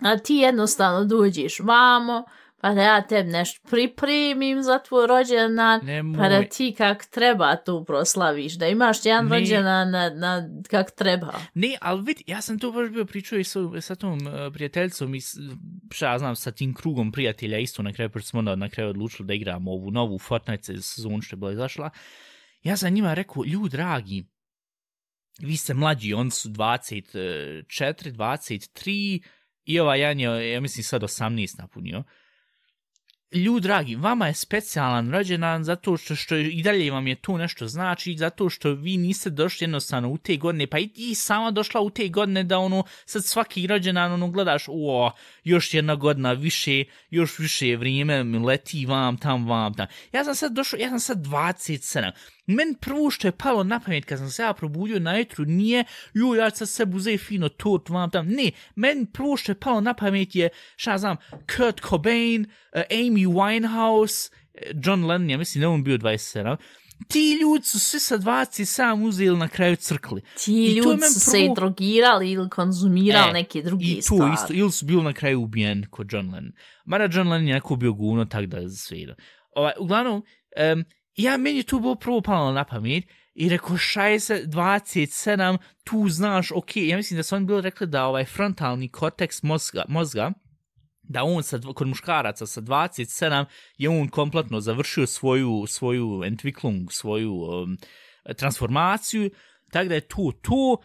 A 0.00 0.18
ti 0.18 0.34
jednostavno 0.34 1.04
dođeš 1.04 1.60
vamo, 1.60 2.24
pa 2.60 2.74
da 2.74 2.82
ja 2.82 3.06
tebi 3.06 3.30
nešto 3.30 3.68
pripremim 3.70 4.62
za 4.62 4.78
tvoj 4.78 5.06
rođendan, 5.06 5.80
Nemoj. 5.84 6.18
pa 6.18 6.28
da 6.28 6.44
ti 6.44 6.74
kak 6.78 7.06
treba 7.06 7.56
tu 7.56 7.84
proslaviš, 7.84 8.54
da 8.54 8.68
imaš 8.68 9.04
jedan 9.04 9.26
Ne. 9.26 9.38
rođendan 9.38 9.90
na, 9.90 10.10
na 10.10 10.48
kak 10.70 10.90
treba. 10.90 11.32
Ne, 11.54 11.76
ali 11.80 12.02
vidi, 12.02 12.24
ja 12.26 12.40
sam 12.40 12.58
to 12.58 12.72
baš 12.72 12.88
bio 12.90 13.04
pričao 13.04 13.38
i 13.38 13.44
sa, 13.44 13.60
sa 13.80 13.94
tom 13.94 14.18
uh, 14.26 14.52
prijateljicom 14.52 15.14
i 15.14 15.20
šta 15.90 16.12
ja 16.12 16.18
znam, 16.18 16.36
sa 16.36 16.50
tim 16.50 16.74
krugom 16.74 17.12
prijatelja 17.12 17.58
isto 17.58 17.82
na 17.82 17.92
kraju, 17.92 18.10
pošto 18.10 18.28
smo 18.28 18.38
onda 18.38 18.56
na 18.56 18.68
kraju 18.68 18.90
odlučili 18.90 19.26
da 19.26 19.34
igramo 19.34 19.70
ovu 19.70 19.90
novu 19.90 20.18
Fortnite 20.18 20.80
sezonu 20.82 21.22
što 21.22 21.34
je 21.34 21.38
bila 21.38 21.52
izašla. 21.52 21.90
Ja 22.62 22.76
sam 22.76 22.92
njima 22.92 23.14
rekao, 23.14 23.44
ljud 23.44 23.70
dragi, 23.70 24.26
vi 25.38 25.56
ste 25.56 25.74
mlađi, 25.74 26.14
oni 26.14 26.30
su 26.30 26.48
24, 26.48 27.64
23 28.12 29.22
i 29.64 29.80
ovaj 29.80 30.00
jedan 30.00 30.20
je, 30.20 30.52
ja 30.52 30.60
mislim, 30.60 30.84
sad 30.84 31.02
18 31.02 31.58
napunio. 31.58 32.02
Ljud 33.34 33.62
dragi, 33.62 33.96
vama 33.96 34.26
je 34.26 34.34
specijalan 34.34 35.10
rođendan 35.10 35.64
zato 35.64 35.96
što, 35.96 36.14
što 36.14 36.36
i 36.36 36.62
dalje 36.62 36.90
vam 36.90 37.06
je 37.06 37.14
to 37.14 37.38
nešto 37.38 37.66
znači, 37.66 38.16
zato 38.16 38.48
što 38.48 38.72
vi 38.72 38.96
niste 38.96 39.30
došli 39.30 39.64
jednostavno 39.64 40.08
u 40.08 40.18
te 40.18 40.36
godine, 40.36 40.66
pa 40.66 40.78
i 40.78 40.88
ti 40.88 41.14
sama 41.14 41.50
došla 41.50 41.80
u 41.80 41.90
te 41.90 42.08
godine 42.08 42.44
da 42.44 42.58
ono, 42.58 42.84
sad 43.04 43.24
svaki 43.24 43.66
rođendan 43.66 44.12
ono 44.12 44.30
gledaš, 44.30 44.64
o, 44.68 45.12
još 45.44 45.74
jedna 45.74 45.94
godina 45.94 46.32
više, 46.32 46.84
još 47.10 47.38
više 47.38 47.76
vrijeme 47.76 48.22
leti 48.22 48.86
vam 48.86 49.16
tam, 49.16 49.48
vam 49.48 49.74
tam. 49.74 49.86
Ja 50.12 50.24
sam 50.24 50.34
sad 50.34 50.52
došao, 50.52 50.78
ja 50.78 50.88
sam 50.88 51.00
sad 51.00 51.18
27. 51.18 52.10
Men 52.50 52.74
prvo 52.74 53.10
što 53.10 53.28
je 53.28 53.32
palo 53.32 53.64
na 53.64 53.80
pamet 53.80 54.04
kad 54.04 54.18
sam 54.18 54.30
se 54.30 54.42
ja 54.42 54.52
probudio 54.52 54.98
na 54.98 55.16
jutru 55.16 55.44
nije, 55.44 55.84
jo, 56.14 56.34
ja 56.34 56.50
sad 56.50 56.68
sebi 56.68 56.96
uzeti 56.96 57.18
fino 57.18 57.48
tort 57.48 57.88
vam 57.88 58.10
tam. 58.10 58.26
Ne, 58.28 58.50
men 58.74 59.06
prvo 59.06 59.36
što 59.36 59.52
je 59.52 59.60
palo 59.60 59.80
na 59.80 59.94
pamet 59.94 60.34
je, 60.34 60.48
šta 60.76 60.98
znam, 60.98 61.16
Kurt 61.56 61.80
Cobain, 61.80 62.42
uh, 62.42 62.82
Amy 62.90 63.26
Winehouse, 63.28 64.30
eh, 64.54 64.70
John 64.76 65.04
Lennon, 65.04 65.30
ja 65.30 65.38
mislim 65.38 65.62
da 65.62 65.68
on 65.68 65.84
bio 65.84 65.98
27. 65.98 66.56
Ti 67.08 67.38
ljudi 67.42 67.64
su 67.64 67.80
svi 67.80 68.00
sa 68.00 68.18
27 68.18 69.02
uzeli 69.02 69.38
na 69.38 69.48
kraju 69.48 69.76
crkli. 69.76 70.22
Ti 70.44 70.64
I 70.66 70.82
to 70.82 70.90
ljudi 70.90 71.02
su 71.02 71.20
se 71.20 71.38
i 71.38 71.44
prvo- 71.44 71.54
drogirali 71.54 72.30
ili 72.30 72.50
konzumirali 72.50 73.30
E, 73.30 73.32
neke 73.32 73.62
druge 73.62 73.84
I 73.84 73.96
to 73.96 74.02
stvari. 74.02 74.34
isto, 74.34 74.52
ili 74.52 74.72
su 74.72 74.84
bili 74.84 75.02
na 75.02 75.12
kraju 75.12 75.40
ubijen 75.42 75.86
kod 75.90 76.12
John 76.12 76.26
Lennon. 76.26 76.52
Mada 76.84 77.08
John 77.12 77.28
Lennon 77.28 77.48
je 77.48 77.54
neko 77.54 77.76
bio 77.76 77.92
guvno, 77.92 78.24
tak 78.24 78.46
da 78.46 78.68
sve 78.68 78.98
ide. 78.98 79.14
Ovaj, 79.56 79.72
uglavnom, 79.78 80.22
um, 80.74 80.84
ja 81.22 81.36
meni 81.36 81.62
tu 81.62 81.80
bilo 81.80 81.94
prvo 81.94 82.20
palo 82.20 82.52
na 82.52 82.64
pamet 82.64 83.04
i 83.34 83.48
rekao 83.48 83.76
27, 83.76 85.58
tu 85.84 86.08
znaš, 86.08 86.50
ok, 86.50 86.76
ja 86.76 86.96
mislim 86.96 87.16
da 87.16 87.22
su 87.22 87.36
oni 87.36 87.46
bili 87.46 87.60
rekli 87.60 87.86
da 87.86 88.06
ovaj 88.06 88.24
frontalni 88.24 88.88
korteks 88.88 89.42
mozga, 89.42 89.84
mozga 89.88 90.32
da 91.02 91.24
on 91.24 91.42
sa, 91.42 91.58
kod 91.74 91.88
muškaraca 91.88 92.46
sa 92.46 92.60
27 92.60 93.44
je 93.78 93.88
on 93.88 94.08
kompletno 94.08 94.60
završio 94.60 95.06
svoju, 95.06 95.64
svoju 95.68 96.06
entwicklung, 96.06 96.90
svoju 96.90 97.34
um, 97.34 97.78
transformaciju, 98.36 99.30
tako 99.70 99.88
da 99.88 99.94
je 99.94 100.08
tu 100.08 100.32
to 100.32 100.76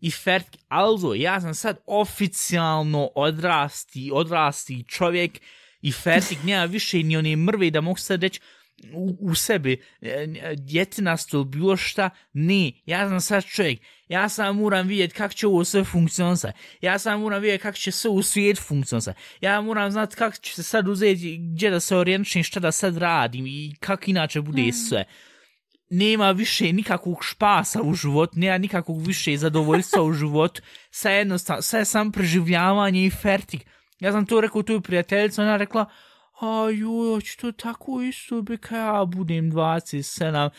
i 0.00 0.10
fertig. 0.10 0.60
alzo, 0.68 1.14
ja 1.14 1.40
sam 1.40 1.54
sad 1.54 1.78
oficijalno 1.86 3.10
odrasti, 3.14 4.10
odrasti 4.14 4.84
čovjek 4.88 5.40
i 5.80 5.92
fertig, 5.92 6.38
nema 6.44 6.64
više 6.64 7.02
ni 7.02 7.16
one 7.16 7.36
mrve 7.36 7.70
da 7.70 7.80
mogu 7.80 7.98
sad 7.98 8.22
reći 8.22 8.40
u, 8.92 9.16
u 9.20 9.34
sebi 9.34 9.82
e, 10.00 10.26
djetinasto 10.56 11.36
ili 11.36 11.46
bilo 11.46 11.76
šta, 11.76 12.10
ne, 12.32 12.72
ja 12.86 13.08
sam 13.08 13.20
sad 13.20 13.44
čovjek, 13.44 13.80
ja 14.08 14.28
sam 14.28 14.56
moram 14.56 14.86
vidjeti 14.86 15.14
kako 15.14 15.34
će 15.34 15.46
ovo 15.46 15.64
sve 15.64 15.84
funkcionisa, 15.84 16.52
ja 16.80 16.98
sam 16.98 17.20
moram 17.20 17.42
vidjeti 17.42 17.62
kako 17.62 17.76
će 17.76 17.90
sve 17.90 18.10
u 18.10 18.22
svijet 18.22 18.58
funkcionisa, 18.58 19.14
ja 19.40 19.60
moram 19.60 19.90
znati 19.90 20.16
kako 20.16 20.36
će 20.36 20.54
se 20.54 20.62
sad 20.62 20.88
uzeti, 20.88 21.38
gdje 21.38 21.70
da 21.70 21.80
se 21.80 21.96
orijentišem, 21.96 22.42
šta 22.42 22.60
da 22.60 22.72
sad 22.72 22.96
radim 22.96 23.46
i 23.46 23.74
kako 23.80 24.02
inače 24.06 24.40
bude 24.40 24.72
sve. 24.72 25.04
Nema 25.90 26.30
više 26.30 26.72
nikakvog 26.72 27.24
špasa 27.24 27.82
u 27.82 27.94
životu, 27.94 28.32
nema 28.36 28.58
nikakvog 28.58 29.06
više 29.06 29.36
zadovoljstva 29.36 30.02
u 30.02 30.12
životu, 30.12 30.62
sve 30.90 31.12
jednostavno, 31.12 31.62
sve 31.62 31.80
je 31.80 31.84
sam 31.84 32.12
preživljavanje 32.12 33.06
i 33.06 33.10
fertig. 33.10 33.60
Ja 34.00 34.12
sam 34.12 34.26
to 34.26 34.40
rekao 34.40 34.62
tu 34.62 34.80
prijateljicu, 34.80 35.42
ona 35.42 35.56
rekla, 35.56 35.86
a 36.40 36.68
joj, 36.72 37.20
će 37.20 37.36
to 37.36 37.52
tako 37.52 38.02
isto 38.02 38.42
bi 38.42 38.56
kad 38.56 38.78
ja 38.78 39.04
budem 39.04 39.52
27. 39.52 40.50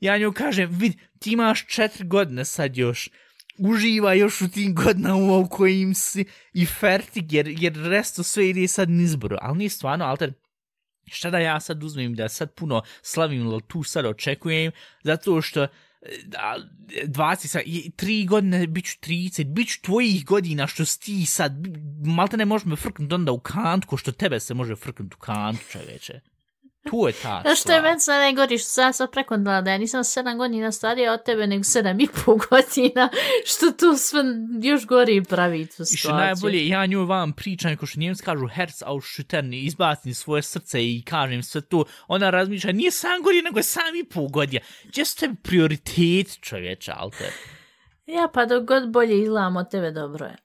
Ja 0.00 0.18
nju 0.18 0.32
kažem, 0.32 0.70
vid, 0.72 0.92
ti 1.18 1.32
imaš 1.32 1.66
četiri 1.66 2.06
godine 2.06 2.44
sad 2.44 2.76
još, 2.76 3.10
uživa 3.58 4.14
još 4.14 4.40
u 4.40 4.50
tim 4.50 4.74
godinama 4.74 5.36
u 5.36 5.48
kojim 5.48 5.94
si 5.94 6.24
i 6.52 6.66
fertig, 6.66 7.32
jer, 7.32 7.48
jer 7.48 7.72
resto 7.72 8.22
sve 8.22 8.48
ide 8.48 8.68
sad 8.68 8.90
nizbro, 8.90 9.38
ali 9.40 9.58
nije 9.58 9.70
stvarno, 9.70 10.04
alter, 10.04 10.32
šta 11.06 11.30
da 11.30 11.38
ja 11.38 11.60
sad 11.60 11.82
uzmem 11.84 12.14
da 12.14 12.28
sad 12.28 12.54
puno 12.54 12.82
slavim 13.02 13.40
ili 13.40 13.60
tu 13.68 13.82
sad 13.82 14.06
očekujem, 14.06 14.72
zato 15.04 15.42
što 15.42 15.66
20, 17.06 17.62
i- 17.64 17.90
tri 17.96 18.26
godine, 18.26 18.66
bit 18.66 18.84
ću 18.84 18.98
30, 19.00 19.44
bit 19.44 19.68
ću 19.68 19.82
tvojih 19.82 20.24
godina 20.24 20.66
što 20.66 20.84
si 20.84 21.00
ti 21.00 21.26
sad, 21.26 21.52
malte 22.06 22.36
ne 22.36 22.44
možeš 22.44 22.64
me 22.66 22.76
frknuti 22.76 23.14
onda 23.14 23.32
u 23.32 23.40
kantu, 23.40 23.88
ko 23.88 23.96
što 23.96 24.12
tebe 24.12 24.40
se 24.40 24.54
može 24.54 24.76
frknuti 24.76 25.14
u 25.16 25.18
kantu, 25.18 25.62
čoveče. 25.70 26.20
Tu 26.90 27.06
je 27.06 27.12
ta 27.12 27.40
Znaš 27.44 27.60
što 27.60 27.72
je 27.72 27.82
meni 27.82 28.00
sad 28.00 28.20
najgori 28.20 28.58
što 28.58 28.68
sam 28.68 28.92
sad 28.92 29.10
prekonala 29.12 29.60
da 29.60 29.70
ja 29.70 29.78
nisam 29.78 30.04
sedam 30.04 30.38
godina 30.38 30.72
starija 30.72 31.12
od 31.12 31.24
tebe 31.24 31.46
nego 31.46 31.64
sedam 31.64 32.00
i 32.00 32.08
pol 32.24 32.38
godina 32.50 33.08
što 33.44 33.70
tu 33.70 33.96
sve 33.96 34.22
još 34.62 34.86
gori 34.86 35.22
pravi 35.24 35.66
tu 35.66 35.72
I 35.72 35.76
što 35.76 35.84
situaciju. 35.84 36.24
najbolje, 36.24 36.68
ja 36.68 36.86
njoj 36.86 37.04
vam 37.04 37.32
pričam, 37.32 37.76
ko 37.76 37.86
što 37.86 38.00
njemci 38.00 38.22
kažu 38.22 38.46
herc 38.46 38.82
ausschüttern, 38.82 39.54
izbacim 39.66 40.14
svoje 40.14 40.42
srce 40.42 40.84
i 40.84 41.02
kažem 41.06 41.42
sve 41.42 41.60
to, 41.60 41.84
ona 42.08 42.30
razmišlja, 42.30 42.72
nije 42.72 42.90
sam 42.90 43.22
godina, 43.22 43.42
nego 43.42 43.58
je 43.58 43.62
sam 43.62 43.96
i 43.96 44.04
pol 44.04 44.28
godina. 44.28 44.62
Gdje 44.84 45.04
su 45.04 45.16
tebi 45.16 45.34
prioritet, 45.42 46.40
čovječe, 46.40 46.92
alter? 46.96 47.30
Ja 48.06 48.28
pa 48.34 48.46
dok 48.46 48.64
god 48.64 48.90
bolje 48.92 49.22
izgledam 49.22 49.56
od 49.56 49.70
tebe 49.70 49.90
dobro 49.90 50.26
je. 50.26 50.36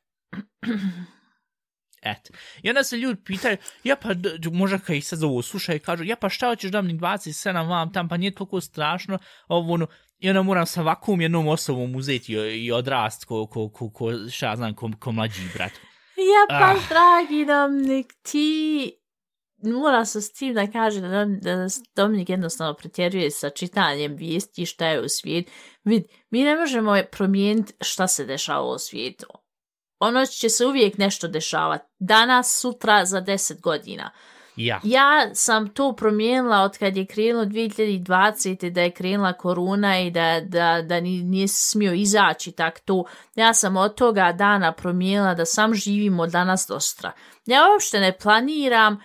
Et. 2.05 2.31
I 2.63 2.69
onda 2.69 2.83
se 2.83 2.97
ljudi 2.97 3.21
pitaju, 3.25 3.57
ja 3.83 3.95
pa, 3.95 4.09
možda 4.51 4.79
kad 4.79 4.95
ih 4.95 5.07
sad 5.07 5.23
ovo 5.23 5.41
slušaju, 5.41 5.79
kažu, 5.79 6.03
ja 6.03 6.15
pa 6.15 6.29
šta 6.29 6.47
hoćeš 6.47 6.71
da 6.71 6.81
mi 6.81 6.93
27 6.93 7.69
vam 7.69 7.93
tam, 7.93 8.09
pa 8.09 8.17
nije 8.17 8.35
toliko 8.35 8.61
strašno, 8.61 9.19
ovo, 9.47 9.73
ono, 9.73 9.87
i 10.19 10.29
onda 10.29 10.41
moram 10.41 10.65
sa 10.65 10.81
ovakvom 10.81 11.21
jednom 11.21 11.47
osobom 11.47 11.95
uzeti 11.95 12.33
i, 12.33 12.71
odrast 12.71 13.25
ko, 13.25 13.47
ko, 13.47 13.69
ko, 13.69 13.89
ko, 13.89 14.11
šta 14.31 14.45
ja 14.45 14.55
znam, 14.55 14.73
ko, 14.73 14.91
ko 14.99 15.11
mlađi 15.11 15.41
brat. 15.53 15.71
Ja 16.17 16.45
pa, 16.49 16.55
Ah. 16.55 16.89
dragi 16.89 17.45
Dominik, 17.45 18.13
ti 18.21 18.91
mora 19.63 20.05
se 20.05 20.21
s 20.21 20.33
tim 20.33 20.53
da 20.53 20.71
kaže 20.71 21.01
da, 21.01 21.25
da 21.25 21.67
Dominik 21.95 22.29
jednostavno 22.29 22.73
pretjeruje 22.73 23.31
sa 23.31 23.49
čitanjem 23.49 24.15
vijesti 24.15 24.65
šta 24.65 24.87
je 24.87 25.01
u 25.01 25.09
svijetu. 25.09 25.51
Vid, 25.83 26.03
mi 26.29 26.43
ne 26.43 26.55
možemo 26.55 26.97
promijeniti 27.11 27.73
šta 27.81 28.07
se 28.07 28.25
dešava 28.25 28.73
u 28.75 28.79
svijetu. 28.79 29.27
Ono 30.05 30.25
će 30.25 30.49
se 30.49 30.65
uvijek 30.65 30.97
nešto 30.97 31.27
dešavati. 31.27 31.85
Danas, 31.99 32.59
sutra, 32.61 33.05
za 33.05 33.21
deset 33.21 33.61
godina. 33.61 34.11
Ja. 34.55 34.79
Ja 34.83 35.35
sam 35.35 35.69
to 35.69 35.93
promijenila 35.95 36.61
od 36.61 36.77
kad 36.77 36.97
je 36.97 37.05
krenulo 37.05 37.45
2020. 37.45 38.69
da 38.69 38.81
je 38.81 38.91
krenula 38.91 39.33
korona 39.33 39.99
i 39.99 40.11
da, 40.11 40.41
da, 40.45 40.81
da 40.81 40.99
ni, 40.99 41.23
nije 41.23 41.47
smio 41.47 41.93
izaći 41.93 42.51
tak 42.51 42.79
to. 42.79 43.03
Ja 43.35 43.53
sam 43.53 43.77
od 43.77 43.95
toga 43.95 44.31
dana 44.31 44.71
promijenila 44.71 45.33
da 45.33 45.45
sam 45.45 45.73
živim 45.73 46.19
od 46.19 46.29
danas 46.29 46.65
do 46.69 46.79
sutra. 46.79 47.11
Ja 47.45 47.61
uopšte 47.71 47.99
ne 47.99 48.17
planiram 48.17 49.01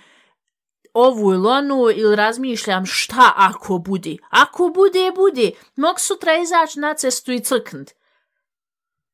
ovu 0.94 1.32
ili 1.32 1.48
onu 1.48 1.90
ili 1.94 2.16
razmišljam 2.16 2.86
šta 2.86 3.32
ako 3.36 3.78
bude. 3.78 4.16
Ako 4.30 4.72
bude, 4.74 5.12
bude. 5.16 5.50
Mog 5.76 6.00
sutra 6.00 6.36
izaći 6.36 6.80
na 6.80 6.94
cestu 6.94 7.32
i 7.32 7.40
crknut. 7.40 7.90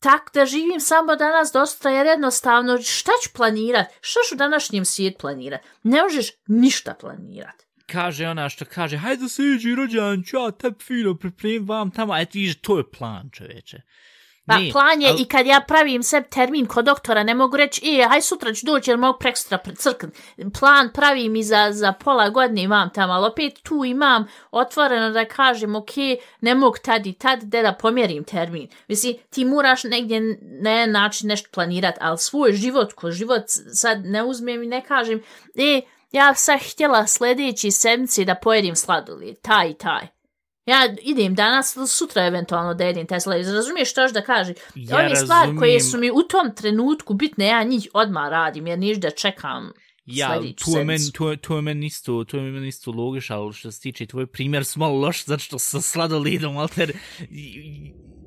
Tak 0.06 0.30
da 0.34 0.46
živim 0.46 0.80
samo 0.80 1.16
danas 1.16 1.52
dosta 1.52 1.90
jer 1.90 2.06
jednostavno 2.06 2.82
šta 2.82 3.12
ću 3.22 3.30
planirat? 3.34 3.86
Šta 4.00 4.20
ću 4.28 4.36
današnjem 4.36 4.84
svijet 4.84 5.18
planirat? 5.18 5.60
Ne 5.82 6.02
možeš 6.02 6.30
ništa 6.46 6.94
planirat. 7.00 7.62
Kaže 7.86 8.28
ona 8.28 8.48
što 8.48 8.64
kaže, 8.64 8.96
hajde 8.96 9.28
se 9.28 9.42
iđi 9.42 9.74
rođan, 9.74 10.22
ću 10.22 10.36
ja 10.36 10.50
tebi 10.50 10.76
fino 10.84 11.14
pripremim 11.14 11.68
vam 11.68 11.90
tamo, 11.90 12.16
eto 12.16 12.30
vidiš, 12.34 12.60
to 12.60 12.78
je 12.78 12.90
plan, 12.90 13.30
čoveče. 13.32 13.82
Pa 14.46 14.58
Ne, 14.58 14.72
plan 14.72 15.02
je 15.02 15.08
al- 15.10 15.20
i 15.22 15.24
kad 15.24 15.46
ja 15.46 15.60
pravim 15.60 16.02
sebi 16.02 16.28
termin 16.30 16.66
kod 16.66 16.84
doktora, 16.84 17.22
ne 17.22 17.34
mogu 17.34 17.56
reći, 17.56 18.00
e, 18.00 18.08
haj 18.08 18.22
sutra 18.22 18.54
ću 18.54 18.66
doći 18.66 18.90
jer 18.90 18.98
mogu 18.98 19.18
prekstra 19.18 19.58
crknut. 19.76 20.14
Plan 20.60 20.90
pravim 20.94 21.36
i 21.36 21.42
za, 21.42 21.68
za 21.72 21.92
pola 21.92 22.28
godine 22.28 22.62
imam 22.62 22.90
tamo, 22.94 23.12
ali 23.12 23.26
opet 23.26 23.62
tu 23.62 23.84
imam 23.84 24.26
otvoreno 24.50 25.10
da 25.10 25.24
kažem, 25.24 25.74
ok, 25.76 25.90
ne 26.40 26.54
mogu 26.54 26.76
tad 26.84 27.06
i 27.06 27.12
tad, 27.12 27.42
de 27.42 27.62
da 27.62 27.72
pomjerim 27.72 28.24
termin. 28.24 28.68
Mislim, 28.88 29.14
ti 29.30 29.44
moraš 29.44 29.84
negdje 29.84 30.14
jedan 30.62 30.90
način 30.90 31.28
nešto 31.28 31.48
planirat, 31.52 31.94
ali 32.00 32.18
svoj 32.18 32.52
život, 32.52 32.92
ko 32.92 33.10
život 33.10 33.42
sad 33.72 34.04
ne 34.04 34.24
uzmem 34.24 34.62
i 34.62 34.66
ne 34.66 34.84
kažem, 34.84 35.22
e, 35.54 35.80
ja 36.12 36.34
sam 36.34 36.58
htjela 36.58 37.06
sljedeći 37.06 37.70
sedmici 37.70 38.24
da 38.24 38.34
pojedim 38.34 38.76
sladoled, 38.76 39.36
taj 39.42 39.70
i 39.70 39.74
taj. 39.74 40.15
Ja 40.66 40.94
idem 41.02 41.34
danas, 41.34 41.76
sutra 41.88 42.26
eventualno 42.26 42.74
da 42.74 42.84
jedem 42.84 43.06
taj 43.06 43.20
sladoled. 43.20 43.54
Razumiješ 43.54 43.90
što 43.90 44.02
još 44.02 44.12
da 44.12 44.22
kaže? 44.22 44.54
Ja 44.74 44.96
Ove 44.96 45.16
stvari 45.16 45.56
koje 45.56 45.80
su 45.80 45.98
mi 45.98 46.10
u 46.10 46.22
tom 46.22 46.54
trenutku 46.54 47.14
bitne, 47.14 47.46
ja 47.46 47.62
njih 47.62 47.88
odmah 47.92 48.28
radim, 48.30 48.66
jer 48.66 48.78
niš 48.78 48.96
da 48.96 49.10
čekam 49.10 49.72
Ja, 50.06 50.28
tu 50.54 50.70
je 50.70 50.84
meni, 50.84 51.12
tu, 51.12 51.28
je- 51.28 51.36
tu 51.36 51.54
je 51.54 51.62
meni 51.62 51.86
isto, 51.86 52.24
tu 52.24 52.36
je 52.36 52.42
meni 52.42 52.68
isto 52.68 52.90
logiš, 52.90 53.30
ali 53.30 53.52
što 53.52 53.72
se 53.72 53.80
tiče 53.80 54.06
tvoj 54.06 54.26
primjer 54.26 54.64
su 54.64 54.80
malo 54.80 54.94
loš, 54.96 55.24
zato 55.24 55.38
što 55.38 55.58
sa 55.58 55.80
sladoledom, 55.80 56.56
alter, 56.56 56.92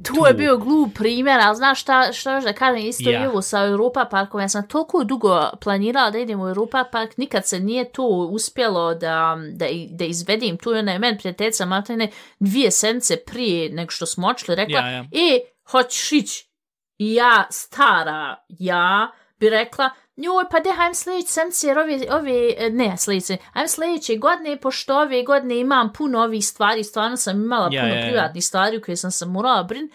Tu 0.03 0.27
je 0.27 0.33
bio 0.33 0.57
glup 0.57 0.93
primjer, 0.95 1.39
ali 1.43 1.55
znaš 1.55 1.81
šta, 1.81 2.13
šta 2.13 2.35
još 2.35 2.43
da 2.43 2.53
kažem, 2.53 2.85
isto 2.85 3.09
yeah. 3.09 3.23
i 3.23 3.27
ovo 3.27 3.41
sa 3.41 3.65
Europa 3.65 4.05
parkom, 4.11 4.41
ja 4.41 4.49
sam 4.49 4.67
toliko 4.67 5.03
dugo 5.03 5.49
planirala 5.61 6.11
da 6.11 6.17
idem 6.17 6.41
u 6.41 6.47
Europa 6.47 6.83
park, 6.91 7.17
nikad 7.17 7.47
se 7.47 7.59
nije 7.59 7.91
to 7.91 8.07
uspjelo 8.07 8.95
da, 8.95 9.37
da, 9.53 9.65
da 9.89 10.05
izvedim, 10.05 10.57
tu 10.57 10.71
je 10.71 10.79
ona 10.79 10.91
je 10.91 10.99
meni 10.99 11.17
prijateljica 11.17 11.65
Martine 11.65 12.11
dvije 12.39 12.71
sedmice 12.71 13.17
prije 13.17 13.69
nego 13.69 13.91
što 13.91 14.05
smo 14.05 14.27
očeli, 14.27 14.55
rekla, 14.55 14.79
Ja, 14.79 14.89
ja. 14.89 14.99
e, 14.99 15.39
hoćeš 15.71 16.11
ići? 16.11 16.49
I 16.97 17.13
ja, 17.13 17.47
stara, 17.49 18.35
ja, 18.49 19.11
bi 19.39 19.49
rekla, 19.49 19.89
njoj, 20.19 20.43
pa 20.51 20.59
de, 20.59 20.71
hajdem 20.71 20.95
sljedeće 20.95 21.27
sedmice, 21.27 21.67
jer 21.67 21.79
ove, 21.79 21.99
ove, 22.11 22.53
e, 22.57 22.69
ne, 22.69 22.97
sljedeće, 22.97 23.37
hajdem 23.53 23.67
sljedeće 23.67 24.15
godine, 24.15 24.59
pošto 24.61 24.97
ove 24.97 25.23
godine 25.23 25.59
imam 25.59 25.93
puno 25.93 26.19
ovih 26.19 26.45
stvari, 26.45 26.83
stvarno 26.83 27.17
sam 27.17 27.43
imala 27.43 27.69
Ja, 27.71 27.81
puno 27.81 27.93
ja, 27.93 27.99
ja. 27.99 28.07
privatnih 28.07 28.45
stvari 28.45 28.77
u 28.77 28.81
koje 28.81 28.97
sam 28.97 29.11
se 29.11 29.25
morala 29.25 29.63
brin, 29.63 29.91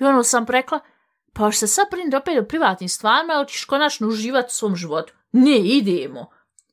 i 0.00 0.04
ono 0.04 0.22
sam 0.22 0.46
rekla, 0.48 0.80
pa 1.32 1.44
hoćeš 1.44 1.60
se 1.60 1.66
sad 1.66 1.86
brin 1.90 2.14
opet 2.14 2.38
o 2.38 2.44
privatnim 2.44 2.88
stvarima, 2.88 3.34
ili 3.34 3.48
ćeš 3.48 3.64
konačno 3.64 4.08
uživati 4.08 4.46
u 4.46 4.54
svom 4.54 4.76
životu? 4.76 5.12
Ne, 5.32 5.58
idemo. 5.58 6.30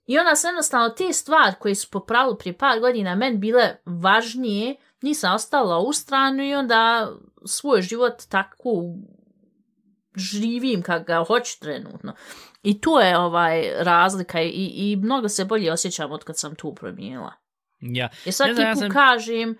I 0.08 0.20
onda 0.20 0.36
sam 0.36 0.50
jednostavno 0.50 0.90
te 0.90 1.14
stvari 1.14 1.54
koje 1.60 1.76
su 1.76 1.90
po 1.92 2.00
pravilu 2.00 2.38
prije 2.38 2.58
par 2.58 2.80
godina 2.80 3.16
meni 3.16 3.38
bile 3.38 3.76
važnije, 3.86 4.76
nisam 5.02 5.34
ostala 5.34 5.80
u 5.80 5.94
stranu 5.94 6.44
i 6.44 6.56
onda 6.56 7.12
svoj 7.46 7.82
život 7.82 8.14
tako 8.30 8.70
živim 10.16 10.82
kak 10.82 11.08
ga 11.08 11.24
hoću 11.28 11.60
trenutno. 11.60 12.14
I 12.66 12.82
tu 12.82 12.92
je 12.92 13.18
ovaj 13.18 13.84
razlika 13.84 14.42
i, 14.42 14.72
i 14.76 14.96
mnogo 14.96 15.30
se 15.30 15.46
bolje 15.46 15.72
osjećam 15.72 16.12
od 16.12 16.24
kad 16.24 16.40
sam 16.40 16.56
tu 16.56 16.76
promijenila. 16.76 17.34
ja. 17.80 18.10
Jer 18.26 18.34
svaki 18.34 18.50
Ne 18.50 18.56
znam, 18.56 18.68
ja 18.68 18.76
sam- 18.76 18.90
kažem, 18.92 19.58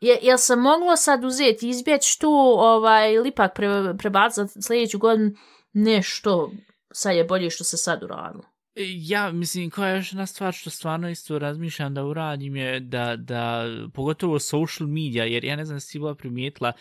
je, 0.00 0.18
jel 0.22 0.36
se 0.38 0.56
moglo 0.56 0.96
sad 0.96 1.24
uzeti, 1.24 1.68
izbjeći 1.68 2.20
tu, 2.20 2.30
ovaj, 2.58 3.12
ili 3.12 3.28
ipak 3.28 3.54
pre, 3.54 3.68
prebaciti 3.98 4.40
za 4.54 4.62
sljedeću 4.62 4.98
godinu 4.98 5.30
nešto, 5.72 6.52
sad 6.92 7.16
je 7.16 7.24
bolje 7.24 7.50
što 7.50 7.64
se 7.64 7.76
sad 7.76 8.02
uradilo. 8.02 8.44
Ja, 8.76 9.32
mislim, 9.32 9.70
koja 9.70 9.88
je 9.88 9.96
još 9.96 10.12
jedna 10.12 10.26
stvar 10.26 10.52
što 10.52 10.70
stvarno 10.70 11.10
isto 11.10 11.38
razmišljam 11.38 11.94
da 11.94 12.04
uradim 12.04 12.56
je 12.56 12.80
da, 12.80 13.16
da 13.16 13.64
pogotovo 13.94 14.38
social 14.38 14.88
media, 14.88 15.24
jer 15.24 15.44
ja 15.44 15.56
ne 15.56 15.64
znam 15.64 15.80
si 15.80 15.98
bila 15.98 16.14
primijetila, 16.14 16.72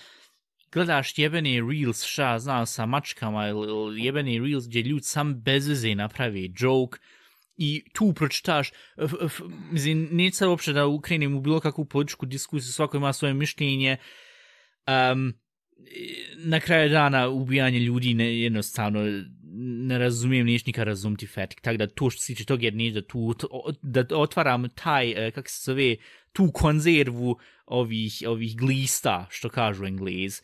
gledaš 0.73 1.17
jebeni 1.17 1.61
reels, 1.61 2.03
šta 2.03 2.39
znam, 2.39 2.65
sa 2.65 2.85
mačkama 2.85 3.47
ili, 3.47 4.03
jebeni 4.03 4.39
reels 4.39 4.67
gdje 4.67 4.81
ljudi 4.81 5.03
sam 5.03 5.41
bez 5.41 5.67
veze 5.67 5.95
napravi 5.95 6.53
joke 6.59 6.99
i 7.57 7.83
tu 7.93 8.13
pročitaš, 8.13 8.71
mislim, 9.71 10.09
neću 10.11 10.37
sad 10.37 10.47
uopće 10.47 10.73
da 10.73 10.87
ukrenem 10.87 11.35
u 11.35 11.41
bilo 11.41 11.59
kakvu 11.59 11.85
političku 11.85 12.25
diskusiju, 12.25 12.71
svako 12.71 12.97
ima 12.97 13.13
svoje 13.13 13.33
mišljenje, 13.33 13.97
um, 14.87 15.33
na 16.37 16.59
kraju 16.59 16.89
dana 16.89 17.27
ubijanje 17.29 17.79
ljudi 17.79 18.13
ne, 18.13 18.39
jednostavno 18.39 19.23
ne 19.55 19.97
razumijem, 19.97 20.45
niješ 20.45 20.65
nikad 20.65 20.87
razumiti 20.87 21.27
fetik, 21.27 21.61
tako 21.61 21.77
da 21.77 21.87
to 21.87 22.09
što 22.09 22.21
se 22.21 22.33
tiče 22.33 22.45
tog 22.45 22.63
jer 22.63 22.73
nije 22.73 22.91
da 22.91 23.01
tu 23.01 23.35
da 23.81 24.05
otvaram 24.17 24.69
taj, 24.69 25.11
e, 25.11 25.31
kak 25.31 25.35
kako 25.35 25.49
se 25.49 25.71
zove, 25.71 25.95
tu 26.31 26.51
konzervu 26.53 27.37
ovih, 27.65 28.23
ovih 28.27 28.57
glista, 28.57 29.27
što 29.29 29.49
kažu 29.49 29.85
englez. 29.85 30.41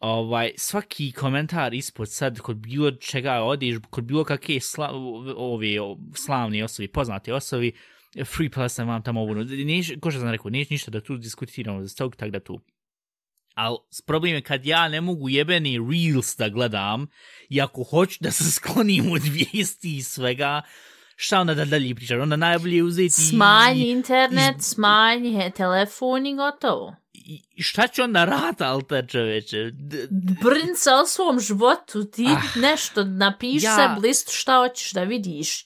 Ovaj, 0.00 0.50
svaki 0.56 1.12
komentar 1.12 1.74
ispod 1.74 2.10
sad, 2.12 2.38
kod 2.38 2.56
bilo 2.56 2.90
čega 2.90 3.32
odeš, 3.32 3.76
kod 3.90 4.04
bilo 4.04 4.24
kakve 4.24 4.60
sla, 4.60 4.90
ove 5.36 5.66
slavne 6.14 6.64
osobe, 6.64 6.88
poznate 6.88 7.34
osobe, 7.34 7.70
free 8.24 8.50
plus 8.50 8.78
vam 8.78 9.02
tamo 9.02 9.20
ovo, 9.20 9.34
neš, 9.34 9.90
ko 10.00 10.10
što 10.10 10.20
sam 10.20 10.30
rekao, 10.30 10.50
neš 10.50 10.70
ništa 10.70 10.90
da 10.90 11.00
tu 11.00 11.16
diskutiramo 11.16 11.82
za 11.84 11.94
tog, 11.94 12.16
tako 12.16 12.30
da 12.30 12.40
tu 12.40 12.60
Ali 13.54 13.76
problem 14.06 14.34
je 14.34 14.42
kad 14.42 14.66
ja 14.66 14.88
ne 14.88 15.00
mogu 15.00 15.28
jebeni 15.28 15.78
reels 15.78 16.36
da 16.36 16.48
gledam 16.48 17.06
i 17.48 17.60
ako 17.60 17.82
hoću 17.82 18.18
da 18.20 18.30
se 18.30 18.50
sklonim 18.50 19.12
od 19.12 19.22
vijesti 19.22 19.96
i 19.96 20.02
svega, 20.02 20.62
šta 21.16 21.40
onda 21.40 21.54
da 21.54 21.64
dalje 21.64 21.94
pričaš? 21.94 22.18
Onda 22.20 22.36
najbolje 22.36 22.76
je 22.76 22.82
uzeti... 22.82 23.10
Smanji 23.10 23.80
i- 23.82 23.90
internet, 23.90 24.56
iz- 24.58 24.64
smanji 24.64 25.50
telefon 25.56 26.26
i 26.26 26.36
gotovo. 26.36 26.96
I, 27.20 27.42
šta 27.58 27.88
ću 27.88 28.02
onda 28.02 28.24
rata, 28.24 28.66
alter 28.66 29.06
čoveče? 29.08 29.70
D- 29.70 30.06
Brin 30.10 30.76
se 30.76 30.90
o 30.92 31.06
svom 31.06 31.40
životu, 31.40 32.04
ti 32.04 32.26
Ah, 32.28 32.58
nešto 32.58 33.04
napiši 33.04 33.66
ja- 33.66 33.70
ja, 33.72 33.94
se 33.94 34.00
listu 34.00 34.32
šta 34.32 34.56
hoćeš 34.58 34.92
da 34.92 35.02
vidiš, 35.02 35.64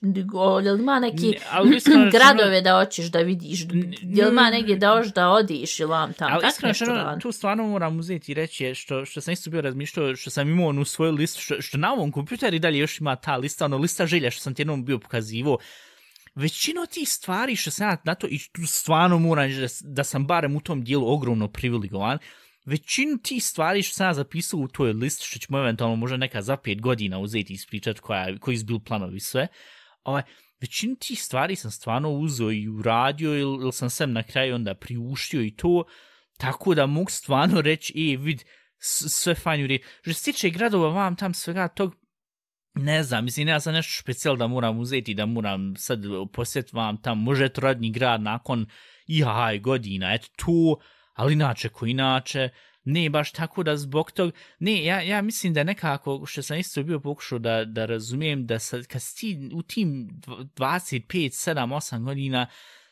jel 0.63 0.79
ima 0.79 0.99
neki 0.99 1.27
Ne, 1.65 1.77
iskreno 1.77 2.11
gradove 2.13 2.61
da 2.61 2.73
hoćeš 2.75 3.07
da 3.07 3.19
vidiš, 3.21 3.61
jel 4.03 4.29
ima 4.29 4.51
negdje 4.51 4.77
da 4.77 4.91
hoćeš 4.91 5.13
da 5.13 5.29
odiš 5.31 5.81
ili 5.81 5.89
vam 5.89 6.13
tamo, 6.13 6.31
Ali 6.33 6.43
tak 6.43 6.51
iskreno 6.51 6.69
nešto 6.69 6.85
što 6.85 6.95
radi. 6.95 7.21
tu 7.21 7.33
stvarno 7.33 7.65
moram 7.65 7.99
uzeti 7.99 8.33
i 8.33 8.37
reći 8.37 8.75
što, 8.75 9.05
što 9.05 9.21
sam 9.21 9.33
isto 9.33 9.51
bio 9.51 9.61
razmišljao, 9.61 10.17
što 10.17 10.31
sam 10.31 10.49
imao 10.49 10.69
onu 10.69 10.85
svoju 10.85 11.13
listu, 11.13 11.41
što, 11.41 11.61
što 11.61 11.79
na 11.79 11.93
ovom 11.93 12.13
kompjuteru 12.13 12.57
i 12.57 12.61
dalje 12.61 12.79
još 12.79 13.01
ima 13.01 13.17
ta 13.17 13.37
lista, 13.37 13.65
ono 13.65 13.79
lista 13.79 14.07
želja 14.07 14.31
što 14.31 14.41
sam 14.41 14.55
ti 14.55 14.63
jednom 14.63 14.85
bio 14.85 14.99
pokazivo. 14.99 15.59
Većina 16.35 16.87
tih 16.87 17.09
stvari 17.09 17.57
što 17.57 17.71
sam 17.71 17.89
ja 17.89 17.97
na 18.05 18.15
to, 18.15 18.27
i 18.31 18.39
tu 18.53 18.67
stvarno 18.67 19.19
moram 19.19 19.51
da, 19.51 19.67
da 19.81 20.05
sam 20.05 20.27
barem 20.27 20.57
u 20.57 20.61
tom 20.61 20.85
dijelu 20.85 21.13
ogromno 21.13 21.49
privilegovan, 21.49 22.19
većinu 22.65 23.19
tih 23.19 23.45
stvari 23.45 23.83
što 23.83 23.95
sam 23.95 24.07
ja 24.07 24.15
zapisao 24.15 24.61
u 24.61 24.69
toj 24.69 24.93
listi, 24.93 25.27
što 25.27 25.39
ćemo 25.39 25.59
eventualno 25.59 25.97
možda 25.97 26.17
neka 26.17 26.43
za 26.43 26.57
pet 26.57 26.81
godina 26.81 27.19
uzeti 27.19 27.53
i 27.53 27.55
ispričati 27.55 28.01
koja, 28.01 28.39
koji 28.39 28.57
su 28.57 28.81
planovi 28.85 29.21
sve, 29.21 29.47
ovaj, 30.05 30.23
većinu 30.61 30.97
tih 30.97 31.23
stvari 31.23 31.57
sam 31.57 31.71
stvarno 31.71 32.11
uzeo 32.11 32.53
i 32.53 32.69
uradio 32.69 33.39
ili, 33.39 33.63
ili 33.63 33.73
sam 33.73 33.91
sem 33.91 34.13
na 34.13 34.23
kraju 34.23 34.55
onda 34.55 34.75
priuštio 34.75 35.43
i 35.43 35.57
to, 35.57 35.85
tako 36.37 36.75
da 36.75 36.87
mogu 36.87 37.11
stvarno 37.11 37.61
reći, 37.61 38.13
e, 38.13 38.17
vid, 38.17 38.45
sve 38.79 39.35
fajn 39.35 39.65
uri. 39.65 39.79
redu. 39.79 39.85
Što 40.03 40.13
se 40.13 40.33
tiče 40.33 40.51
gradova, 40.51 40.89
vam 40.89 41.17
tam 41.17 41.35
svega 41.35 41.69
tog, 41.69 41.95
ne 42.75 43.03
znam, 43.03 43.25
mislim, 43.25 43.49
ja 43.49 43.61
sam 43.61 43.75
nešto 43.75 44.03
specijal 44.03 44.37
da 44.37 44.47
moram 44.47 44.79
uzeti, 44.79 45.15
da 45.15 45.27
moram 45.27 45.77
sad 45.77 46.01
posjet 46.33 46.73
vam 46.73 46.97
tam, 46.97 47.19
može 47.19 47.49
to 47.49 47.61
radni 47.61 47.91
grad 47.91 48.23
nakon 48.23 48.67
ihaj 49.07 49.59
godina, 49.59 50.15
eto 50.15 50.29
tu, 50.37 50.81
ali 51.15 51.33
inače 51.33 51.69
ko 51.69 51.87
inače, 51.87 52.49
ne 52.85 53.11
baš 53.11 53.33
tako 53.33 53.63
da 53.63 53.77
zbog 53.77 54.11
tog, 54.11 54.33
ne, 54.59 54.85
ja, 54.85 55.01
ja 55.01 55.23
mislim 55.23 55.55
da 55.55 55.65
nekako, 55.65 56.27
što 56.27 56.43
sam 56.43 56.59
isto 56.59 56.83
bio 56.83 57.01
pokušao 57.01 57.39
da, 57.39 57.65
da 57.65 57.87
razumijem, 57.87 58.47
da 58.47 58.59
sad, 58.59 58.87
kad 58.87 59.03
si 59.03 59.17
ti 59.17 59.51
u 59.55 59.63
tim 59.63 60.09
25, 60.27 61.05
7, 61.09 61.75
8 61.75 62.05
godina, 62.05 62.47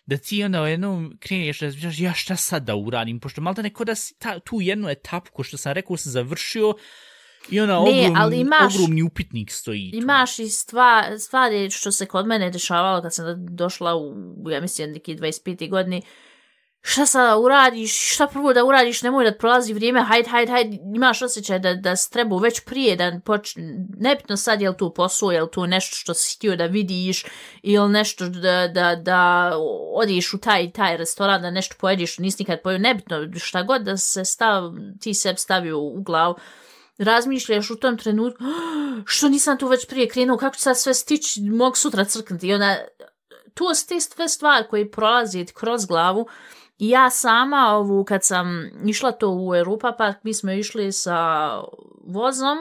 da 0.06 0.16
ti 0.16 0.44
onda 0.44 0.62
u 0.62 0.66
jednom 0.66 1.16
kreneš 1.20 1.60
da 1.60 1.66
razmišljaš, 1.66 1.98
ja 1.98 2.12
šta 2.12 2.36
sad 2.36 2.64
da 2.64 2.76
uradim, 2.76 3.20
pošto 3.20 3.40
malo 3.40 3.54
da 3.54 3.62
neko 3.62 3.84
da 3.84 3.94
si 3.94 4.18
ta, 4.18 4.40
tu 4.40 4.60
jednu 4.60 4.88
etapku, 4.88 5.42
što 5.42 5.56
sam 5.56 5.72
rekao, 5.72 5.96
sam 5.96 6.12
završio, 6.12 6.74
i 7.50 7.60
ona 7.60 7.72
Ne, 7.72 7.78
ogrom, 7.80 8.16
ali 8.16 8.40
imaš- 8.40 8.74
ogromni 8.74 9.02
upitnik 9.02 9.52
stoji 9.52 9.90
tu. 9.90 9.96
Imaš 9.96 10.38
i 10.38 10.48
stva, 10.48 11.18
stvari 11.18 11.70
što 11.70 11.92
se 11.92 12.06
kod 12.06 12.26
mene 12.26 12.50
dešavalo 12.50 13.02
kad 13.02 13.14
sam 13.14 13.24
došla 13.38 13.96
u, 13.96 14.14
ja 14.50 14.60
mislim, 14.60 14.92
neki 14.92 15.16
25. 15.16 15.70
godini, 15.70 16.02
šta 16.84 17.06
sada 17.06 17.36
uradiš, 17.38 18.14
šta 18.14 18.26
prvo 18.26 18.52
da 18.52 18.64
uradiš, 18.64 19.02
nemoj 19.02 19.24
da 19.24 19.38
prolazi 19.38 19.74
vrijeme, 19.74 20.02
hajde, 20.02 20.28
hajde, 20.30 20.52
hajde, 20.52 20.78
imaš 20.94 21.22
osjećaj 21.22 21.58
da, 21.58 21.74
da 21.74 21.96
si 21.96 22.10
trebao 22.12 22.38
već 22.38 22.60
prije 22.64 22.96
da 22.96 23.20
počne, 23.24 23.74
nebitno 23.98 24.36
sad 24.36 24.60
je 24.60 24.70
li 24.70 24.76
tu 24.76 24.94
posao, 24.94 25.30
je 25.32 25.42
li 25.42 25.50
tu 25.52 25.66
nešto 25.66 25.96
što 25.96 26.14
si 26.14 26.36
htio 26.36 26.56
da 26.56 26.66
vidiš, 26.66 27.24
ili 27.62 27.88
nešto 27.88 28.28
da, 28.28 28.68
da, 28.68 28.96
da 28.96 29.52
odiš 29.94 30.34
u 30.34 30.38
taj 30.38 30.70
taj 30.70 30.96
restoran, 30.96 31.42
da 31.42 31.50
nešto 31.50 31.74
pojediš, 31.80 32.18
nisi 32.18 32.42
nikad 32.42 32.62
pojeo, 32.62 32.78
nebitno, 32.78 33.26
šta 33.38 33.62
god 33.62 33.82
da 33.82 33.96
se 33.96 34.24
stav, 34.24 34.72
ti 35.00 35.14
sebi 35.14 35.38
stavio 35.38 35.78
u 35.80 36.02
glavu, 36.02 36.34
razmišljaš 37.02 37.70
u 37.70 37.76
tom 37.76 37.98
trenutku, 37.98 38.44
"Ah, 38.44 39.02
što 39.06 39.28
nisam 39.28 39.58
tu 39.58 39.68
već 39.68 39.86
prije 39.88 40.08
krenuo, 40.08 40.36
kako 40.36 40.56
ću 40.56 40.62
sad 40.62 40.78
sve 40.78 40.94
stići, 40.94 41.40
mogu 41.40 41.76
sutra 41.76 42.04
crknuti. 42.04 42.48
I 42.48 42.54
onda, 42.54 42.76
tu 43.54 43.64
su 43.74 43.88
te 43.88 44.00
sve 44.00 44.28
stvari 44.28 44.66
koje 44.70 44.90
prolazi 44.90 45.46
kroz 45.54 45.86
glavu. 45.86 46.26
I 46.78 46.88
ja 46.88 47.10
sama, 47.10 47.76
ovu, 47.76 48.04
kad 48.04 48.24
sam 48.24 48.70
išla 48.84 49.12
to 49.12 49.30
u 49.30 49.54
Europa 49.54 49.92
Park, 49.98 50.16
mi 50.22 50.34
smo 50.34 50.52
išli 50.52 50.92
sa 50.92 51.50
vozom 52.06 52.58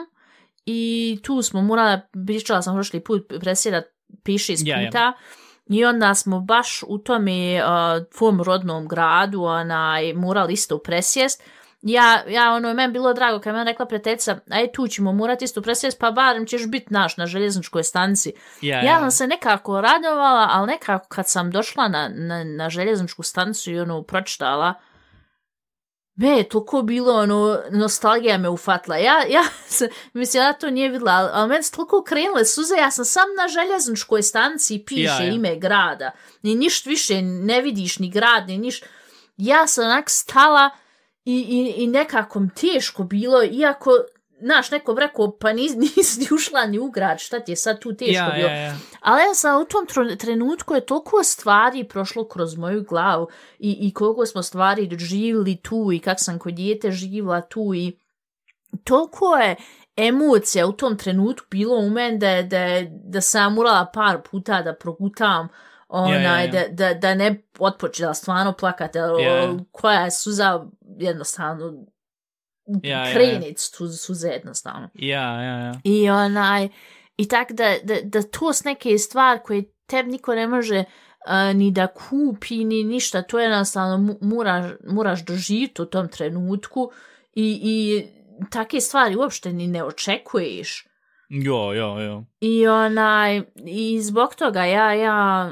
i 0.66 1.20
tu 1.22 1.42
smo 1.42 1.62
morala, 1.62 2.00
pričala 2.26 2.62
sam 2.62 2.74
prošli 2.74 3.00
put, 3.00 3.32
presjedat 3.40 3.84
piše 4.22 4.52
iz 4.52 4.62
Ja, 4.66 4.80
ja. 4.80 4.88
puta. 4.88 5.12
I 5.66 5.84
onda 5.84 6.14
smo 6.14 6.40
baš 6.40 6.82
u 6.88 6.98
tome 6.98 7.62
uh, 7.64 8.06
tvom 8.18 8.42
rodnom 8.42 8.88
gradu 8.88 9.42
onaj, 9.42 10.12
morali 10.12 10.52
isto 10.52 10.78
presjest. 10.78 11.42
Ja, 11.82 12.24
ja 12.28 12.52
ono, 12.52 12.74
meni 12.74 12.92
bilo 12.92 13.12
drago 13.12 13.40
kad 13.40 13.54
meni 13.54 13.70
rekla 13.70 13.86
prijateljica, 13.86 14.38
aj 14.50 14.72
tu 14.72 14.88
ćemo 14.88 15.12
morati 15.12 15.44
isto 15.44 15.62
presjest, 15.62 15.98
pa 15.98 16.10
barem 16.10 16.46
ćeš 16.46 16.66
biti 16.66 16.86
naš 16.90 17.16
na 17.16 17.26
željezničkoj 17.26 17.84
stanci. 17.84 18.32
ja, 18.60 18.80
Ja 18.82 18.98
sam 18.98 19.10
se 19.10 19.26
nekako 19.26 19.80
radovala, 19.80 20.48
ali 20.52 20.66
nekako 20.66 21.08
kad 21.08 21.28
sam 21.28 21.50
došla 21.50 21.88
na, 21.88 22.08
na, 22.08 22.44
na 22.44 22.70
željezničku 22.70 23.22
stanicu 23.22 23.70
i 23.70 23.80
ono 23.80 24.02
pročitala, 24.02 24.74
be, 26.14 26.42
toliko 26.42 26.82
bilo, 26.82 27.14
ono, 27.14 27.58
nostalgija 27.70 28.38
me 28.38 28.48
ufatla. 28.48 28.96
Ja, 28.96 29.24
ja 29.28 29.42
sam, 29.66 29.88
mislim, 30.12 30.42
ja 30.42 30.52
to 30.52 30.70
nije 30.70 30.88
videla, 30.88 31.12
ali, 31.12 31.30
ali 31.32 31.48
meni 31.48 31.62
su 31.62 31.72
toliko 31.72 32.02
krenule 32.02 32.44
suze, 32.44 32.74
ja 32.74 32.90
sam 32.90 33.04
sam 33.04 33.24
na 33.36 33.48
željezničkoj 33.48 34.22
stanciji 34.22 34.84
piše 34.84 35.02
Ja, 35.02 35.22
ja. 35.22 35.32
ime 35.32 35.56
grada. 35.56 36.10
Ni 36.42 36.54
ništa 36.54 36.90
više 36.90 37.22
ne 37.22 37.60
vidiš, 37.60 37.98
ni 37.98 38.10
grad, 38.10 38.48
ni 38.48 38.58
ništa. 38.58 38.86
Ja 39.36 39.66
sam 39.66 39.84
onak 39.84 40.10
stala 40.10 40.70
i, 41.24 41.34
i, 41.34 41.82
i 41.82 41.86
nekako 41.86 42.40
mi 42.40 42.48
teško 42.54 43.04
bilo, 43.04 43.42
iako, 43.44 43.90
znaš, 44.40 44.70
neko 44.70 44.94
rekao, 44.94 45.38
pa 45.38 45.52
nis, 45.52 45.72
nisi 45.96 46.20
ni 46.20 46.26
ušla 46.34 46.66
ni 46.66 46.78
u 46.78 46.90
grad, 46.90 47.20
šta 47.20 47.40
ti 47.40 47.52
je 47.52 47.56
sad 47.56 47.80
tu 47.80 47.94
teško 47.94 48.12
ja, 48.12 48.32
bilo. 48.36 48.48
ja, 48.48 48.54
ja. 48.54 48.76
Ali 49.00 49.22
ja 49.22 49.34
sam 49.34 49.62
u 49.62 49.64
tom 49.64 49.86
trenutku 50.18 50.74
je 50.74 50.86
toliko 50.86 51.22
stvari 51.22 51.84
prošlo 51.84 52.28
kroz 52.28 52.56
moju 52.56 52.82
glavu 52.82 53.28
i, 53.58 53.78
i 53.80 53.94
koliko 53.94 54.26
smo 54.26 54.42
stvari 54.42 54.86
doživjeli 54.86 55.56
tu 55.56 55.90
i 55.92 55.98
kak 55.98 56.16
sam 56.20 56.38
kod 56.38 56.54
dijete 56.54 56.90
živjela 56.90 57.40
tu 57.40 57.74
i 57.74 57.98
toliko 58.84 59.36
je 59.36 59.56
emocija 59.96 60.66
u 60.66 60.72
tom 60.72 60.96
trenutku 60.98 61.46
bilo 61.50 61.76
u 61.76 61.90
meni 61.90 62.18
da, 62.18 62.42
da, 62.42 62.66
da 63.04 63.20
sam 63.20 63.54
morala 63.54 63.90
par 63.94 64.18
puta 64.30 64.62
da 64.62 64.74
progutam 64.74 65.48
onaj, 65.92 66.14
Ja, 66.14 66.20
ja, 66.22 66.40
ja. 66.40 66.46
Da, 66.46 66.68
da, 66.68 66.94
da 66.94 67.14
ne 67.14 67.42
otpočela 67.58 68.14
stvarno 68.14 68.52
plakati, 68.52 68.98
Ja. 68.98 69.54
koja 69.72 70.00
je 70.00 70.10
suza 70.10 70.64
jednostavno 70.98 71.72
Ja, 72.82 72.98
ja, 72.98 73.06
ja. 73.06 73.12
krenit 73.14 73.58
su, 73.58 73.88
suze 73.88 74.28
jednostavno. 74.28 74.88
Ja, 74.94 75.42
ja, 75.42 75.58
ja. 75.58 75.74
I 75.84 76.10
onaj, 76.10 76.68
i 77.16 77.28
tak 77.28 77.52
da, 77.52 77.74
da, 77.84 77.94
da 78.04 78.22
to 78.22 78.52
s 78.52 78.64
neke 78.64 78.98
stvari 78.98 79.40
koje 79.44 79.64
tebi 79.86 80.10
niko 80.10 80.34
ne 80.34 80.46
može 80.46 80.78
uh, 80.78 81.56
ni 81.56 81.70
da 81.70 81.86
kupi, 81.86 82.64
ni 82.64 82.84
ništa, 82.84 83.22
to 83.22 83.38
je 83.38 83.44
jednostavno 83.44 84.16
moraš, 84.20 84.70
moraš 84.88 85.24
doživjeti 85.24 85.82
u 85.82 85.86
tom 85.86 86.08
trenutku 86.08 86.90
i, 87.32 87.60
i 87.62 88.06
take 88.50 88.80
stvari 88.80 89.16
uopšte 89.16 89.52
ni 89.52 89.66
ne 89.66 89.84
očekuješ. 89.84 90.86
Jo, 91.28 91.72
jo, 91.72 91.98
jo. 91.98 92.24
I 92.40 92.66
onaj, 92.66 93.42
i 93.66 94.00
zbog 94.02 94.34
toga 94.34 94.64
ja, 94.64 94.92
ja 94.92 95.50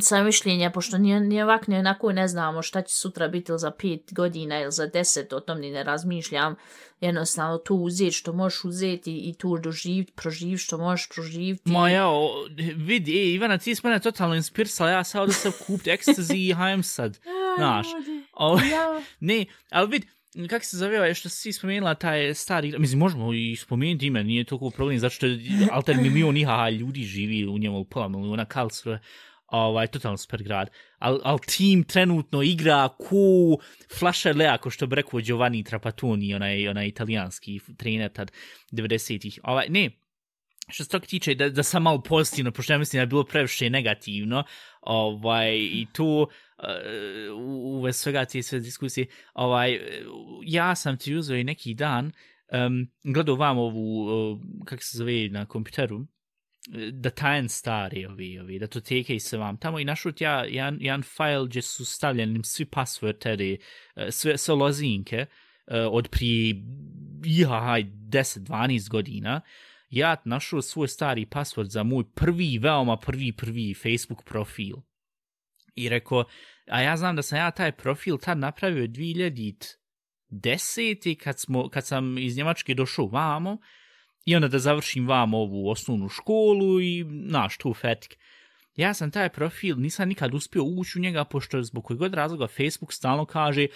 sam 0.00 0.24
mišljenja, 0.24 0.70
pošto 0.70 0.98
ni, 0.98 1.20
ni 1.20 1.42
ovak 1.42 1.68
ni 1.68 1.76
onako 1.76 2.12
ne 2.12 2.28
znamo 2.28 2.62
šta 2.62 2.82
će 2.82 2.94
sutra 2.94 3.28
biti 3.28 3.52
ili 3.52 3.58
za 3.58 3.70
pet 3.70 4.12
godina 4.12 4.60
ili 4.60 4.72
za 4.72 4.86
deset, 4.86 5.32
o 5.32 5.40
tom 5.40 5.60
ni 5.60 5.70
ne 5.70 5.84
razmišljam. 5.84 6.56
Jednostavno 7.00 7.58
to 7.58 7.74
uzeti 7.74 8.12
što 8.12 8.32
možeš 8.32 8.64
uzeti 8.64 9.16
i 9.16 9.34
tu 9.34 9.58
doživjeti, 9.58 10.12
proživjeti 10.12 10.62
što 10.62 10.78
možeš 10.78 11.08
proživjeti. 11.08 11.70
Ma 11.70 11.88
ja, 11.88 12.06
vidi, 12.76 13.18
e, 13.18 13.34
Ivana, 13.34 13.58
ti 13.58 13.74
si 13.74 13.80
mene 13.84 14.00
totalno 14.00 14.34
inspirisala, 14.34 14.90
ja 14.90 15.04
sad 15.04 15.26
da 15.26 15.32
se 15.32 15.52
kupit 15.66 15.88
ekstazi 15.88 16.36
i 16.36 16.52
hajem 16.52 16.82
sad. 16.82 17.18
Znaš, 17.58 17.86
o, 18.32 18.58
Ja, 18.58 19.00
ne, 19.20 19.44
ali 19.70 19.88
vid, 19.88 20.04
kako 20.48 20.64
se 20.64 20.76
zove, 20.76 21.14
što 21.14 21.28
si 21.28 21.52
spomenula 21.52 21.94
taj 21.94 22.34
stari, 22.34 22.78
mislim, 22.78 22.98
možemo 22.98 23.34
i 23.34 23.56
spomenuti 23.56 24.06
ime, 24.06 24.24
nije 24.24 24.44
toliko 24.44 24.70
problem, 24.70 24.98
zato 24.98 25.14
što 25.14 25.26
alter 25.70 25.96
milion 25.96 26.36
iha 26.36 26.70
ljudi 26.70 27.02
živi 27.02 27.46
u 27.46 27.58
njemu, 27.58 27.84
pola 27.84 28.08
miliona 28.08 28.44
Karlsruhe, 28.44 28.98
ovaj, 29.52 29.86
totalno 29.86 30.16
super 30.16 30.42
grad. 30.42 30.70
Al, 30.98 31.20
al 31.24 31.38
tim 31.46 31.84
trenutno 31.84 32.42
igra 32.42 32.88
ku 32.88 33.58
Flasher 33.98 34.36
Lea, 34.36 34.58
ko 34.58 34.70
što 34.70 34.86
bi 34.86 34.96
rekao 34.96 35.20
Giovanni 35.20 35.64
Trapattoni, 35.64 36.34
onaj, 36.34 36.68
onaj 36.68 36.86
italijanski 36.86 37.60
trener 37.76 38.12
tad 38.12 38.32
90-ih. 38.72 39.40
Ovaj, 39.44 39.68
ne, 39.68 39.90
što 40.68 40.84
se 40.84 40.90
toga 40.90 41.06
tiče, 41.06 41.34
da, 41.34 41.48
da 41.48 41.62
sam 41.62 41.82
malo 41.82 42.02
pozitivno, 42.02 42.50
pošto 42.52 42.72
ja 42.72 42.78
mislim 42.78 42.98
da 42.98 43.02
je 43.02 43.06
bilo 43.06 43.24
previše 43.24 43.70
negativno, 43.70 44.44
ovaj, 44.80 45.56
i 45.56 45.86
tu, 45.92 46.06
uh, 46.06 46.28
u, 47.38 47.82
u 47.82 47.92
svega 47.92 48.24
te 48.24 48.42
sve 48.42 48.60
diskusije, 48.60 49.06
ovaj, 49.34 49.80
ja 50.44 50.74
sam 50.74 50.98
ti 50.98 51.14
uzeo 51.14 51.36
i 51.36 51.44
neki 51.44 51.74
dan, 51.74 52.12
um, 52.66 52.90
gledao 53.04 53.34
vam 53.36 53.58
ovu, 53.58 54.06
uh, 54.06 54.40
kako 54.64 54.82
se 54.82 54.98
zove 54.98 55.28
na 55.28 55.46
kompjuteru, 55.46 56.06
da 56.92 57.10
tajen 57.10 57.48
stari 57.48 58.06
ovi, 58.06 58.38
ovi, 58.38 58.58
datoteke 58.58 59.14
i 59.14 59.20
sve 59.20 59.38
vam 59.38 59.56
tamo 59.56 59.78
i 59.78 59.84
našao 59.84 60.12
ja 60.18 60.44
jedan, 60.44 60.78
jedan 60.80 61.02
file 61.02 61.46
gdje 61.46 61.62
su 61.62 61.84
stavljeni 61.84 62.44
svi 62.44 62.64
passworderi, 62.64 63.58
e, 63.96 64.10
sve, 64.10 64.38
sve 64.38 64.54
lozinke 64.54 65.16
e, 65.16 65.26
od 65.80 66.08
prije 66.08 66.54
iha, 67.24 67.48
10-12 67.48 68.88
godina. 68.88 69.40
Ja 69.90 70.16
našao 70.24 70.62
svoj 70.62 70.88
stari 70.88 71.26
password 71.26 71.68
za 71.68 71.82
moj 71.82 72.04
prvi, 72.14 72.58
veoma 72.58 72.96
prvi, 72.96 73.32
prvi 73.32 73.74
Facebook 73.74 74.24
profil. 74.24 74.76
I 75.74 75.88
rekao, 75.88 76.24
a 76.66 76.80
ja 76.80 76.96
znam 76.96 77.16
da 77.16 77.22
sam 77.22 77.38
ja 77.38 77.50
taj 77.50 77.72
profil 77.72 78.18
tad 78.18 78.38
napravio 78.38 78.86
2010. 78.86 81.14
kad, 81.14 81.40
smo, 81.40 81.68
kad 81.68 81.86
sam 81.86 82.18
iz 82.18 82.36
Njemačke 82.36 82.74
došao 82.74 83.06
vamo, 83.06 83.58
i 84.24 84.36
onda 84.36 84.48
da 84.48 84.58
završim 84.58 85.08
vam 85.08 85.34
ovu 85.34 85.70
osnovnu 85.70 86.08
školu 86.08 86.80
i 86.80 87.04
naš 87.08 87.58
tu 87.58 87.74
fetik. 87.74 88.18
Ja 88.76 88.94
sam 88.94 89.10
taj 89.10 89.28
profil, 89.28 89.80
nisam 89.80 90.08
nikad 90.08 90.34
uspio 90.34 90.64
ući 90.64 90.98
u 90.98 91.02
njega, 91.02 91.24
pošto 91.24 91.62
zbog 91.62 91.84
kojeg 91.84 91.98
god 91.98 92.14
razloga 92.14 92.46
Facebook 92.46 92.92
stalno 92.92 93.24
kaže 93.24 93.66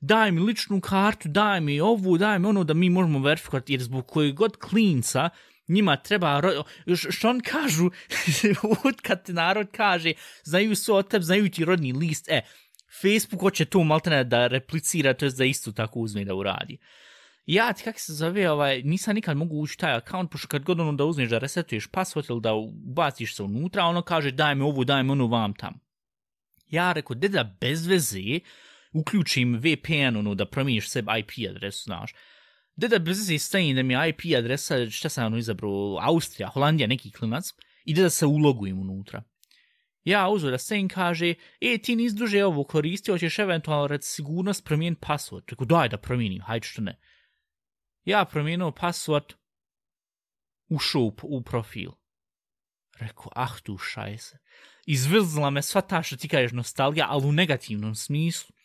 daj 0.00 0.32
mi 0.32 0.40
ličnu 0.40 0.80
kartu, 0.80 1.28
daj 1.28 1.60
mi 1.60 1.80
ovu, 1.80 2.18
daj 2.18 2.38
mi 2.38 2.46
ono 2.46 2.64
da 2.64 2.74
mi 2.74 2.90
možemo 2.90 3.18
verifikovati, 3.18 3.72
jer 3.72 3.82
zbog 3.82 4.06
kojeg 4.06 4.34
god 4.34 4.56
klinca 4.56 5.30
njima 5.68 5.96
treba, 5.96 6.42
još 6.86 7.06
što 7.10 7.30
on 7.30 7.40
kažu, 7.40 7.90
kad 9.06 9.24
ti 9.24 9.32
narod 9.32 9.68
kaže, 9.72 10.12
znaju 10.44 10.76
su 10.76 10.94
o 10.94 11.02
tebi, 11.02 11.24
znaju 11.24 11.50
ti 11.50 11.64
rodni 11.64 11.92
list, 11.92 12.28
e, 12.28 12.40
Facebook 13.02 13.40
hoće 13.40 13.64
to 13.64 13.84
maltene 13.84 14.24
da 14.24 14.46
replicira, 14.46 15.14
to 15.14 15.24
je 15.24 15.30
da 15.30 15.44
isto 15.44 15.72
tako 15.72 16.00
uzme 16.00 16.24
da 16.24 16.34
uradi 16.34 16.78
ja 17.46 17.72
ti 17.72 17.82
kako 17.84 17.98
se 17.98 18.12
zove, 18.12 18.50
ovaj, 18.50 18.82
nisam 18.82 19.14
nikad 19.14 19.36
mogu 19.36 19.60
ući 19.60 19.78
taj 19.78 19.94
account, 19.94 20.30
pošto 20.30 20.48
kad 20.48 20.64
god 20.64 20.80
ono 20.80 20.92
da 20.92 21.04
uzmeš 21.04 21.30
da 21.30 21.38
resetuješ 21.38 21.88
password 21.88 22.30
ili 22.30 22.40
da 22.40 22.54
ubaciš 22.54 23.36
se 23.36 23.42
unutra, 23.42 23.84
ono 23.84 24.02
kaže 24.02 24.30
daj 24.30 24.54
mi 24.54 24.62
ovu, 24.62 24.84
daj 24.84 25.02
mi 25.02 25.10
onu 25.10 25.26
vam 25.26 25.54
tam. 25.54 25.80
Ja 26.70 26.92
reko, 26.92 27.14
deda 27.14 27.56
bez 27.60 27.86
veze 27.86 28.40
uključim 28.92 29.54
VPN, 29.56 30.16
ono, 30.16 30.34
da 30.34 30.46
promijeniš 30.46 30.88
sebi 30.90 31.12
IP 31.20 31.50
adresu, 31.50 31.82
znaš. 31.84 32.14
Deda 32.76 32.98
bez 32.98 33.18
veze 33.18 33.38
stajim 33.38 33.76
da 33.76 33.82
mi 33.82 33.94
je 33.94 34.08
IP 34.08 34.20
adresa, 34.38 34.90
šta 34.90 35.08
sam 35.08 35.26
ono 35.26 35.38
izabrao, 35.38 35.98
Austrija, 36.02 36.48
Holandija, 36.48 36.86
neki 36.86 37.10
klinac, 37.10 37.52
i 37.84 37.94
da 37.94 38.10
se 38.10 38.26
ulogujem 38.26 38.78
unutra. 38.80 39.22
Ja 40.04 40.28
uzor 40.28 40.50
da 40.50 40.58
Sen 40.58 40.88
kaže, 40.88 41.34
e, 41.60 41.78
ti 41.78 41.96
nis 41.96 42.12
duže 42.12 42.44
ovo 42.44 42.64
koristio, 42.64 43.14
hoćeš 43.14 43.38
eventualno 43.38 43.86
rad 43.86 44.04
sigurnost 44.04 44.64
promijeniti 44.64 45.02
password. 45.06 45.50
Rekao, 45.50 45.66
daj 45.66 45.88
da 45.88 45.96
promijenim, 45.96 46.42
hajde 46.42 46.66
što 46.66 46.82
ne 46.82 47.00
ja 48.06 48.24
promijenuo 48.24 48.70
password, 48.70 49.34
ušao 50.68 51.12
u, 51.22 51.42
profil. 51.42 51.90
Rekao, 52.98 53.32
ah 53.34 53.58
tu 53.62 53.78
šajse. 53.78 54.38
Izvrzla 54.86 55.50
me 55.50 55.62
sva 55.62 55.80
ta 55.80 56.02
što 56.02 56.16
ti 56.16 56.28
kažeš 56.28 56.52
nostalgija, 56.52 57.06
ali 57.08 57.26
u 57.26 57.32
negativnom 57.32 57.94
smislu. 57.94 58.56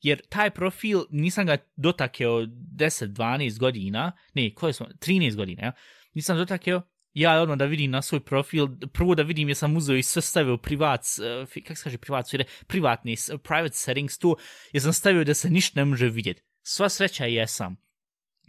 Jer 0.00 0.20
taj 0.28 0.50
profil, 0.50 1.04
nisam 1.10 1.46
ga 1.46 1.56
dotakeo 1.76 2.46
10-12 2.76 3.58
godina, 3.58 4.12
ne, 4.34 4.54
koje 4.54 4.72
smo, 4.72 4.86
13 4.86 5.36
godina, 5.36 5.62
ja? 5.62 5.72
nisam 6.14 6.36
dotakeo, 6.36 6.82
ja 7.14 7.40
odmah 7.40 7.58
da 7.58 7.64
vidim 7.64 7.90
na 7.90 8.02
svoj 8.02 8.20
profil, 8.20 8.68
prvo 8.92 9.14
da 9.14 9.22
vidim 9.22 9.48
jesam 9.48 9.76
uzeo 9.76 9.96
i 9.96 10.02
sve 10.02 10.22
stavio 10.22 10.56
privat, 10.56 11.00
eh, 11.00 11.62
kako 11.62 11.74
se 11.74 11.84
kaže 11.84 11.98
privat, 11.98 12.28
svire, 12.28 12.44
privatni, 12.66 13.16
private 13.42 13.74
settings 13.74 14.18
tu, 14.18 14.36
jesam 14.72 14.92
stavio 14.92 15.24
da 15.24 15.34
se 15.34 15.50
ništa 15.50 15.80
ne 15.80 15.84
može 15.84 16.08
vidjeti. 16.08 16.42
Sva 16.62 16.88
sreća 16.88 17.24
jesam 17.24 17.76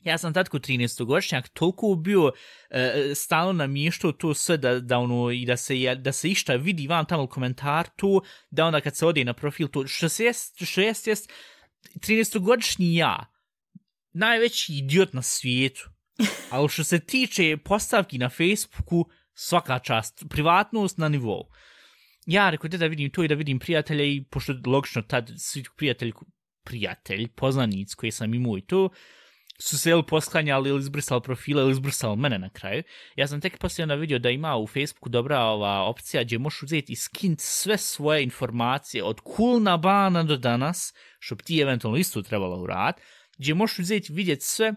ja 0.05 0.17
sam 0.17 0.33
tad 0.33 0.49
kod 0.49 0.67
13-godišnjak 0.67 1.49
toliko 1.53 1.95
bio 1.95 2.31
e, 2.69 3.11
stalno 3.15 3.53
namještao 3.53 4.11
to 4.11 4.33
sve 4.33 4.57
da, 4.57 4.79
da 4.79 4.97
ono 4.97 5.31
i 5.31 5.45
da 5.45 5.57
se, 5.57 5.95
da 5.95 6.11
se 6.11 6.29
išta 6.29 6.55
vidi 6.55 6.87
van 6.87 7.05
tamo 7.05 7.27
komentar 7.27 7.87
tu, 7.95 8.21
da 8.49 8.65
onda 8.65 8.81
kad 8.81 8.95
se 8.95 9.05
ode 9.05 9.23
na 9.23 9.33
profil 9.33 9.67
to, 9.67 9.87
što 9.87 10.09
se 10.09 10.23
jest, 10.23 10.65
što 10.65 10.81
jest, 10.81 11.07
jest 11.07 11.31
13-godišnji 11.95 12.95
ja, 12.95 13.25
najveći 14.13 14.73
idiot 14.73 15.13
na 15.13 15.21
svijetu. 15.21 15.89
Ali 16.49 16.69
što 16.69 16.83
se 16.83 16.99
tiče 16.99 17.57
postavki 17.57 18.17
na 18.17 18.29
Facebooku, 18.29 19.05
svaka 19.33 19.79
čast, 19.79 20.23
privatnost 20.29 20.97
na 20.97 21.09
nivou. 21.09 21.43
Ja 22.25 22.49
rekao, 22.49 22.69
da 22.69 22.85
vidim 22.85 23.09
to 23.09 23.23
i 23.23 23.27
da 23.27 23.35
vidim 23.35 23.59
prijatelja 23.59 24.03
i 24.03 24.23
pošto 24.31 24.53
logično 24.65 25.01
tad 25.01 25.31
svi 25.37 25.63
prijatelji, 25.77 26.13
prijatelj, 26.63 27.27
poznanic 27.27 27.93
koji 27.93 28.11
sam 28.11 28.33
imao 28.33 28.57
i 28.57 28.61
to, 28.61 28.89
su 29.59 29.77
se 29.77 29.89
ili 29.89 30.03
posklanjali 30.05 30.69
ili 30.69 30.79
izbrisali 30.79 31.21
profile 31.21 31.61
ili 31.61 31.71
izbrisali 31.71 32.17
mene 32.17 32.39
na 32.39 32.49
kraju. 32.49 32.83
Ja 33.15 33.27
sam 33.27 33.41
tek 33.41 33.57
poslije 33.57 33.83
onda 33.83 33.95
vidio 33.95 34.19
da 34.19 34.29
ima 34.29 34.57
u 34.57 34.67
Facebooku 34.67 35.09
dobra 35.09 35.39
ova 35.39 35.83
opcija 35.83 36.23
gdje 36.23 36.39
možeš 36.39 36.63
uzeti 36.63 36.93
i 36.93 36.95
skint 36.95 37.39
sve 37.41 37.77
svoje 37.77 38.23
informacije 38.23 39.03
od 39.03 39.19
kulna 39.19 39.77
bana 39.77 40.23
do 40.23 40.37
danas, 40.37 40.93
što 41.19 41.35
bi 41.35 41.43
ti 41.43 41.59
eventualno 41.59 41.97
isto 41.97 42.21
trebalo 42.21 42.61
uraditi, 42.61 43.03
gdje 43.37 43.53
možeš 43.53 43.79
uzeti 43.79 44.13
vidjet 44.13 44.35
vidjeti 44.35 44.45
sve 44.45 44.73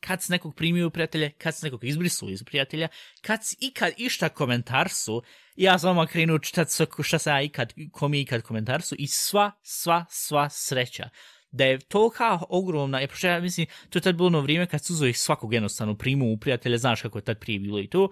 kad 0.00 0.22
se 0.22 0.32
nekog 0.32 0.54
primio 0.54 0.86
u 0.86 0.90
prijatelje, 0.90 1.30
kad 1.30 1.56
se 1.56 1.66
nekog 1.66 1.84
izbrisao 1.84 2.28
iz 2.28 2.44
prijatelja, 2.44 2.88
kad 3.20 3.46
si 3.46 3.56
ikad 3.60 3.92
išta 3.96 4.28
komentarsu, 4.28 5.22
ja 5.56 5.78
sam 5.78 5.96
vam 5.96 6.06
krenuo 6.06 6.38
čitati 6.38 6.70
sve 6.70 6.86
ko- 6.86 7.02
šta 7.02 7.18
sam 7.18 7.36
ja 7.36 7.42
ikad, 7.42 7.72
kom 7.92 8.14
je 8.14 8.20
ikad 8.20 8.42
komentarsu 8.42 8.94
i 8.98 9.06
sva, 9.06 9.52
sva, 9.62 10.04
sva 10.10 10.48
sreća 10.50 11.08
da 11.52 11.64
je 11.64 11.78
tolika 11.78 12.38
ogromna, 12.48 13.00
je 13.00 13.08
pošto 13.08 13.26
ja 13.26 13.40
mislim, 13.40 13.66
to 13.90 13.98
je 13.98 14.02
tad 14.02 14.14
bilo 14.14 14.26
ono 14.26 14.40
vrijeme 14.40 14.66
kad 14.66 14.84
su 14.84 15.06
ih 15.06 15.18
svakog 15.18 15.54
jednostavno 15.54 15.94
primu 15.94 16.32
u 16.32 16.36
prijatelja, 16.36 16.78
znaš 16.78 17.02
kako 17.02 17.18
je 17.18 17.22
tad 17.22 17.38
prije 17.38 17.58
bilo 17.58 17.80
i 17.80 17.86
to, 17.86 18.08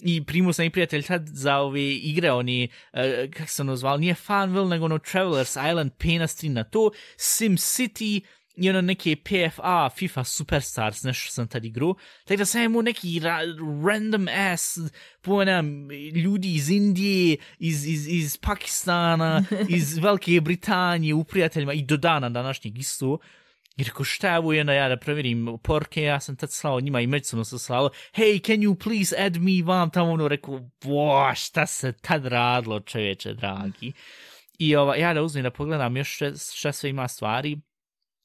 i 0.00 0.24
primu 0.24 0.52
sam 0.52 0.64
i 0.64 0.70
prijatelj 0.70 1.02
tad 1.02 1.22
za 1.26 1.56
ove 1.56 1.94
igre, 1.94 2.30
oni, 2.32 2.68
e, 2.92 3.24
uh, 3.24 3.30
kako 3.30 3.50
se 3.50 3.62
ono 3.62 3.76
zvali, 3.76 4.00
nije 4.00 4.14
Farmville, 4.14 4.68
nego 4.68 4.84
ono 4.84 4.98
Travelers 4.98 5.56
Island, 5.70 5.92
penastri 5.98 6.48
na 6.48 6.64
to, 6.64 6.90
Sim 7.16 7.56
City, 7.56 8.20
i 8.56 8.70
ono 8.70 8.80
neke 8.80 9.16
PFA, 9.16 9.88
FIFA 9.96 10.24
Superstars, 10.24 11.02
nešto 11.02 11.30
sam 11.30 11.48
tad 11.48 11.64
igru, 11.64 11.96
tako 12.24 12.38
da 12.38 12.44
sam 12.44 12.62
imao 12.62 12.82
neki 12.82 13.20
ra 13.20 13.38
random 13.86 14.28
ass, 14.28 14.78
pojena, 15.20 15.64
ljudi 16.14 16.54
iz 16.54 16.70
Indije, 16.70 17.36
iz, 17.58 17.86
iz, 17.86 18.08
iz 18.08 18.36
Pakistana, 18.36 19.44
iz 19.68 19.98
Velike 19.98 20.40
Britanije, 20.40 21.14
u 21.14 21.24
prijateljima, 21.24 21.72
i 21.72 21.82
do 21.82 21.96
dana 21.96 22.28
današnjeg 22.28 22.78
isto, 22.78 23.18
I 23.76 23.84
rekao, 23.84 24.04
šta 24.04 24.32
je 24.32 24.38
ovo? 24.38 24.52
Jedna, 24.52 24.72
ja 24.72 24.88
da 24.88 24.96
provjerim 24.96 25.58
porke, 25.62 26.02
ja 26.02 26.20
sam 26.20 26.36
tad 26.36 26.52
slao 26.52 26.80
njima 26.80 27.00
i 27.00 27.06
međusobno 27.06 27.44
sam 27.44 27.58
slao, 27.58 27.90
hey, 28.14 28.46
can 28.46 28.56
you 28.56 28.82
please 28.84 29.16
add 29.18 29.36
me 29.36 29.62
vam? 29.64 29.90
Tamo, 29.90 30.12
ono, 30.12 30.28
rekao, 30.28 30.60
bo, 30.84 31.34
šta 31.34 31.66
se 31.66 31.92
tad 31.92 32.26
radilo, 32.26 32.80
čovječe, 32.80 33.34
dragi. 33.34 33.92
I 34.58 34.76
ova, 34.76 34.96
ja 34.96 35.14
da 35.14 35.22
uzmem 35.22 35.42
da 35.42 35.50
pogledam 35.50 35.96
još 35.96 36.14
šta, 36.14 36.32
šta 36.54 36.72
sve 36.72 36.90
ima 36.90 37.08
stvari, 37.08 37.60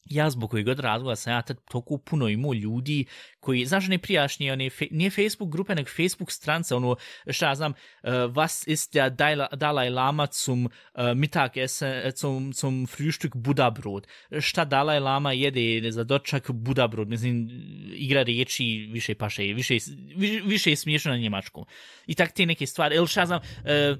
ja 0.05 0.29
zbog 0.29 0.49
kojeg 0.49 0.65
god 0.65 0.79
razloga 0.79 1.15
sam 1.15 1.33
ja 1.33 1.41
tad 1.41 1.57
toliko 1.65 1.97
puno 1.97 2.27
imao 2.27 2.53
ljudi 2.53 3.05
koji, 3.41 3.65
znaš, 3.65 3.87
ne 3.87 3.97
prijašnji, 3.97 4.51
one, 4.51 4.69
fe, 4.69 4.85
nije 4.91 5.09
Facebook 5.09 5.51
grupe, 5.51 5.75
nego 5.75 5.89
Facebook 5.89 6.31
stranca, 6.31 6.75
ono, 6.75 6.95
šta 7.27 7.47
ja 7.47 7.55
znam, 7.55 7.73
eh, 8.03 8.11
uh, 8.11 8.33
was 8.33 8.63
ist 8.67 8.93
der 8.93 9.11
Dalai 9.55 9.89
Lama 9.89 10.27
zum 10.45 10.65
uh, 10.65 10.71
eh, 10.95 11.15
Mittagessen, 11.15 12.11
zum, 12.15 12.53
zum 12.53 12.87
Frühstück 12.87 13.35
Budabrot? 13.35 14.07
Šta 14.39 14.65
Dalai 14.65 14.99
Lama 14.99 15.33
jede 15.33 15.91
za 15.91 16.03
dočak 16.03 16.51
Budabrot? 16.51 17.07
Mislim, 17.07 17.49
igra 17.93 18.23
riječi 18.23 18.89
više 18.91 19.15
paše, 19.15 19.43
više, 19.43 19.73
više, 20.15 20.41
više 20.45 20.69
je 20.69 20.75
smiješno 20.75 21.11
na 21.11 21.17
njemačkom. 21.17 21.65
I 22.07 22.15
tak 22.15 22.31
te 22.31 22.45
neke 22.45 22.67
stvari, 22.67 22.95
ili 22.95 23.07
šta 23.07 23.25
znam, 23.25 23.39
uh, 23.39 23.97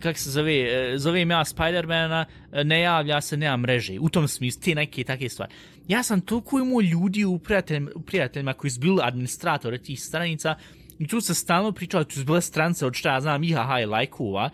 kak 0.00 0.18
se 0.18 0.30
zove, 0.30 0.92
uh, 0.92 0.98
zovem 0.98 1.30
ja 1.30 1.44
Spidermana, 1.44 2.26
ne 2.64 2.80
javlja 2.80 3.20
se, 3.20 3.36
nema 3.36 3.56
mreže. 3.56 3.98
U 4.00 4.08
tom 4.08 4.28
smislu, 4.28 4.62
te 4.62 4.74
neke 4.74 5.04
take 5.04 5.28
stvari 5.28 5.52
ja 5.88 6.02
sam 6.02 6.20
toliko 6.20 6.58
imao 6.58 6.80
ljudi 6.80 7.24
u 7.24 7.38
prijateljima, 7.38 7.90
u 7.94 8.02
prijateljima 8.02 8.52
koji 8.52 8.70
su 8.70 8.80
bili 8.80 9.00
administratore 9.02 9.78
tih 9.78 10.02
stranica 10.02 10.56
i 10.98 11.06
tu 11.06 11.20
se 11.20 11.34
stalno 11.34 11.72
pričalo, 11.72 12.04
tu 12.04 12.14
su 12.14 12.24
bile 12.24 12.40
strance 12.40 12.86
od 12.86 12.94
šta 12.94 13.14
ja 13.14 13.20
znam, 13.20 13.44
IHH 13.44 13.82
i 13.82 13.86
lajkova 13.86 14.50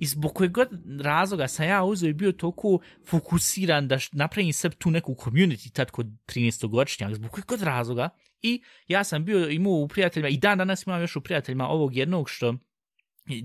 i 0.00 0.06
zbog 0.06 0.34
kojeg 0.34 0.52
god 0.52 0.68
razloga 1.00 1.48
sam 1.48 1.66
ja 1.66 1.84
uzeo 1.84 2.08
i 2.08 2.12
bio 2.12 2.32
toliko 2.32 2.78
fokusiran 3.06 3.88
da 3.88 3.98
napravim 4.12 4.52
sve 4.52 4.70
tu 4.70 4.90
neku 4.90 5.14
community 5.14 5.72
tad 5.72 5.90
kod 5.90 6.06
13. 6.26 6.68
godišnjak, 6.68 7.14
zbog 7.14 7.30
kojeg 7.30 7.46
god 7.46 7.62
razloga 7.62 8.08
i 8.42 8.62
ja 8.88 9.04
sam 9.04 9.24
bio 9.24 9.48
imao 9.48 9.72
u 9.72 9.88
prijateljima 9.88 10.28
i 10.28 10.36
dan 10.36 10.58
danas 10.58 10.86
imam 10.86 11.00
još 11.00 11.16
u 11.16 11.20
prijateljima 11.20 11.68
ovog 11.68 11.96
jednog 11.96 12.30
što 12.30 12.54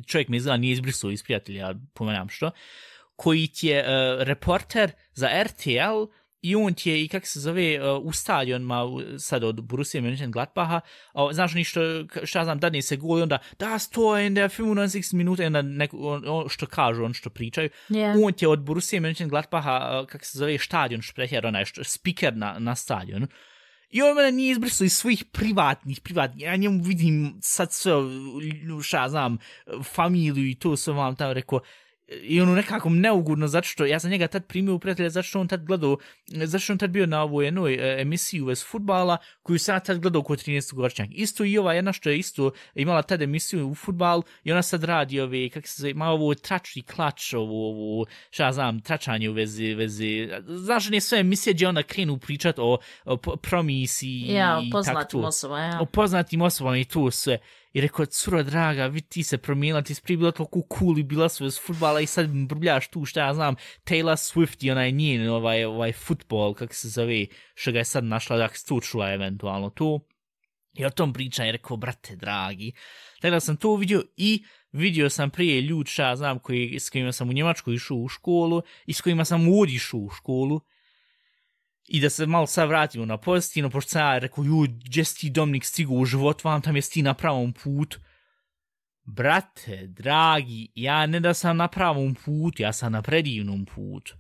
čovjek 0.08 0.28
mi 0.28 0.38
izgleda 0.38 0.58
nije 0.58 0.72
izbrisao 0.72 1.12
iz 1.12 1.24
prijatelja, 1.24 1.76
pomenam 1.94 2.30
što, 2.30 2.52
koji 3.16 3.48
ti 3.48 3.68
je 3.68 3.80
uh, 3.80 4.24
reporter 4.24 4.92
za 5.14 5.30
RTL 5.44 6.12
i 6.42 6.56
on 6.56 6.74
ti 6.74 6.90
je, 6.90 7.04
i 7.04 7.08
kak 7.08 7.28
se 7.28 7.40
zove, 7.40 7.92
uh, 7.92 8.06
u 8.06 8.12
stadionima 8.12 8.86
sad 9.18 9.44
od 9.44 9.62
Borussia 9.62 10.02
Mönchengladbacha, 10.02 10.80
uh, 11.14 11.34
znaš 11.34 11.54
ništo, 11.54 11.80
šta 12.24 12.40
ja 12.40 12.46
znam, 12.46 12.60
dadne 12.60 12.82
se 12.82 12.98
gol 12.98 13.20
i 13.20 13.22
onda, 13.22 13.38
da, 13.60 13.80
sto 13.80 14.18
in 14.18 14.34
der 14.34 14.50
95 14.50 15.14
minuta, 15.14 15.44
i 15.44 15.46
onda 15.46 15.62
neko, 15.62 15.98
on, 15.98 16.24
on, 16.28 16.50
što 16.50 16.66
kažu, 16.66 17.04
on 17.04 17.14
što 17.14 17.30
pričaju, 17.30 17.70
yeah. 17.90 18.26
on 18.26 18.34
ti 18.34 18.46
je 18.46 18.50
od 18.50 18.60
Borussia 18.60 19.02
Mönchengladbacha, 19.02 20.02
uh, 20.02 20.08
kak 20.08 20.26
se 20.26 20.38
zove, 20.38 20.58
stadion, 20.58 21.02
što 21.02 21.14
pretjer, 21.14 21.46
onaj, 21.46 21.66
što, 21.66 21.84
speaker 21.84 22.38
na, 22.38 22.60
na 22.60 22.76
stadionu, 22.76 23.28
I 23.92 24.02
on 24.02 24.16
mene 24.16 24.32
nije 24.32 24.52
izbrisao 24.52 24.86
iz 24.86 24.94
svojih 24.94 25.26
privatnih, 25.26 26.02
privatnih, 26.02 26.44
ja 26.44 26.56
njemu 26.56 26.84
vidim 26.84 27.40
sad 27.42 27.74
sve, 27.74 27.94
šta 28.84 29.10
znam, 29.10 29.38
familiju 29.84 30.48
i 30.48 30.56
to 30.56 30.78
sve 30.78 30.94
vam 30.94 31.16
tamo 31.16 31.34
rekao, 31.34 31.60
i 32.22 32.42
ono 32.42 32.56
nekako 32.56 32.90
neugodno, 32.90 33.48
zato 33.48 33.68
što 33.68 33.86
ja 33.86 34.00
sam 34.00 34.10
njega 34.10 34.28
tad 34.28 34.46
primio 34.46 34.76
u 34.76 34.80
prijatelja, 34.80 35.10
zato 35.10 35.28
što 35.28 35.40
on 35.40 35.48
tad 35.48 35.66
gledao, 35.66 35.98
zato 36.28 36.60
što 36.60 36.74
on 36.74 36.80
tad 36.80 36.90
bio 36.90 37.06
na 37.06 37.24
ovoj 37.24 37.46
jednoj 37.46 37.74
e, 37.74 38.02
emisiji 38.02 38.42
US 38.42 38.66
futbala, 38.66 39.18
koju 39.42 39.60
sam 39.60 39.80
tad 39.86 40.00
gledao 40.00 40.24
kod 40.24 40.40
13. 40.40 40.74
godišnjak. 40.74 41.10
Isto 41.12 41.46
i 41.46 41.58
ova 41.58 41.74
jedna 41.74 41.94
što 41.94 42.10
je 42.10 42.18
isto 42.18 42.52
imala 42.76 43.02
tad 43.02 43.22
emisiju 43.22 43.70
u 43.70 43.76
futbal 43.76 44.22
i 44.44 44.52
ona 44.52 44.62
sad 44.62 44.84
radi 44.84 45.20
ove, 45.20 45.50
kako 45.50 45.68
se 45.68 45.82
zove, 45.82 45.92
ima 45.92 46.10
ovo 46.10 46.34
tračni 46.36 46.82
klač, 46.82 47.34
ovo, 47.34 47.70
ovo, 47.70 48.06
šta 48.30 48.52
znam, 48.52 48.82
tračanje 48.82 49.30
u 49.30 49.34
vezi, 49.34 49.74
vezi, 49.74 50.30
znaš, 50.48 50.90
ne 50.90 51.02
sve 51.02 51.20
emisije 51.20 51.54
gdje 51.54 51.68
ona 51.68 51.84
krenu 51.84 52.18
pričat 52.18 52.60
o, 52.60 52.78
o 53.06 53.18
promisiji 53.18 54.26
ja, 54.28 54.62
i 54.64 54.70
poznatim 54.70 55.24
osobama, 55.24 55.62
ja. 55.62 55.82
O 55.82 55.86
poznatim 55.86 56.42
osobama 56.42 56.78
i 56.78 56.86
to 56.86 57.12
sve. 57.12 57.40
I 57.74 57.82
rekao, 57.82 58.06
cura 58.06 58.44
draga, 58.44 58.88
vi 58.88 59.02
ti 59.02 59.24
se 59.24 59.38
promijenila, 59.38 59.82
ti 59.82 59.96
si 59.96 60.02
prije 60.02 60.18
bila 60.18 60.32
toliko 60.32 60.62
cool 60.80 61.00
i 61.00 61.04
bila 61.04 61.30
su 61.30 61.46
iz 61.46 61.60
futbala 61.60 62.02
i 62.02 62.06
sad 62.06 62.30
brbljaš 62.30 62.88
tu, 62.88 63.06
šta 63.06 63.26
ja 63.26 63.34
znam, 63.34 63.56
Taylor 63.84 64.16
Swift 64.16 64.66
i 64.66 64.72
onaj 64.72 64.92
njen, 64.92 65.30
ovaj, 65.30 65.64
ovaj 65.64 65.94
futbol, 65.94 66.54
kako 66.54 66.74
se 66.74 66.90
zove, 66.90 67.26
što 67.54 67.72
ga 67.72 67.78
je 67.78 67.86
sad 67.86 68.04
našla, 68.04 68.38
da 68.38 68.50
se 68.54 68.66
čula 68.82 69.14
eventualno 69.14 69.70
tu. 69.70 70.06
I 70.74 70.86
o 70.86 70.90
tom 70.90 71.14
pričam 71.14 71.46
i 71.46 71.52
rekao, 71.52 71.78
brate 71.78 72.16
dragi, 72.16 72.74
tako 73.22 73.32
da 73.32 73.40
sam 73.40 73.58
to 73.58 73.76
vidio 73.76 74.04
i 74.18 74.44
vidio 74.72 75.10
sam 75.10 75.30
prije 75.30 75.62
ljud, 75.62 75.88
šta 75.88 76.10
ja 76.10 76.16
znam, 76.16 76.40
koji, 76.40 76.80
s 76.80 76.90
kojima 76.90 77.12
sam 77.12 77.30
u 77.30 77.34
Njemačku 77.34 77.74
išao 77.74 77.98
u 77.98 78.08
školu 78.08 78.62
i 78.86 78.94
s 78.94 79.02
kojima 79.02 79.26
sam 79.26 79.60
odišao 79.60 80.00
u 80.00 80.10
školu, 80.10 80.62
I 81.94 82.00
da 82.00 82.10
se 82.10 82.26
malo 82.26 82.48
sad 82.48 82.70
vratimo 82.70 83.06
na 83.06 83.18
pozitivno, 83.18 83.70
pošto 83.70 83.90
sam 83.90 84.02
ja 84.02 84.18
rekao, 84.18 84.44
ju, 84.44 84.62
gdje 84.86 85.06
si 85.06 85.20
ti 85.20 85.30
Dominik 85.30 85.66
stigu 85.66 85.96
u 85.96 86.06
život, 86.06 86.44
vam 86.44 86.62
tam 86.62 86.76
jesi 86.76 86.92
ti 86.92 87.02
na 87.02 87.14
pravom 87.14 87.54
putu. 87.54 88.00
Brate, 89.04 89.88
dragi, 89.88 90.72
ja 90.76 91.06
ne 91.06 91.20
da 91.20 91.34
sam 91.34 91.58
na 91.58 91.68
pravom 91.68 92.16
putu, 92.16 92.62
ja 92.64 92.74
sam 92.74 92.92
na 92.92 93.02
predivnom 93.02 93.66
putu. 93.66 94.14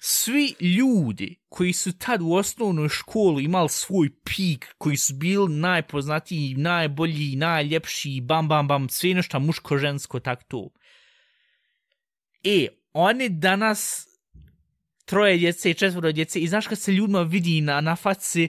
Svi 0.00 0.54
ljudi 0.60 1.40
koji 1.48 1.72
su 1.72 1.98
tad 1.98 2.22
u 2.22 2.32
osnovnoj 2.32 2.88
školi 2.88 3.44
imali 3.44 3.68
svoj 3.68 4.10
pik, 4.24 4.74
koji 4.78 4.96
su 4.96 5.14
bili 5.14 5.54
najpoznatiji, 5.54 6.54
najbolji, 6.54 7.36
najljepši, 7.36 8.20
bam, 8.20 8.48
bam, 8.48 8.68
bam, 8.68 8.88
sve 8.88 9.14
nešto 9.14 9.40
muško, 9.40 9.78
žensko, 9.78 10.20
tak 10.20 10.44
to. 10.48 10.68
E, 12.44 12.68
oni 12.92 13.28
danas 13.28 14.06
troje 15.04 15.36
djece 15.36 15.70
i 15.70 15.74
četvro 15.74 16.12
djece 16.12 16.40
i 16.40 16.48
znaš 16.48 16.66
kad 16.66 16.78
se 16.78 16.92
ljudima 16.92 17.22
vidi 17.22 17.60
na, 17.60 17.80
na 17.80 17.96
faci 17.96 18.48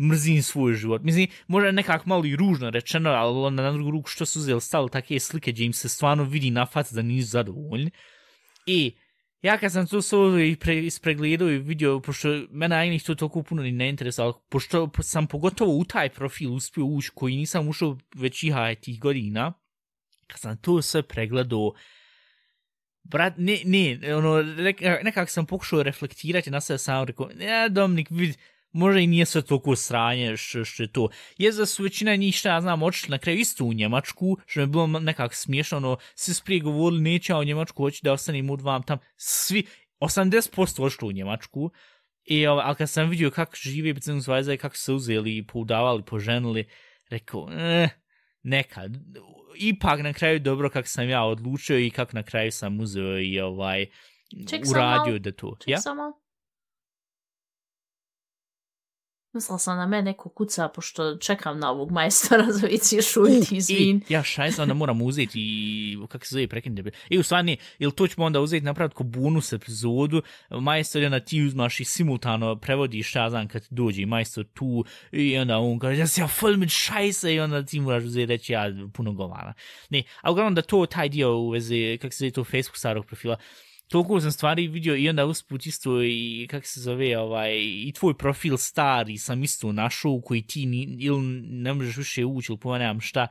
mrzim 0.00 0.42
svoj 0.42 0.74
život. 0.74 1.02
Mislim, 1.02 1.28
možda 1.46 1.70
nekak 1.70 2.06
malo 2.06 2.24
i 2.24 2.36
ružno 2.36 2.70
rečeno, 2.70 3.10
ali 3.10 3.38
onda 3.38 3.62
na 3.62 3.72
drugu 3.72 3.90
ruku 3.90 4.08
što 4.08 4.26
su 4.26 4.38
uzeli 4.38 4.60
stali 4.60 4.90
takve 4.90 5.20
slike 5.20 5.52
gdje 5.52 5.64
im 5.64 5.72
se 5.72 5.88
stvarno 5.88 6.24
vidi 6.24 6.50
na 6.50 6.66
faci 6.66 6.94
da 6.94 7.02
nisu 7.02 7.28
zadovoljni. 7.28 7.90
I 8.66 8.96
ja 9.42 9.58
kad 9.58 9.72
sam 9.72 9.86
to 9.86 10.02
sve 10.02 10.56
pre, 10.60 10.78
ispregledao 10.78 11.50
i 11.50 11.58
vidio, 11.58 12.00
pošto 12.00 12.28
mene 12.50 12.76
ajnih 12.76 13.02
to 13.02 13.14
toliko 13.14 13.42
puno 13.42 13.62
ni 13.62 13.72
ne 13.72 13.88
interesalo, 13.88 14.42
pošto 14.48 14.90
sam 15.00 15.26
pogotovo 15.26 15.76
u 15.76 15.84
taj 15.84 16.08
profil 16.08 16.54
uspio 16.54 16.84
ući 16.84 17.10
koji 17.14 17.36
nisam 17.36 17.68
ušao 17.68 17.98
već 18.14 18.42
iha 18.42 18.74
tih 18.74 19.00
godina, 19.00 19.52
kad 20.26 20.40
sam 20.40 20.56
to 20.56 20.82
sve 20.82 21.02
pregledao, 21.02 21.72
brat, 23.08 23.34
ne, 23.36 23.58
ne, 23.64 24.16
ono, 24.16 24.42
nekako 25.02 25.30
sam 25.30 25.46
pokušao 25.46 25.82
reflektirati 25.82 26.50
na 26.50 26.60
sebe 26.60 26.78
sam 26.78 27.04
rekao, 27.04 27.30
ja, 27.40 27.68
Dominik, 27.68 28.10
vidi, 28.10 28.34
možda 28.72 29.00
i 29.00 29.06
nije 29.06 29.26
sve 29.26 29.42
toliko 29.42 29.76
sranje 29.76 30.36
što, 30.36 30.64
što 30.64 30.82
je 30.82 30.92
to. 30.92 31.08
Je 31.38 31.52
za 31.52 31.66
su 31.66 31.82
većina 31.82 32.16
njih, 32.16 32.34
šta 32.34 32.48
ja 32.48 32.60
znam, 32.60 32.82
očili 32.82 33.10
na 33.10 33.18
kraju 33.18 33.38
isto 33.38 33.64
u 33.64 33.72
Njemačku, 33.72 34.36
što 34.46 34.60
je 34.60 34.66
bilo 34.66 34.86
nekako 34.86 35.34
smiješno, 35.34 35.76
ono, 35.76 35.96
svi 36.14 36.34
su 36.34 36.44
prije 36.44 36.60
govorili, 36.60 37.02
neće 37.02 37.34
u 37.34 37.44
Njemačku, 37.44 37.82
hoće 37.82 38.00
da 38.02 38.12
ostanem 38.12 38.50
u 38.50 38.56
dvam 38.56 38.82
tam, 38.82 38.98
svi, 39.16 39.66
80% 40.00 40.82
očili 40.82 41.08
u 41.08 41.12
Njemačku, 41.12 41.70
I, 42.28 42.46
ovaj, 42.46 42.64
ali 42.66 42.76
kad 42.76 42.90
sam 42.90 43.08
vidio 43.08 43.30
kako 43.30 43.56
žive 43.56 43.94
Beziehungsweise 43.94 44.54
i 44.54 44.58
kako 44.58 44.76
se 44.76 44.92
uzeli 44.92 45.36
i 45.36 45.46
poudavali, 45.46 46.02
poženili, 46.02 46.68
rekao, 47.10 47.48
eh, 47.52 47.88
neka, 48.42 48.88
ipak 49.58 50.00
na 50.02 50.12
kraju 50.12 50.38
dobro 50.38 50.70
kako 50.70 50.88
sam 50.88 51.08
ja 51.08 51.24
odlučio 51.24 51.78
i 51.78 51.90
kako 51.90 52.12
na 52.12 52.22
kraju 52.22 52.52
sam 52.52 52.80
uzeo 52.80 53.18
i 53.18 53.40
ovaj 53.40 53.86
Ček 54.50 54.64
uradio 54.70 55.18
da 55.18 55.32
to. 55.32 55.56
Ček 55.60 55.68
ja? 55.68 55.78
samo. 55.78 56.27
Mislila 59.38 59.58
sam 59.58 59.76
na 59.76 59.86
mene 59.86 60.02
neko 60.02 60.28
kuca, 60.28 60.68
pošto 60.68 61.16
čekam 61.16 61.58
na 61.58 61.70
ovog 61.70 61.90
majstora 61.90 62.52
za 62.52 62.66
vici 62.66 63.02
šuti, 63.02 63.56
izvin. 63.56 63.96
I, 64.08 64.12
ja 64.12 64.22
šajsa, 64.22 64.62
onda 64.62 64.74
moram 64.74 65.02
uzeti 65.02 65.38
i, 65.40 65.96
kako 66.08 66.26
se 66.26 66.32
zove, 66.32 66.48
prekinite. 66.48 66.90
I 67.08 67.18
u 67.18 67.22
stvarni, 67.22 67.56
ili 67.78 67.92
to 67.92 68.06
ćemo 68.06 68.26
onda 68.26 68.40
uzeti 68.40 68.64
napraviti 68.64 68.94
ko 68.94 69.04
bonus 69.04 69.52
epizodu, 69.52 70.22
majstor 70.50 71.02
je 71.02 71.10
na 71.10 71.20
ti 71.20 71.42
uzmaš 71.42 71.80
i 71.80 71.84
simultano 71.84 72.56
prevodiš, 72.56 73.08
šta 73.08 73.30
znam, 73.30 73.48
kad 73.48 73.66
dođe 73.70 74.06
majstor 74.06 74.44
tu, 74.54 74.84
i 75.12 75.38
onda 75.38 75.58
on 75.58 75.78
kaže, 75.78 76.00
ja 76.00 76.06
se 76.06 76.20
ja 76.20 76.28
full 76.28 76.56
mit 76.56 76.70
šajsa, 76.70 77.30
i 77.30 77.40
onda 77.40 77.64
ti 77.64 77.80
moraš 77.80 78.04
uzeti 78.04 78.26
reći, 78.26 78.52
ja 78.52 78.72
puno 78.94 79.12
govara. 79.12 79.52
Ne, 79.90 80.02
a 80.20 80.30
uglavnom 80.30 80.54
da 80.54 80.62
to, 80.62 80.86
taj 80.86 81.08
dio 81.08 81.38
u 81.38 81.50
vezi, 81.50 81.98
kako 82.02 82.12
se 82.12 82.18
zove 82.18 82.30
to 82.30 82.44
Facebook 82.44 82.76
starog 82.76 83.06
profila, 83.06 83.36
toliko 83.88 84.20
sam 84.20 84.32
stvari 84.32 84.68
vidio 84.68 84.96
i 84.96 85.08
onda 85.08 85.26
usput 85.26 85.66
isto 85.66 86.02
i 86.02 86.46
kak 86.50 86.66
se 86.66 86.80
zove 86.80 87.18
ovaj 87.18 87.58
i 87.60 87.92
tvoj 87.94 88.18
profil 88.18 88.56
stari 88.56 89.18
sam 89.18 89.42
isto 89.42 89.72
našao 89.72 90.20
koji 90.20 90.42
ti 90.42 90.66
ni, 90.66 90.96
ili 91.00 91.20
ne 91.42 91.74
možeš 91.74 91.96
više 91.96 92.24
ući 92.24 92.52
ili 92.52 92.58
pomenam 92.58 93.00
šta 93.00 93.26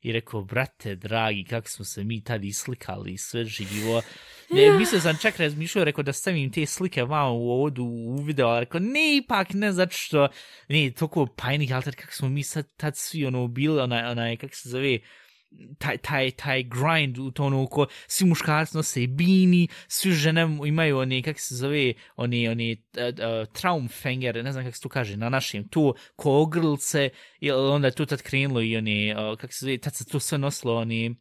i 0.00 0.12
rekao 0.12 0.44
brate 0.44 0.94
dragi 0.94 1.44
kako 1.44 1.68
smo 1.68 1.84
se 1.84 2.04
mi 2.04 2.24
tad 2.24 2.44
islikali 2.44 3.18
sve 3.18 3.44
živo 3.44 4.02
ne, 4.50 4.60
yeah. 4.60 4.78
mislio 4.78 5.00
sam 5.00 5.16
čak 5.22 5.36
razmišljao 5.36 5.84
rekao 5.84 6.04
da 6.04 6.12
stavim 6.12 6.52
te 6.52 6.66
slike 6.66 7.02
vamo 7.02 7.34
u 7.34 7.50
ovodu 7.50 7.84
u 7.84 8.22
video 8.22 8.48
ali 8.48 8.60
rekao 8.60 8.80
ne 8.80 9.16
ipak 9.16 9.48
ne 9.54 9.72
zato 9.72 9.96
što 9.96 10.28
ne 10.68 10.90
toliko 10.90 11.26
pajnih 11.26 11.74
ali 11.74 11.82
kako 11.82 12.12
smo 12.12 12.28
mi 12.28 12.42
sad 12.42 12.66
tad 12.76 12.96
svi 12.96 13.26
ono 13.26 13.48
bili 13.48 13.80
onaj, 13.80 14.10
onaj 14.10 14.36
kako 14.36 14.54
se 14.54 14.68
zove 14.68 14.98
taj, 15.78 15.98
taj, 15.98 16.30
taj 16.30 16.62
grind 16.62 17.18
u 17.18 17.30
to 17.30 17.44
ono 17.44 17.66
ko 17.66 17.86
svi 18.06 18.26
muškarci 18.26 18.76
nose 18.76 19.06
bini, 19.06 19.68
svi 19.88 20.12
žene 20.12 20.58
imaju 20.66 20.98
oni, 20.98 21.22
kak 21.22 21.40
se 21.40 21.54
zove, 21.54 21.92
oni, 22.16 22.48
oni 22.48 22.72
uh, 22.72 23.02
eh, 23.02 23.08
uh, 23.08 23.12
eh, 23.18 23.46
traumfenger, 23.52 24.44
ne 24.44 24.52
znam 24.52 24.64
kako 24.64 24.76
se 24.76 24.82
to 24.82 24.88
kaže, 24.88 25.16
na 25.16 25.28
našem, 25.28 25.68
tu 25.68 25.94
ko 26.16 26.32
ogrlce, 26.32 27.10
i 27.40 27.50
onda 27.50 27.88
je 27.88 27.94
tu 27.94 28.06
tad 28.06 28.22
krenulo 28.22 28.62
i 28.62 28.76
oni, 28.76 29.14
uh, 29.14 29.20
eh, 29.20 29.36
kak 29.36 29.52
se 29.52 29.64
zove, 29.64 29.78
tad 29.78 29.94
se 29.94 30.04
to 30.04 30.20
sve 30.20 30.38
nosilo, 30.38 30.76
oni, 30.76 31.14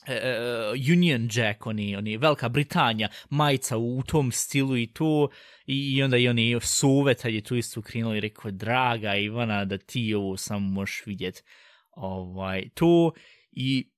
Uh, 0.00 0.92
Union 0.92 1.28
Jack, 1.32 1.66
oni, 1.66 1.96
oni, 1.96 2.16
Velika 2.16 2.48
Britanija, 2.48 3.08
majica 3.30 3.76
u, 3.76 3.98
u 3.98 4.02
tom 4.02 4.32
stilu 4.32 4.76
i 4.76 4.86
to, 4.86 5.28
i, 5.66 5.94
i 5.96 6.02
onda 6.02 6.16
i 6.16 6.28
oni 6.28 6.58
suve, 6.60 7.14
tad 7.14 7.34
je 7.34 7.40
tu 7.40 7.56
isto 7.56 7.82
krenulo 7.82 8.14
i 8.14 8.20
rekao, 8.20 8.50
draga 8.50 9.16
Ivana, 9.16 9.64
da 9.64 9.78
ti 9.78 10.14
ovo 10.14 10.36
samo 10.36 10.68
možeš 10.68 11.02
vidjet, 11.06 11.44
ovaj, 11.90 12.68
to, 12.74 13.12
I 13.52 13.90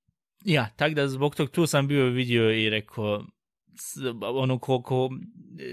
ja, 0.44 0.68
tak 0.76 0.94
da 0.94 1.08
zbog 1.08 1.34
tog 1.34 1.50
tu 1.50 1.66
sam 1.66 1.88
bio 1.88 2.06
vidio 2.06 2.50
i 2.50 2.70
rekao 2.70 3.24
ono 4.20 4.58
ko, 4.58 4.82
ko 4.82 5.10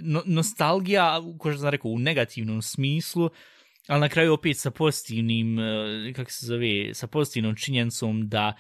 no, 0.02 0.24
nostalgija, 0.26 1.22
ko 1.40 1.52
što 1.52 1.60
sam 1.60 1.70
rekao, 1.70 1.92
u 1.92 2.00
negativnom 2.00 2.62
smislu, 2.62 3.30
ali 3.88 4.02
na 4.02 4.10
kraju 4.10 4.34
opet 4.34 4.58
sa 4.58 4.72
pozitivnim, 4.72 5.60
e, 5.60 6.14
kako 6.16 6.32
se 6.32 6.46
zove, 6.46 6.94
sa 6.94 7.08
pozitivnom 7.08 7.56
činjenicom 7.56 8.30
da 8.30 8.54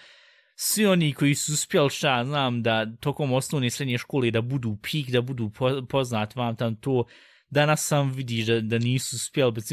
svi 0.55 0.85
oni 0.85 1.13
koji 1.13 1.35
su 1.35 1.53
uspjeli 1.53 1.89
šta, 1.89 2.25
znam 2.25 2.63
da 2.63 2.95
tokom 2.99 3.33
osnovne 3.33 3.67
i 3.67 3.69
srednje 3.69 3.97
škole 3.97 4.31
da 4.31 4.41
budu 4.41 4.77
pik, 4.83 5.09
da 5.09 5.21
budu 5.21 5.51
poznat 5.89 6.35
vam 6.35 6.55
tam 6.55 6.75
to, 6.75 7.05
danas 7.49 7.87
sam 7.87 8.11
vidiš 8.11 8.45
da, 8.45 8.61
da 8.61 8.79
nisu 8.79 9.15
uspjeli, 9.15 9.51
bez 9.51 9.69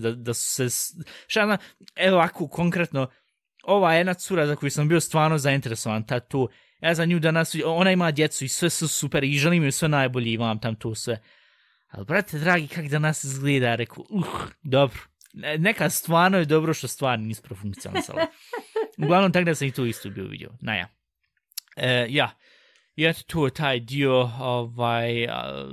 da, 0.00 0.12
da 0.12 0.34
su 0.34 0.68
se, 0.68 0.94
šta 1.26 1.44
znam, 1.44 1.58
evo 1.96 2.18
ako 2.18 2.48
konkretno, 2.48 3.08
ova 3.64 3.94
jedna 3.94 4.14
cura 4.14 4.46
za 4.46 4.56
koju 4.56 4.70
sam 4.70 4.88
bio 4.88 5.00
stvarno 5.00 5.38
zainteresovan, 5.38 6.06
ta 6.06 6.20
tu, 6.20 6.48
ja 6.80 6.94
za 6.94 7.04
nju 7.04 7.18
danas, 7.18 7.56
ona 7.64 7.92
ima 7.92 8.10
djecu 8.10 8.44
i 8.44 8.48
sve 8.48 8.70
su 8.70 8.88
super 8.88 9.24
i 9.24 9.38
želim 9.38 9.62
joj 9.62 9.72
sve 9.72 9.88
najbolje 9.88 10.32
i 10.32 10.36
vam 10.36 10.58
tam 10.58 10.74
tu 10.74 10.94
sve. 10.94 11.22
Ali, 11.90 12.04
brate, 12.04 12.38
dragi, 12.38 12.68
kak 12.68 12.88
danas 12.88 13.24
izgleda, 13.24 13.74
rekao, 13.74 14.04
uh, 14.10 14.24
dobro. 14.62 14.98
Neka 15.58 15.90
stvarno 15.90 16.38
je 16.38 16.44
dobro 16.44 16.74
što 16.74 16.88
stvarno 16.88 17.26
nisu 17.26 17.42
profunkcionisala. 17.42 18.26
Uglavnom, 19.04 19.32
tako 19.32 19.44
da 19.44 19.54
sam 19.54 19.68
i 19.68 19.72
tu 19.72 19.86
isto 19.86 20.10
bio 20.10 20.24
vidio. 20.24 20.50
Naja. 20.60 20.88
E, 21.76 22.06
ja. 22.08 22.30
I 22.96 23.04
eto 23.04 23.22
tu 23.26 23.44
je 23.44 23.50
taj 23.50 23.80
dio 23.80 24.30
ovaj, 24.40 25.26
a, 25.26 25.68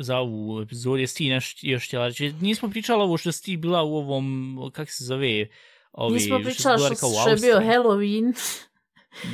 za 0.00 0.18
ovu 0.18 0.62
epizodu. 0.62 0.96
Jesi 0.96 1.16
ti 1.16 1.28
nešto 1.28 1.60
još 1.62 1.86
htjela 1.86 2.06
reći? 2.06 2.32
Nismo 2.40 2.70
pričali 2.70 3.02
ovo 3.02 3.16
što 3.16 3.32
si 3.32 3.44
ti 3.44 3.56
bila 3.56 3.82
u 3.82 3.96
ovom, 3.96 4.56
kak 4.72 4.90
se 4.90 5.04
zove, 5.04 5.46
Ovi, 5.92 6.14
Mi 6.14 6.20
smo 6.20 6.38
pričali 6.38 6.78
što, 6.78 6.94
što, 6.94 7.20
što 7.20 7.30
je 7.30 7.36
bio 7.36 7.56
Halloween. 7.60 8.56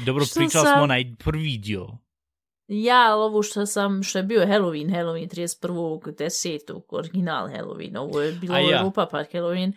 Dobro, 0.06 0.24
pričali 0.34 0.64
sam... 0.64 0.74
smo 0.74 0.82
onaj 0.82 1.04
prvi 1.24 1.58
dio. 1.58 1.88
Ja, 2.68 3.12
ali 3.12 3.22
ovo 3.22 3.42
što 3.42 3.66
sam, 3.66 4.02
što 4.02 4.18
je 4.18 4.22
bio 4.22 4.46
Halloween, 4.46 4.90
Halloween 4.90 5.28
31. 5.28 6.16
desetog, 6.16 6.92
original 6.92 7.48
Halloween, 7.48 7.98
ovo 7.98 8.20
je 8.20 8.32
bilo 8.32 8.58
ja. 8.58 8.82
Rupa 8.82 9.06
Park 9.06 9.32
Halloween, 9.32 9.72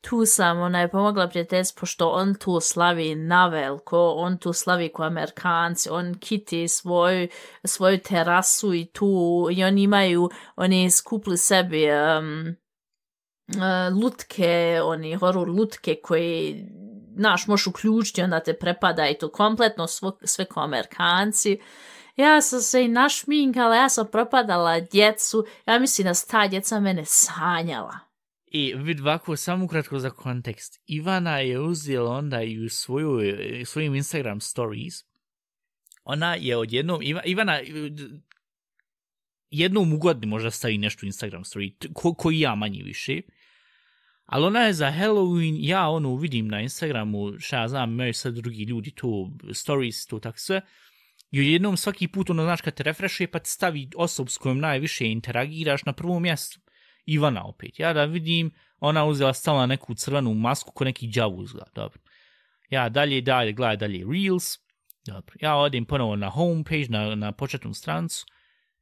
tu 0.00 0.26
sam 0.26 0.60
onaj 0.60 0.88
pomogla 0.88 1.28
prijateljstvo, 1.28 1.80
pošto 1.80 2.08
on 2.08 2.34
tu 2.34 2.60
slavi 2.60 3.14
na 3.14 3.48
veliko, 3.48 4.14
on 4.16 4.38
tu 4.38 4.52
slavi 4.52 4.88
ko 4.88 5.02
Amerikanci, 5.02 5.88
on 5.90 6.14
kiti 6.14 6.68
svoj, 6.68 7.28
svoju 7.64 7.98
terasu 7.98 8.74
i 8.74 8.86
tu, 8.86 9.48
i 9.52 9.64
oni 9.64 9.82
imaju, 9.82 10.30
oni 10.56 10.90
skupli 10.90 11.36
sebi, 11.36 11.86
um, 11.90 12.56
uh, 13.56 14.02
lutke, 14.02 14.80
oni 14.84 15.14
horor 15.14 15.48
lutke 15.48 15.96
koji 16.02 16.64
naš 17.16 17.46
možeš 17.46 17.66
uključiti, 17.66 18.22
onda 18.22 18.40
te 18.40 18.58
prepada 18.58 19.08
i 19.08 19.18
to 19.18 19.30
kompletno 19.30 19.86
svo, 19.86 20.18
sve 20.24 20.44
ko 20.44 20.60
Amerikanci. 20.60 21.58
Ja 22.16 22.40
sam 22.40 22.60
se 22.60 22.84
i 22.84 22.88
našminkala, 22.88 23.76
ja 23.76 23.88
sam 23.88 24.06
propadala 24.12 24.80
djecu, 24.80 25.46
ja 25.66 25.78
mislim 25.78 26.06
da 26.06 26.14
sta 26.14 26.48
djeca 26.48 26.80
mene 26.80 27.04
sanjala. 27.06 27.98
I 28.46 28.74
vid 28.74 29.00
ovako, 29.00 29.36
samo 29.36 29.68
kratko 29.68 29.98
za 29.98 30.10
kontekst. 30.10 30.80
Ivana 30.86 31.38
je 31.38 31.60
uzela 31.60 32.10
onda 32.10 32.42
i 32.42 32.64
u 32.64 32.68
svoju, 32.68 33.20
svojim 33.64 33.94
Instagram 33.94 34.40
stories. 34.40 34.94
Ona 36.04 36.34
je 36.34 36.56
odjednom, 36.56 37.00
Ivana, 37.24 37.60
jednom 39.50 39.92
ugodni 39.92 40.26
možda 40.26 40.50
stavi 40.50 40.78
nešto 40.78 41.00
u 41.02 41.06
Instagram 41.06 41.44
story, 41.44 41.92
ko, 41.92 42.14
koji 42.14 42.40
ja 42.40 42.54
manje 42.54 42.82
više. 42.82 43.20
Ali 44.30 44.46
ona 44.46 44.60
je 44.60 44.72
za 44.72 44.90
Halloween, 44.90 45.56
ja 45.60 45.88
ono 45.88 46.16
vidim 46.16 46.48
na 46.48 46.60
Instagramu, 46.60 47.38
šta 47.38 47.60
ja 47.60 47.68
znam, 47.68 47.92
imaju 47.92 48.14
sad 48.14 48.34
drugi 48.34 48.62
ljudi 48.64 48.90
to, 48.90 49.30
stories, 49.52 50.06
to 50.06 50.18
tako 50.18 50.38
sve. 50.38 50.60
I 51.30 51.52
jednom 51.52 51.76
svaki 51.76 52.08
put 52.08 52.30
ono, 52.30 52.42
znaš, 52.42 52.60
kad 52.60 52.74
te 52.74 52.82
refreshuje, 52.82 53.30
pa 53.30 53.38
ti 53.38 53.50
stavi 53.50 53.88
osob 53.96 54.28
s 54.28 54.38
kojom 54.38 54.58
najviše 54.58 55.06
interagiraš 55.06 55.84
na 55.84 55.92
prvom 55.92 56.22
mjestu. 56.22 56.60
Ivana 57.06 57.44
opet. 57.44 57.78
Ja 57.78 57.92
da 57.92 58.04
vidim, 58.04 58.50
ona 58.80 59.04
uzela 59.04 59.32
stala 59.34 59.66
neku 59.66 59.94
crvenu 59.94 60.34
masku 60.34 60.72
ko 60.72 60.84
neki 60.84 61.08
džavu 61.08 61.42
izgleda. 61.42 61.70
Dobro. 61.74 62.00
Ja 62.70 62.88
dalje, 62.88 63.20
dalje, 63.20 63.52
gledaj 63.52 63.76
dalje 63.76 64.04
Reels. 64.12 64.58
Dobro. 65.06 65.34
Ja 65.40 65.56
odim 65.56 65.84
ponovo 65.84 66.16
na 66.16 66.28
homepage, 66.28 66.86
na, 66.88 67.14
na 67.14 67.32
početnu 67.32 67.74
strancu. 67.74 68.26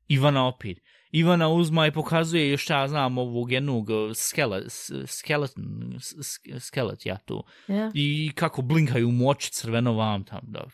Ivana 0.08 0.46
opet. 0.46 0.78
Ivana 1.10 1.48
uzma 1.48 1.86
i 1.86 1.92
pokazuje 1.92 2.50
još 2.50 2.70
ja 2.70 2.88
znam 2.88 3.18
ovog 3.18 3.52
jednog 3.52 3.90
uh, 3.90 4.12
skelet, 4.14 4.64
skeleton, 5.06 5.98
skelet, 6.60 7.06
ja 7.06 7.16
to. 7.16 7.42
Yeah. 7.68 7.90
I 7.94 8.32
kako 8.34 8.62
blinkaju 8.62 9.10
moći 9.10 9.52
crveno 9.52 9.92
vam 9.92 10.24
tam. 10.24 10.40
Da. 10.42 10.64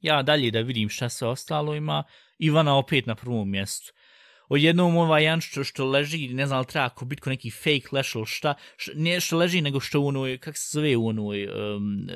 Ja 0.00 0.22
dalje 0.22 0.50
da 0.50 0.60
vidim 0.60 0.88
šta 0.88 1.08
se 1.08 1.26
ostalo 1.26 1.74
ima. 1.74 2.04
Ivana 2.38 2.76
opet 2.76 3.06
na 3.06 3.14
prvom 3.14 3.50
mjestu 3.50 3.92
odjednom 4.48 4.96
ovaj 4.96 5.24
jedan 5.24 5.40
što, 5.40 5.64
što 5.64 5.84
leži, 5.84 6.28
ne 6.28 6.46
znam 6.46 6.58
li 6.58 6.66
treba 6.66 6.86
ako 6.86 7.04
biti 7.04 7.22
ko 7.22 7.30
neki 7.30 7.50
fake 7.50 7.88
leš 7.92 8.14
ili 8.14 8.26
šta, 8.26 8.54
što, 8.76 8.92
ne 8.94 9.20
što 9.20 9.36
leži 9.36 9.60
nego 9.60 9.80
što 9.80 10.00
u 10.00 10.06
onoj, 10.06 10.38
kak 10.38 10.56
se 10.56 10.68
zove 10.72 10.96
u 10.96 11.06
onoj, 11.06 11.46
um, 11.46 12.08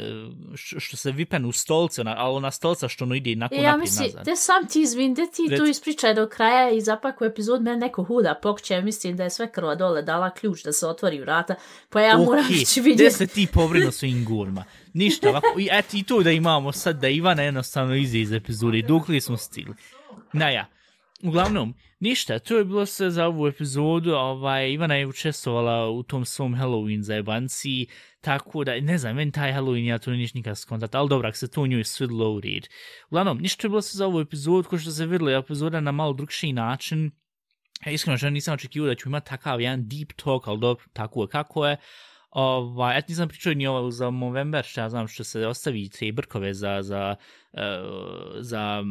što, 0.54 0.80
što 0.80 0.96
se 0.96 1.12
vipen 1.12 1.44
u 1.46 1.52
stolce, 1.52 2.00
ona, 2.00 2.14
ali 2.18 2.36
ona 2.36 2.50
stolca 2.50 2.88
što 2.88 3.04
ono 3.04 3.14
ide 3.14 3.36
nakon 3.36 3.58
ja 3.58 3.76
mislim, 3.76 4.06
nazad. 4.06 4.24
te 4.24 4.36
sam 4.36 4.66
ti 4.66 4.80
izvin, 4.80 5.14
te 5.14 5.26
ti 5.34 5.46
Rec... 5.50 5.60
tu 5.60 5.66
ispričaj 5.66 6.14
do 6.14 6.28
kraja 6.28 6.70
i 6.70 6.80
zapak 6.80 7.20
u 7.20 7.24
epizod 7.24 7.62
mene 7.62 7.76
neko 7.76 8.04
huda 8.04 8.38
pokće, 8.42 8.80
mislim 8.80 9.16
da 9.16 9.24
je 9.24 9.30
sve 9.30 9.52
krva 9.52 9.74
dole 9.74 10.02
dala 10.02 10.30
ključ 10.30 10.62
da 10.64 10.72
se 10.72 10.86
otvori 10.86 11.20
vrata, 11.20 11.54
pa 11.88 12.00
ja 12.00 12.16
okay. 12.16 12.24
moram 12.24 12.44
ići 12.50 12.80
vidjeti. 12.80 13.02
Gde 13.02 13.10
se 13.10 13.26
ti 13.26 13.46
povrino 13.52 13.90
svojim 13.90 14.24
gurma? 14.24 14.64
Ništa, 14.92 15.28
ovako, 15.28 15.58
i, 15.58 15.68
eto 15.72 15.96
i 15.96 16.02
to 16.02 16.22
da 16.22 16.30
imamo 16.30 16.72
sad 16.72 17.00
da 17.00 17.08
Ivana 17.08 17.42
jednostavno 17.42 17.94
ize 17.94 18.18
iz 18.18 18.32
epizode, 18.32 18.82
dok 18.82 19.08
li 19.08 19.20
smo 19.20 19.36
stili. 19.36 19.74
Na 20.32 20.50
ja. 20.50 20.66
Uglavnom, 21.22 21.74
ništa, 22.00 22.38
to 22.38 22.58
je 22.58 22.64
bilo 22.64 22.86
sve 22.86 23.10
za 23.10 23.26
ovu 23.26 23.46
epizodu, 23.46 24.14
ovaj, 24.14 24.72
Ivana 24.72 24.94
je 24.94 25.06
učestvovala 25.06 25.90
u 25.90 26.02
tom 26.02 26.24
svom 26.24 26.54
Halloween 26.54 27.02
zajebanci, 27.02 27.86
tako 28.20 28.64
da, 28.64 28.80
ne 28.80 28.98
znam, 28.98 29.16
meni 29.16 29.32
taj 29.32 29.52
Halloween, 29.52 29.86
ja 29.86 29.98
to 29.98 30.10
niš 30.10 30.34
nikad 30.34 30.58
skontat, 30.58 30.94
ali 30.94 31.08
dobro, 31.08 31.28
ako 31.28 31.36
se 31.36 31.50
to 31.50 31.66
njoj 31.66 31.84
svidlo 31.84 32.32
u 32.32 32.40
red. 32.40 32.68
Uglavnom, 33.10 33.38
ništa 33.38 33.66
je 33.66 33.68
bilo 33.68 33.82
sve 33.82 33.98
za 33.98 34.06
ovu 34.06 34.20
epizodu, 34.20 34.68
ko 34.68 34.78
što 34.78 34.90
se 34.90 35.06
vidjeli, 35.06 35.34
epizoda 35.34 35.80
na 35.80 35.92
malo 35.92 36.12
drugšiji 36.12 36.52
način, 36.52 37.10
Ja, 37.86 37.92
iskreno, 37.92 38.18
što 38.18 38.30
nisam 38.30 38.54
očekivao 38.54 38.88
da 38.88 38.94
ću 38.94 39.08
imati 39.08 39.28
takav 39.28 39.60
jedan 39.60 39.88
deep 39.88 40.12
talk, 40.12 40.48
ali 40.48 40.60
dobro, 40.60 40.84
tako 40.92 41.22
je 41.22 41.28
kako 41.28 41.66
je. 41.66 41.76
Ovaj, 42.30 42.98
et 42.98 43.08
nisam 43.08 43.28
pričao 43.28 43.54
ni 43.54 43.66
ovo 43.66 43.90
za 43.90 44.10
Movember, 44.10 44.64
što 44.64 44.80
ja 44.80 44.88
znam 44.88 45.08
što 45.08 45.24
se 45.24 45.46
ostavi 45.46 45.88
te 45.88 46.12
brkove 46.12 46.54
za, 46.54 46.82
za, 46.82 47.16
uh, 47.52 47.60
za 48.40 48.84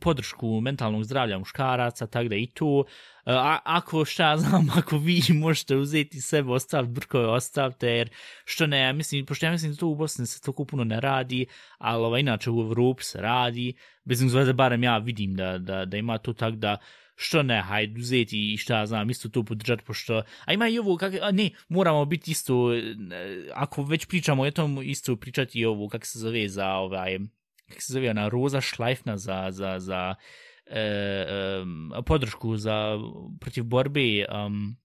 podršku 0.00 0.60
mentalnog 0.60 1.04
zdravlja 1.04 1.38
muškaraca, 1.38 2.06
tako 2.06 2.28
da 2.28 2.36
i 2.36 2.46
tu. 2.46 2.84
E, 3.26 3.32
a, 3.32 3.58
ako 3.64 4.04
što 4.04 4.22
ja 4.22 4.36
znam, 4.38 4.68
ako 4.78 4.98
vi 4.98 5.22
možete 5.34 5.76
uzeti 5.76 6.20
sebe, 6.20 6.50
ostaviti 6.50 6.92
brkove, 6.92 7.26
ostavite, 7.26 7.88
jer 7.88 8.10
što 8.44 8.66
ne, 8.66 8.80
ja 8.80 8.92
mislim, 8.92 9.26
pošto 9.26 9.46
ja 9.46 9.52
mislim 9.52 9.72
da 9.72 9.78
to 9.78 9.86
u 9.86 9.94
Bosni 9.94 10.26
se 10.26 10.40
toliko 10.40 10.64
puno 10.64 10.84
ne 10.84 11.00
radi, 11.00 11.46
ali 11.78 12.04
ovaj, 12.04 12.20
inače 12.20 12.50
u 12.50 12.60
Evropi 12.60 13.04
se 13.04 13.20
radi, 13.20 13.74
bez 14.04 14.18
zvezda 14.18 14.52
barem 14.52 14.84
ja 14.84 14.98
vidim 14.98 15.34
da, 15.34 15.58
da, 15.58 15.84
da 15.84 15.96
ima 15.96 16.18
to 16.18 16.32
tak 16.32 16.54
da, 16.54 16.76
što 17.16 17.42
ne, 17.42 17.62
hajde 17.62 18.00
uzeti 18.00 18.52
i 18.52 18.56
šta 18.56 18.86
znam, 18.86 19.10
isto 19.10 19.28
to 19.28 19.42
podržati, 19.42 19.84
pošto, 19.84 20.22
a 20.44 20.52
ima 20.52 20.68
i 20.68 20.78
ovo, 20.78 20.96
kak, 20.96 21.14
a 21.22 21.30
ne, 21.30 21.50
moramo 21.68 22.04
biti 22.04 22.30
isto, 22.30 22.74
eh, 22.74 22.94
ako 23.54 23.82
već 23.82 24.06
pričamo 24.06 24.42
o 24.42 24.50
tom, 24.50 24.82
isto 24.82 25.16
pričati 25.16 25.58
i 25.58 25.64
ovo, 25.64 25.88
kak 25.88 26.06
se 26.06 26.18
zove 26.18 26.48
za 26.48 26.68
ovaj, 26.68 27.18
kak 27.68 27.82
se 27.82 27.92
zove 27.92 28.10
ona 28.10 28.28
Roza 28.28 28.60
Šlajfna 28.60 29.16
za, 29.16 29.48
za, 29.50 29.78
za 29.78 30.14
e, 30.66 30.80
e, 30.80 32.02
podršku 32.06 32.56
za 32.56 32.98
protiv 33.40 33.64
borbe 33.64 34.24
um, 34.44 34.76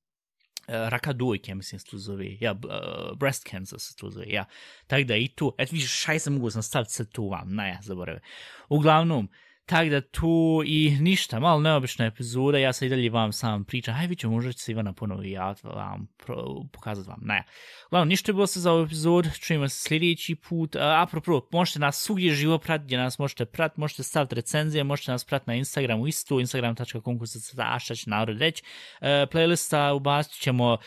raka 0.67 1.13
dojke, 1.13 1.55
mislim 1.55 1.79
se 1.79 1.85
to 1.85 1.97
zove, 1.97 2.37
ja, 2.39 2.51
uh, 2.51 3.17
breast 3.17 3.49
cancer 3.49 3.79
se 3.79 3.95
to 3.95 4.09
zove, 4.09 4.25
ja. 4.29 4.45
Tako 4.87 5.03
da 5.03 5.15
i 5.15 5.27
tu, 5.27 5.55
eto 5.57 5.69
vidiš, 5.71 6.01
šaj 6.01 6.19
se 6.19 6.29
mogu 6.29 6.49
sam 6.49 6.63
staviti 6.63 6.91
sad 6.91 7.11
tu 7.11 7.29
vam, 7.29 7.55
na 7.55 7.67
ja, 7.67 7.79
zaboravim. 7.81 8.21
Uglavnom, 8.69 9.29
Tako 9.71 9.89
da 9.89 10.01
tu 10.01 10.63
i 10.65 10.97
ništa, 10.99 11.39
malo 11.39 11.59
neobična 11.59 12.05
epizoda, 12.05 12.57
ja 12.57 12.73
sad 12.73 12.85
i 12.85 12.89
dalje 12.89 13.09
vam 13.09 13.31
sam 13.33 13.63
pričam, 13.63 13.93
haj 13.93 14.07
vidite, 14.07 14.27
možda 14.27 14.53
će 14.53 14.59
se 14.59 14.71
Ivana 14.71 14.93
ponovo 14.93 15.21
ja 15.23 15.55
vam 15.63 16.07
pro, 16.25 16.45
pokazati 16.73 17.09
vam, 17.09 17.19
ne. 17.21 17.43
Uglavnom, 17.87 18.07
ništa 18.07 18.29
je 18.29 18.33
bilo 18.33 18.47
se 18.47 18.59
za 18.59 18.71
ovaj 18.71 18.83
epizod, 18.83 19.27
čujemo 19.39 19.69
se 19.69 19.81
sljedeći 19.81 20.35
put, 20.35 20.75
a, 20.75 21.01
apropo, 21.01 21.47
možete 21.51 21.79
nas 21.79 22.01
svugdje 22.01 22.33
živo 22.33 22.57
pratiti, 22.57 22.85
gdje 22.85 22.97
nas 22.97 23.19
možete 23.19 23.45
pratiti, 23.45 23.79
možete 23.79 24.03
staviti 24.03 24.35
recenzije, 24.35 24.83
možete 24.83 25.11
nas 25.11 25.25
pratiti 25.25 25.49
na 25.49 25.55
Instagramu 25.55 26.07
isto, 26.07 26.39
instagram.com 26.39 27.19
kusaca, 27.19 27.79
šta 27.79 27.95
će 27.95 28.09
narod 28.09 28.37
reći, 28.37 28.63
uh, 28.63 29.07
e, 29.07 29.25
playlista 29.31 29.95
ubacit 29.95 30.41
ćemo 30.41 30.73
uh, 30.73 30.79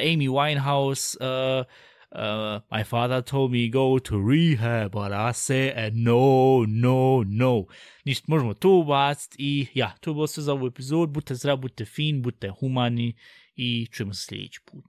Amy 0.00 0.30
Winehouse, 0.30 1.16
uh, 1.60 1.66
uh, 2.12 2.60
my 2.70 2.84
father 2.84 3.22
told 3.22 3.52
me 3.52 3.68
go 3.68 3.98
to 3.98 4.18
rehab, 4.18 4.92
but 4.92 5.12
I 5.12 5.32
said 5.32 5.76
uh, 5.76 5.90
no, 5.94 6.64
no, 6.68 7.24
no. 7.26 7.66
Ništa, 8.04 8.24
možemo 8.28 8.54
to 8.54 8.68
ubaciti 8.78 9.36
i 9.38 9.66
ja, 9.74 9.94
to 10.00 10.10
je 10.10 10.14
bilo 10.14 10.26
sve 10.26 10.42
za 10.42 10.52
ovu 10.52 10.66
epizod. 10.66 11.10
Budite 11.10 11.34
zdrav, 11.34 11.56
budite 11.56 11.84
fin, 11.84 12.22
budite 12.22 12.50
humani 12.50 13.16
i 13.56 13.86
čujemo 13.86 14.14
se 14.14 14.26
sljedeći 14.26 14.60
put. 14.64 14.84